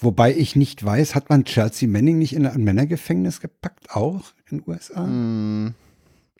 [0.00, 4.58] Wobei ich nicht weiß, hat man Chelsea Manning nicht in ein Männergefängnis gepackt, auch in
[4.58, 5.04] den USA?
[5.04, 5.74] Hm.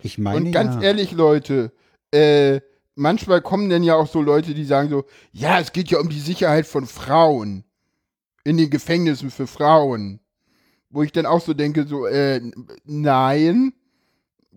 [0.03, 0.83] Ich meine Und ganz ja.
[0.83, 1.73] ehrlich, Leute,
[2.13, 2.61] äh,
[2.95, 6.09] manchmal kommen denn ja auch so Leute, die sagen so, ja, es geht ja um
[6.09, 7.65] die Sicherheit von Frauen
[8.45, 10.21] in den Gefängnissen für Frauen.
[10.91, 12.41] Wo ich dann auch so denke, so, äh,
[12.85, 13.75] nein,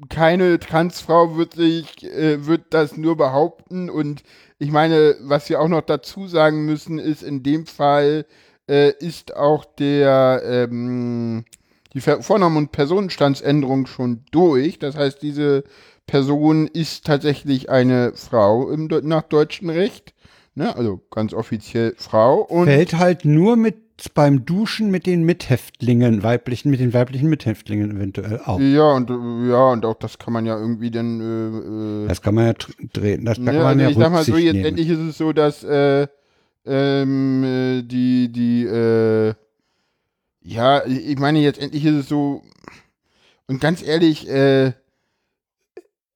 [0.09, 3.89] keine Transfrau wird sich, äh, wird das nur behaupten.
[3.89, 4.23] Und
[4.57, 8.25] ich meine, was wir auch noch dazu sagen müssen, ist in dem Fall
[8.69, 11.43] äh, ist auch der ähm,
[11.93, 14.79] die Ver Vorname- und Personenstandsänderung schon durch.
[14.79, 15.63] Das heißt, diese
[16.07, 20.13] Person ist tatsächlich eine Frau im, nach deutschem Recht.
[20.55, 20.75] Ne?
[20.75, 22.41] Also ganz offiziell Frau.
[22.41, 23.75] Und Fällt halt nur mit
[24.15, 28.59] beim Duschen mit den Mithäftlingen, weiblichen, mit den weiblichen Mithäftlingen eventuell auch.
[28.59, 32.23] ja, und äh, ja, und auch das kann man ja irgendwie dann äh, äh, Das
[32.23, 32.53] kann man ja
[32.93, 33.25] drehen.
[33.25, 34.65] Das, da Ne, kann man also ja ich sag mal so, jetzt nehmen.
[34.65, 36.07] endlich ist es so, dass äh,
[36.65, 39.33] ähm, äh, die, die, äh,
[40.41, 42.43] ja, ich meine, jetzt endlich ist es so,
[43.47, 44.73] und ganz ehrlich, äh,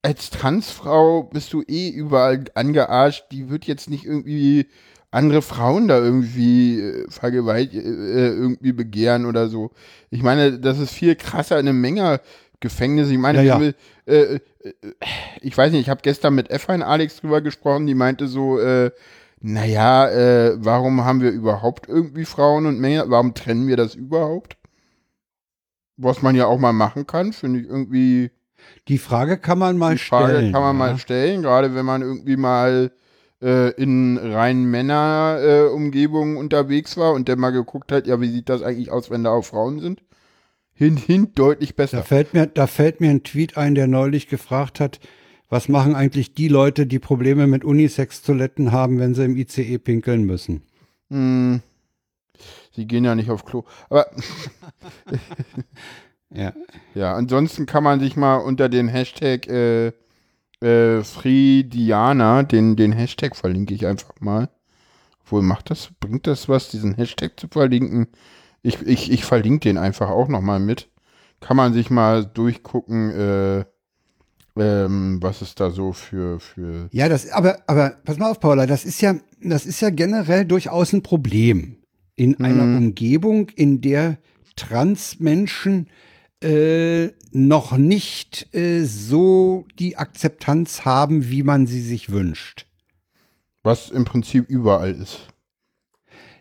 [0.02, 3.26] als Transfrau bist du eh überall angearscht.
[3.32, 4.68] Die wird jetzt nicht irgendwie
[5.10, 9.72] andere Frauen da irgendwie äh, vergewaltigt, äh, irgendwie begehren oder so.
[10.12, 13.10] Ich meine, das ist viel krasser in einem Menge-Gefängnis.
[13.10, 13.72] Ich meine, Ja, ja.
[14.06, 14.40] äh, äh,
[15.42, 18.92] ich weiß nicht, ich habe gestern mit F1 Alex drüber gesprochen, die meinte so, äh,
[19.48, 23.10] naja, äh, warum haben wir überhaupt irgendwie Frauen und Männer?
[23.10, 24.58] Warum trennen wir das überhaupt?
[25.98, 28.32] Was man ja auch mal machen kann, finde ich irgendwie.
[28.88, 30.52] Die Frage kann man mal Die Frage stellen.
[30.52, 30.80] kann man ja.
[30.80, 32.92] mal stellen, gerade wenn man irgendwie mal
[33.42, 38.64] äh, in rein Männer-Umgebungen unterwegs war und der mal geguckt hat, ja, wie sieht das
[38.64, 40.02] eigentlich aus, wenn da auch Frauen sind?
[40.74, 42.04] Hin, hin, deutlich Da besser.
[42.04, 45.00] fällt mir, da fällt mir ein Tweet ein, der neulich gefragt hat,
[45.56, 50.26] was machen eigentlich die Leute, die Probleme mit Unisex-Toiletten haben, wenn sie im ICE pinkeln
[50.26, 50.64] müssen?
[51.10, 51.62] Hm.
[52.76, 53.64] Sie gehen ja nicht auf Klo.
[53.90, 54.06] Aber
[56.30, 56.52] Ja.
[56.94, 59.94] ja, ansonsten kann man sich mal unter den Hashtag äh,
[60.60, 64.50] äh, Friediana, den, den Hashtag verlinke ich einfach mal.
[65.22, 68.08] Obwohl, macht das, bringt das was, diesen Hashtag zu verlinken?
[68.62, 70.90] Ich, ich, ich verlinke den einfach auch nochmal mit.
[71.40, 73.66] Kann man sich mal durchgucken, äh,
[74.58, 76.88] ähm, was es da so für, für.
[76.92, 80.46] Ja, das, aber, aber pass mal auf, Paula, das ist ja, das ist ja generell
[80.46, 81.78] durchaus ein Problem.
[82.16, 84.18] In einer Umgebung, in der
[84.56, 85.90] Transmenschen
[86.42, 92.68] äh, noch nicht äh, so die Akzeptanz haben, wie man sie sich wünscht.
[93.64, 95.28] Was im Prinzip überall ist.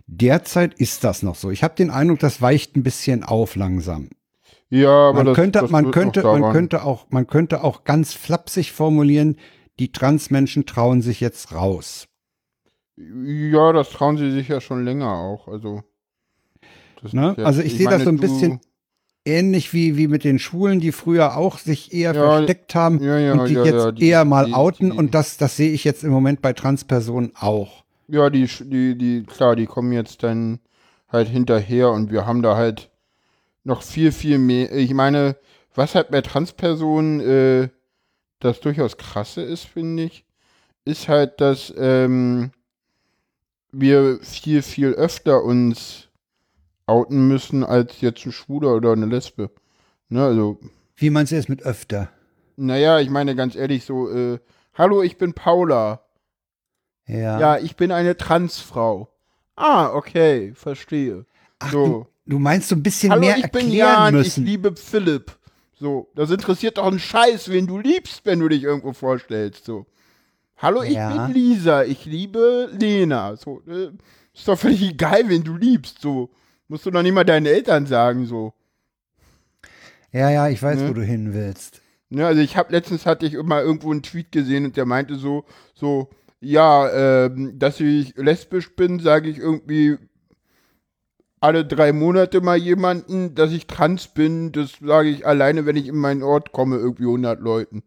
[0.07, 1.51] Derzeit ist das noch so.
[1.51, 4.11] Ich habe den Eindruck, das weicht ein bisschen auf langsam.
[4.70, 8.12] Ja, aber Man das, könnte, das man könnte, man könnte auch, man könnte auch ganz
[8.15, 9.36] flapsig formulieren,
[9.78, 12.09] die Transmenschen trauen sich jetzt raus.
[12.97, 15.49] Ja, das trauen sie sich ja schon länger auch.
[15.49, 15.82] Also,
[17.12, 17.35] Ne?
[17.36, 18.61] ja- Also ich sehe das so ein bisschen
[19.27, 23.19] ähnlich wie, wie mit den Schwulen, die früher auch sich eher Ja, versteckt haben ja,
[23.19, 24.91] ja, und die ja, jetzt ja, die- eher mal die- outen.
[24.91, 27.85] die- und das, das sehe ich jetzt im Moment bei Transpersonen auch.
[28.09, 30.61] Ja, die, die, die, klar, die kommen jetzt dann
[31.09, 32.91] halt hinterher und wir haben da halt
[33.65, 34.73] noch viel, viel mehr.
[34.73, 35.36] Ich meine,
[35.74, 37.69] was halt bei Transpersonen äh,
[38.41, 40.24] das durchaus krasse ist, finde ich,
[40.85, 42.53] ist halt, dass ähm,
[43.73, 46.09] wir viel, viel öfter uns
[46.86, 49.51] outen müssen als jetzt ein Schwuler oder eine Lesbe.
[50.11, 50.59] Ne, also,
[50.97, 52.11] Wie meinst du es mit öfter?
[52.57, 54.39] naja, ich meine ganz ehrlich so, äh,
[54.74, 56.05] hallo, ich bin Paula.
[57.07, 57.41] Ja.
[57.41, 59.09] Ja, ich bin eine Transfrau.
[59.57, 61.27] Ah, okay, verstehe.
[61.59, 62.07] Ach, so.
[62.26, 64.44] Du, meinst so ein bisschen Hallo, mehr ich bin erklären Jan, ich müssen.
[64.44, 65.36] liebe Philipp.
[65.74, 69.64] So, das interessiert doch einen Scheiß, wen du liebst, wenn du dich irgendwo vorstellst.
[69.64, 69.86] So.
[70.56, 71.26] Hallo, ich Ja.
[71.26, 73.36] bin Lisa, ich liebe Lena.
[73.36, 73.90] So, äh,
[74.32, 76.01] ist doch völlig egal, wen du liebst.
[76.01, 76.30] So,
[76.68, 78.26] musst du doch nicht mal deinen Eltern sagen.
[78.26, 78.55] So.
[80.12, 80.88] ja, ja, ich weiß, Ne?
[80.88, 81.80] wo du hin willst.
[82.10, 85.16] Ne, also ich habe letztens hatte ich immer irgendwo einen Tweet gesehen und der meinte
[85.16, 85.44] so,
[85.74, 86.09] so,
[86.40, 89.96] ja, ähm, dass ich lesbisch bin, sage ich irgendwie
[91.44, 95.86] alle drei Monate mal jemanden, dass ich trans bin, das sage ich alleine, wenn ich
[95.88, 97.82] in meinen Ort komme, irgendwie 100 Leuten.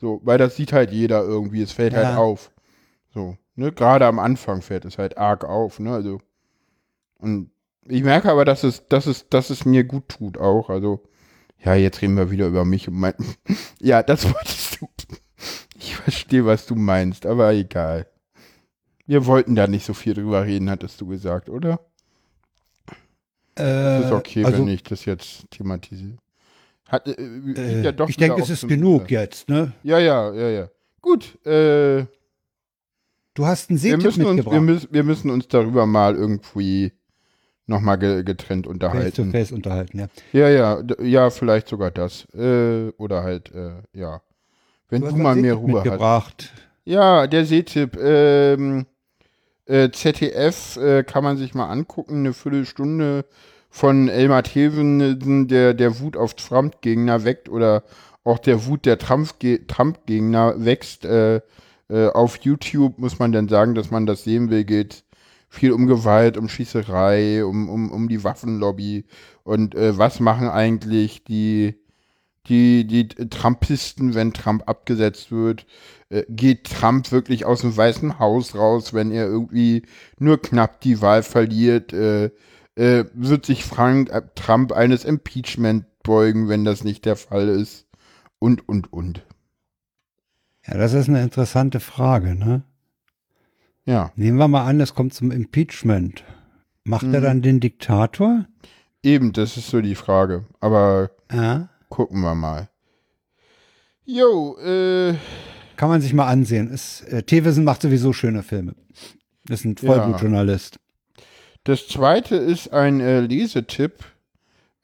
[0.00, 2.04] So, weil das sieht halt jeder irgendwie, es fällt Ja.
[2.06, 2.50] halt auf.
[3.14, 6.20] So, ne, gerade am Anfang fällt es halt arg auf, ne, also.
[7.18, 7.50] Und
[7.86, 11.02] ich merke aber, dass es, dass es, dass es mir gut tut auch, also.
[11.62, 13.14] Ja, jetzt reden wir wieder über mich und mein.
[13.80, 14.88] ja, das wolltest du.
[15.76, 18.06] Ich verstehe, was du meinst, aber egal.
[19.06, 21.78] Wir wollten da nicht so viel drüber reden, hattest du gesagt, oder?
[23.58, 26.16] Äh, ist okay, also, wenn ich das jetzt thematisiere.
[26.88, 29.72] Hat, äh, äh, ja ich denke, es ist genug jetzt, ne?
[29.82, 30.68] Ja, ja, ja, ja.
[31.00, 32.04] Gut, äh,
[33.34, 34.54] Du hast einen wir Seetipp müssen, uns, mitgebracht.
[34.54, 36.92] wir, müssen, wir müssen uns darüber mal irgendwie
[37.66, 39.30] nochmal ge getrennt face to unterhalten.
[39.32, 40.08] face unterhalten, ja.
[40.32, 42.26] Ja, ja, ja, vielleicht sogar das.
[42.34, 44.20] Äh, oder halt, äh, ja.
[44.90, 46.52] Wenn Du du, mal mehr Ruhe hast.
[46.84, 47.96] Ja, der Seetipp.
[47.96, 48.84] Ähm,
[49.66, 53.24] äh, ZDF äh, kann man sich mal angucken, eine Viertelstunde
[53.70, 57.84] von Elmar Theven, der der Wut auf Trump-Gegner weckt oder
[58.24, 61.04] auch der Wut der Trump-Ge- Trump-Gegner wächst.
[61.04, 61.40] Äh,
[61.88, 65.04] äh, auf YouTube muss man dann sagen, dass man das sehen will, geht
[65.48, 69.04] viel um Gewalt, um Schießerei, um, um, um die Waffenlobby.
[69.44, 71.74] Und äh, was machen eigentlich die
[72.48, 75.66] die, die Trumpisten, wenn Trump abgesetzt wird,
[76.12, 79.82] äh, geht Trump wirklich aus dem Weißen Haus raus, wenn er irgendwie
[80.18, 82.26] nur knapp die Wahl verliert, äh,
[82.76, 87.86] äh, wird sich Frank äh, Trump eines Impeachment beugen, wenn das nicht der Fall ist
[88.38, 89.24] und, und, und.
[90.66, 92.62] Ja, das ist eine interessante Frage, ne?
[93.84, 96.22] Ja, Nehmen wir mal an, es kommt zum Impeachment.
[96.84, 97.24] Macht er Mhm.
[97.24, 98.46] dann den Diktator?
[99.04, 100.44] eben, das ist so die Frage.
[100.60, 101.68] Aber Ja.
[101.88, 102.68] gucken wir mal.
[104.04, 105.14] Jo, äh,
[105.82, 106.70] Kann man sich mal ansehen.
[106.70, 108.76] Ist, äh, Thewissen macht sowieso schöne Filme.
[109.48, 110.78] Ist ein Vollblutjournalist.
[111.64, 113.94] das zweite ist ein äh, Lesetipp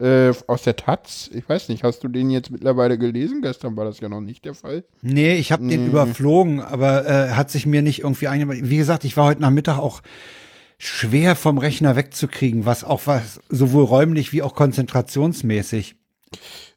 [0.01, 1.31] äh, aus der Taz.
[1.33, 3.43] Ich weiß nicht, hast du den jetzt mittlerweile gelesen?
[3.43, 4.83] Gestern war das ja noch nicht der Fall.
[5.01, 5.87] Nee, ich habe den Nee.
[5.89, 8.57] überflogen, aber äh, hat sich mir nicht irgendwie eingebaut.
[8.62, 10.03] Wie gesagt, ich war heute Nachmittag auch
[10.79, 15.95] schwer vom Rechner wegzukriegen, was auch was sowohl räumlich wie auch konzentrationsmäßig.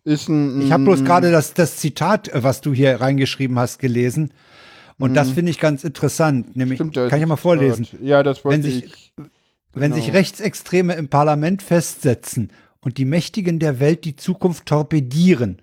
[0.04, 0.62] Ist ein.
[0.62, 4.32] Ich habe bloß gerade das, das Zitat, äh, was du hier reingeschrieben hast, gelesen.
[4.98, 6.56] Und das finde ich ganz interessant.
[6.56, 6.92] Nämlich, Mhm.
[6.92, 7.88] Stimmt, kann ich mal vorlesen.
[8.04, 9.14] Ja, das wollte Wenn sich- ich.
[9.74, 9.96] Wenn Genau.
[10.04, 12.52] sich Rechtsextreme im Parlament festsetzen
[12.82, 15.60] und die Mächtigen der Welt die Zukunft torpedieren,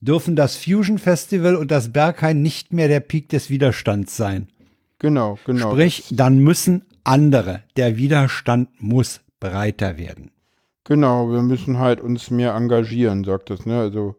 [0.00, 4.48] dürfen das Fusion Festival und das Berghain nicht mehr der Peak des Widerstands sein.
[4.98, 5.70] Genau, genau.
[5.70, 7.62] Sprich, dann müssen andere.
[7.76, 10.31] Der Widerstand muss breiter werden.
[10.84, 13.78] Genau, wir müssen halt uns mehr engagieren, sagt es, ne?
[13.80, 14.16] Also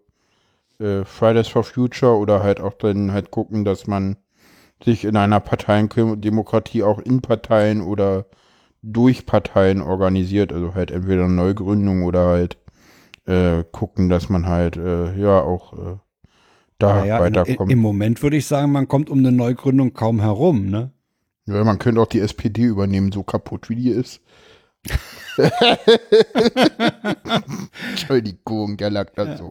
[0.80, 4.18] äh, Fridays for Future oder halt auch dann halt gucken, dass man
[4.84, 8.26] sich in einer Parteiendemokratie auch in Parteien oder
[8.82, 10.54] durch Parteien organisiert.
[10.54, 12.58] Also halt entweder Neugründung oder halt
[13.26, 15.98] äh, gucken, dass man halt äh, ja auch äh,
[16.80, 17.72] da Naja, weiterkommt.
[17.72, 20.68] Im Moment würde ich sagen, man kommt um eine Neugründung kaum herum.
[20.68, 20.92] Ne?
[21.46, 24.22] ja, man könnte auch die SPD übernehmen, so kaputt wie die ist.
[27.90, 29.50] Entschuldigung, der lag da so.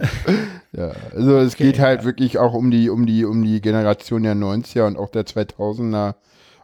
[0.73, 4.35] Ja, also es geht halt wirklich auch um die, um die, um die Generation der
[4.35, 6.15] 90er und auch der 2000er,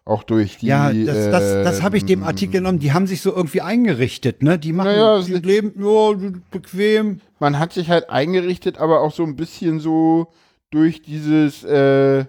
[0.05, 0.67] auch durch die.
[0.67, 2.79] Ja, das, das, das habe ich dem ähm, Artikel genommen.
[2.79, 4.43] Die haben sich so irgendwie eingerichtet.
[4.43, 4.59] Ne?
[4.59, 7.21] Die machen, Naja, die leben ja, bequem.
[7.39, 10.29] Man hat sich halt eingerichtet, aber auch so ein bisschen so
[10.71, 12.25] durch dieses, äh,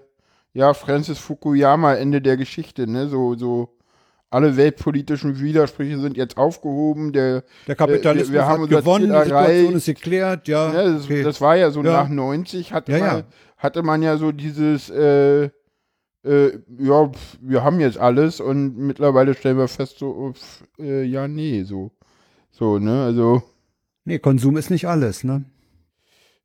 [0.53, 3.69] ja, Francis Fukuyama Ende der Geschichte, ne, so, so.
[4.31, 7.13] Alle weltpolitischen Widersprüche sind jetzt aufgehoben.
[7.13, 10.47] Der, Der Kapitalismus Äh, wir haben hat gewonnen, die Situation ist geklärt.
[10.47, 11.23] Ja, Ja, das, okay.
[11.23, 12.03] das war ja so Ja.
[12.03, 13.23] nach 90 hatte, Ja, man, ja.
[13.57, 15.45] hatte man ja so dieses, äh,
[16.23, 17.11] äh, ja,
[17.41, 21.91] wir haben jetzt alles und mittlerweile stellen wir fest, so, pf, äh, ja, nee, so.
[22.51, 23.41] So, ne, also,
[24.05, 25.23] nee, Konsum ist nicht alles.
[25.23, 25.45] Ne?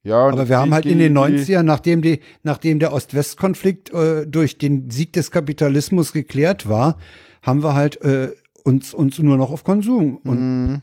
[0.04, 0.28] ja.
[0.28, 4.90] Aber wir haben halt in den 90ern, nachdem, die, nachdem der Ost-West-Konflikt äh, durch den
[4.90, 6.98] Sieg des Kapitalismus geklärt war,
[7.44, 8.32] haben wir halt äh,
[8.64, 10.16] uns, uns nur noch auf Konsum.
[10.16, 10.82] Und Mhm.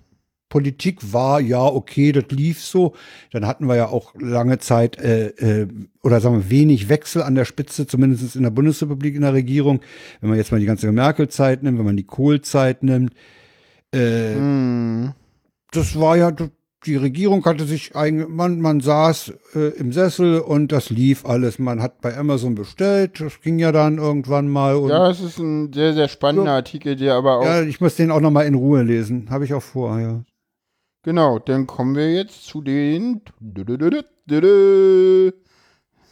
[0.49, 2.93] Politik war, ja, okay, das lief so.
[3.31, 5.67] Dann hatten wir ja auch lange Zeit, äh, äh,
[6.03, 9.79] oder sagen wir, wenig Wechsel an der Spitze, zumindest in der Bundesrepublik in der Regierung.
[10.19, 13.13] Wenn man jetzt mal die ganze Merkel-Zeit nimmt, wenn man die Kohl-Zeit nimmt.
[13.93, 15.13] Äh, Mhm.
[15.71, 16.31] das war ja,
[16.85, 21.59] die Regierung hatte sich eigentlich, man, man saß äh, im Sessel und das lief alles.
[21.59, 24.75] Man hat bei Amazon bestellt, das ging ja dann irgendwann mal.
[24.75, 27.95] Und Ja, es ist ein sehr, sehr spannender Artikel, der aber auch, ja, ich muss
[27.95, 29.29] den auch noch mal in Ruhe lesen.
[29.29, 30.23] Habe ich auch vor, ja.
[31.03, 33.21] genau, dann kommen wir jetzt zu den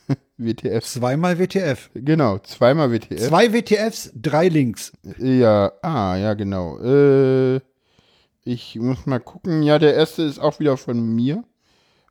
[0.37, 0.93] WTFs.
[0.93, 1.89] Zweimal WTF.
[1.95, 3.27] Genau, zweimal WTF.
[3.27, 4.93] Zwei WTFs, drei Links.
[5.17, 6.79] Ja, ah, ja, genau.
[6.79, 7.59] Äh,
[8.49, 9.61] ich muss mal gucken.
[9.61, 11.43] Ja, der erste ist auch wieder von mir.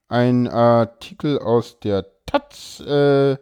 [0.09, 2.81] Ein Artikel aus der Taz.
[2.81, 3.37] Äh,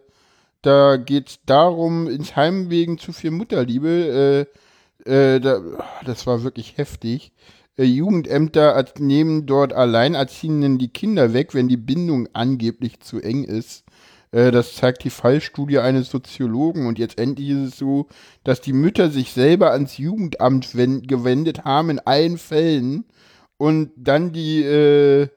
[0.63, 4.47] da geht es darum, ins Heim wegen zu viel Mutterliebe.
[5.05, 5.61] Äh, äh, da,
[6.05, 7.31] das war wirklich heftig.
[7.77, 13.85] Äh, Jugendämter nehmen dort Alleinerziehenden die Kinder weg, wenn die Bindung angeblich zu eng ist.
[14.31, 16.87] Äh, Das zeigt die Fallstudie eines Soziologen.
[16.87, 18.07] Und jetzt endlich ist es so,
[18.43, 23.05] dass die Mütter sich selber ans Jugendamt wen- gewendet haben in allen Fällen
[23.57, 25.27] und dann die, äh,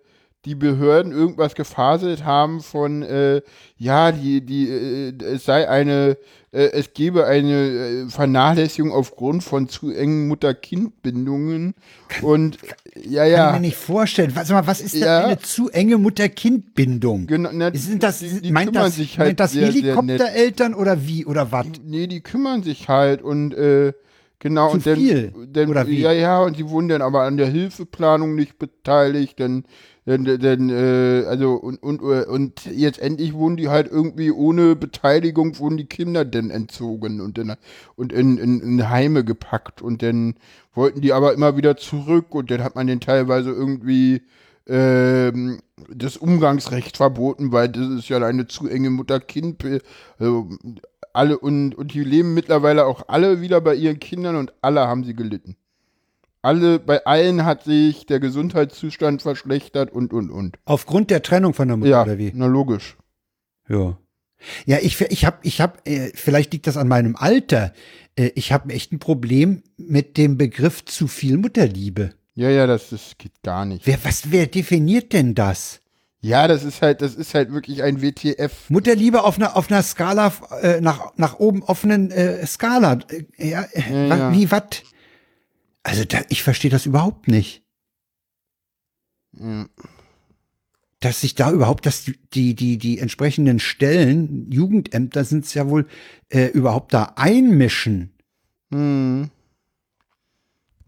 [0.46, 3.42] die Behörden irgendwas gefaselt haben von, äh,
[3.76, 6.16] ja, die, die, äh, es sei eine,
[6.50, 11.74] äh, es gebe eine äh, Vernachlässigung aufgrund von zu engen Mutter-Kind-Bindungen
[12.22, 12.58] und,
[12.96, 13.52] ja, Kann ich ja.
[13.52, 14.32] mir nicht vorstellen.
[14.34, 15.26] Mal, was ist denn Ja.
[15.26, 17.26] eine zu enge Mutter-Kind-Bindung?
[17.26, 19.54] Genau, na, Sind das, die, die meint das, sich halt meint das.
[19.54, 21.66] Helikoptereltern oder wie oder was?
[21.84, 23.92] Nee, die kümmern sich halt und äh,
[24.38, 26.00] genau Zu und dann, viel, dann oder wie?
[26.00, 29.64] ja ja und sie wurden dann aber an der Hilfeplanung nicht beteiligt, dann
[30.18, 34.74] dann, dann äh, also und, und äh, und jetzt endlich wurden die halt irgendwie ohne
[34.74, 37.56] Beteiligung wurden die Kinder dann entzogen und dann
[37.96, 40.34] und in, in, in Heime gepackt und dann
[40.74, 44.22] wollten die aber immer wieder zurück und dann hat man den teilweise irgendwie
[44.66, 49.64] ähm, das Umgangsrecht verboten, weil das ist ja eine zu enge Mutter-Kind.
[50.18, 50.48] Also
[51.12, 55.04] alle und, und die leben mittlerweile auch alle wieder bei ihren Kindern und alle haben
[55.04, 55.56] sie gelitten.
[56.42, 60.56] Alle, bei allen hat sich der Gesundheitszustand verschlechtert und und und.
[60.64, 62.32] Aufgrund der Trennung von der Mutter Ja, oder wie?
[62.34, 62.96] na logisch.
[63.68, 63.98] Ja.
[64.64, 67.74] Ja, ich, ich habe, ich hab, äh, vielleicht liegt das an meinem Alter.
[68.16, 72.14] Äh, ich habe echt ein Problem mit dem Begriff zu viel Mutterliebe.
[72.34, 73.86] Ja, ja, das, das geht gar nicht.
[73.86, 75.82] Wer, was, wer definiert denn das?
[76.22, 78.70] Ja, das ist halt, das ist halt wirklich ein WTF.
[78.70, 82.98] Mutterliebe auf einer auf einer Skala äh, nach nach oben offenen äh, Skala.
[83.10, 84.32] Äh, ja, Ja, ja.
[84.32, 84.62] wie was?
[85.82, 87.62] Also da, ich verstehe das überhaupt nicht.
[89.38, 89.68] Ja.
[91.00, 92.04] Dass sich da überhaupt, dass
[92.34, 95.86] die die die, entsprechenden Stellen Jugendämter sind es ja wohl
[96.28, 98.12] äh, überhaupt da einmischen.
[98.70, 99.30] Hm.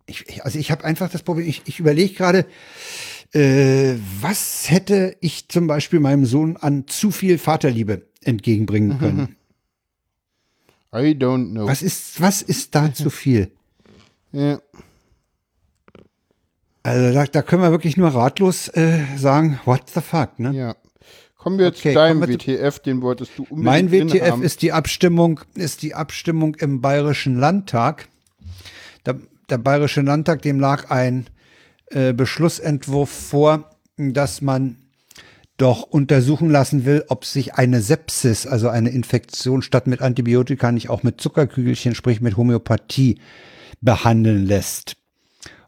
[0.07, 2.47] Ich, ich- also ich habe einfach das Problem, ich, ich überlege gerade,
[3.33, 9.37] äh, was hätte ich zum Beispiel meinem Sohn an zu viel Vaterliebe entgegenbringen können?
[10.95, 11.67] I don't know.
[11.67, 13.51] Was ist, was ist da zu viel?
[14.33, 14.61] Ja.
[16.83, 20.53] Also da, da können wir wirklich nur ratlos äh, sagen, what the fuck, ne?
[20.53, 20.77] ja.
[21.37, 24.43] Kommen wir jetzt Okay, zu deinem WTF, den wolltest du unbedingt Mein WTF haben.
[24.43, 28.07] ist die Abstimmung, ist die Abstimmung im Bayerischen Landtag.
[29.07, 29.19] Der,
[29.51, 31.27] der Bayerische Landtag, dem lag ein
[31.87, 34.77] äh, Beschlussentwurf vor, dass man
[35.57, 40.91] doch untersuchen lassen will, ob sich eine Sepsis, also eine Infektion statt mit Antibiotika nicht
[40.91, 43.19] auch mit Zuckerkügelchen, sprich mit Homöopathie
[43.83, 44.97] behandeln lässt.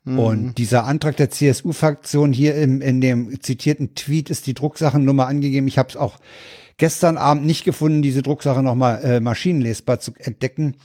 [0.07, 5.67] Und dieser Antrag der CSU-Fraktion hier im, in dem zitierten Tweet ist die Drucksachennummer angegeben.
[5.67, 6.19] Ich habe es auch
[6.77, 10.77] gestern Abend nicht gefunden, diese Drucksache nochmal äh, maschinenlesbar zu entdecken.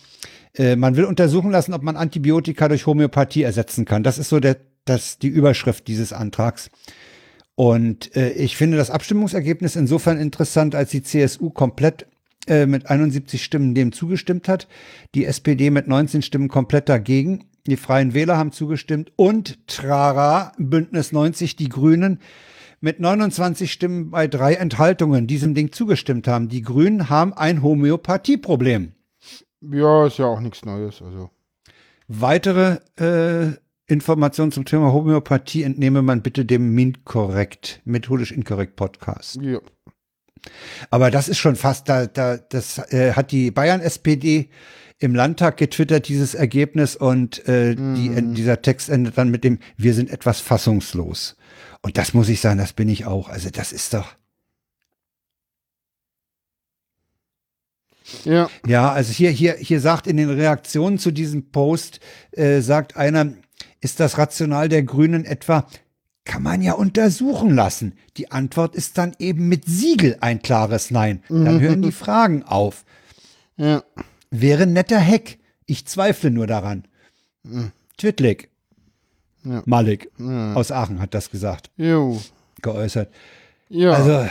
[0.56, 4.04] Äh, man will untersuchen lassen, ob man Antibiotika durch Homöopathie ersetzen kann.
[4.04, 6.70] Das ist so der, das, die Überschrift dieses Antrags.
[7.56, 12.08] Und äh, ich finde das Abstimmungsergebnis insofern interessant, als die CSU komplett
[12.50, 14.68] äh, mit 71 Stimmen dem zugestimmt hat,
[15.16, 21.12] die SPD mit 19 Stimmen komplett dagegen, die Freien Wähler haben zugestimmt und Trara, Bündnis
[21.12, 22.20] 90, die Grünen
[22.82, 26.50] mit 29 Stimmen bei drei Enthaltungen diesem Ding zugestimmt haben.
[26.50, 28.94] Die Grünen haben ein Homöopathieproblem.
[29.62, 31.02] Ja, ist ja auch nichts Neues.
[31.02, 31.30] Also.
[32.08, 33.54] Weitere äh,
[33.86, 39.40] Informationen zum Thema Homöopathie entnehme man bitte dem MINT-Korrekt, methodisch inkorrekt Podcast.
[39.42, 39.60] Ja.
[40.90, 44.50] Aber das ist schon fast, da, da, das äh, hat die Bayern-SPD
[45.00, 49.94] im Landtag getwittert, dieses Ergebnis, und äh, die, dieser Text endet dann mit dem, wir
[49.94, 51.38] sind etwas fassungslos.
[51.82, 53.30] Und das muss ich sagen, das bin ich auch.
[53.30, 54.16] Also das ist doch,
[58.26, 58.50] Ja.
[58.66, 62.00] ja, also hier, hier, hier sagt in den Reaktionen zu diesem Post,
[62.32, 63.34] äh, sagt einer,
[63.82, 65.68] ist das Rational der Grünen etwa,
[66.30, 67.94] kann man ja untersuchen lassen.
[68.18, 71.24] Die Antwort ist dann eben mit Siegel ein klares Nein.
[71.28, 72.86] Dann hören die Fragen auf.
[73.58, 73.84] Ja.
[74.30, 75.40] Wäre netter Hack.
[75.66, 76.84] Ich zweifle nur daran.
[77.98, 78.50] Twitlik.
[79.44, 79.64] Ja.
[79.66, 80.12] Malik
[80.54, 82.22] aus Aachen hat das gesagt, Jo.
[82.62, 83.12] geäußert.
[83.70, 83.94] Ja.
[83.94, 84.30] Also,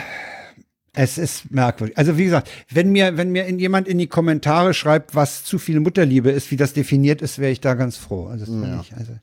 [0.92, 1.98] es ist merkwürdig.
[1.98, 5.80] Also, wie gesagt, wenn mir, wenn mir jemand in die Kommentare schreibt, was zu viel
[5.80, 8.26] Mutterliebe ist, wie das definiert ist, wäre ich da ganz froh.
[8.26, 9.14] Also, das finde ich, also.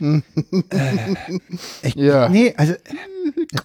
[0.00, 1.38] Äh,
[1.82, 2.28] ich, Ja.
[2.28, 2.74] Nee, also,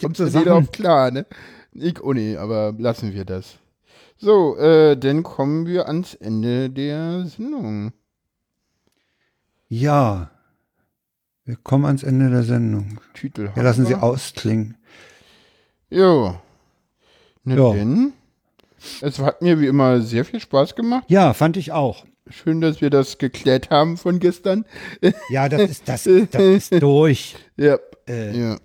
[0.01, 1.25] Kommt so jeder auf klar, ne?
[1.73, 3.57] Ich nicht, aber lassen wir das.
[4.17, 7.91] So, äh, dann kommen wir ans Ende der Sendung.
[9.67, 10.31] Ja.
[11.43, 12.99] Wir kommen ans Ende der Sendung.
[13.13, 14.77] Titel Wir lassen sie ausklingen.
[15.89, 16.39] Jo.
[17.43, 17.73] Na Ja.
[17.73, 18.13] denn.
[19.01, 21.05] Es hat mir wie immer sehr viel Spaß gemacht.
[21.07, 22.05] Ja, fand ich auch.
[22.29, 24.65] Schön, dass wir das geklärt haben von gestern.
[25.29, 27.35] Ja, das ist, das, das ist durch.
[27.57, 27.77] Ja.
[28.07, 28.57] Äh, ja.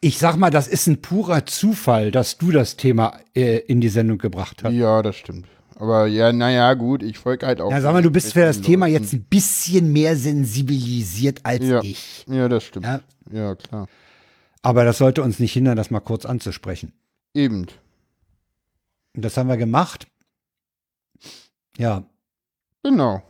[0.00, 3.88] Ich sag mal, das ist ein purer Zufall, dass du das Thema äh, in die
[3.88, 4.72] Sendung gebracht hast.
[4.74, 5.46] Ja, das stimmt.
[5.76, 7.70] Aber ja, naja, gut, ich folge halt auch.
[7.70, 11.82] Ja, sag mal, du bist für das Thema jetzt ein bisschen mehr sensibilisiert als Ja.
[11.82, 12.24] ich.
[12.28, 12.86] Ja, das stimmt.
[12.86, 13.00] Ja.
[13.32, 13.88] Ja, klar.
[14.62, 16.92] Aber das sollte uns nicht hindern, das mal kurz anzusprechen.
[17.34, 17.66] Eben.
[19.14, 20.06] Und das haben wir gemacht.
[21.78, 22.04] Ja.
[22.88, 23.20] Genau.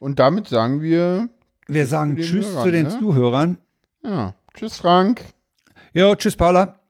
[0.00, 1.28] Und damit sagen wir,
[1.68, 2.98] Wir sagen Tschüss Hörern, zu den ne?
[2.98, 3.58] Zuhörern.
[4.02, 5.20] ja, tschüss Frank.
[5.94, 6.80] Jo, tschüss, Paula.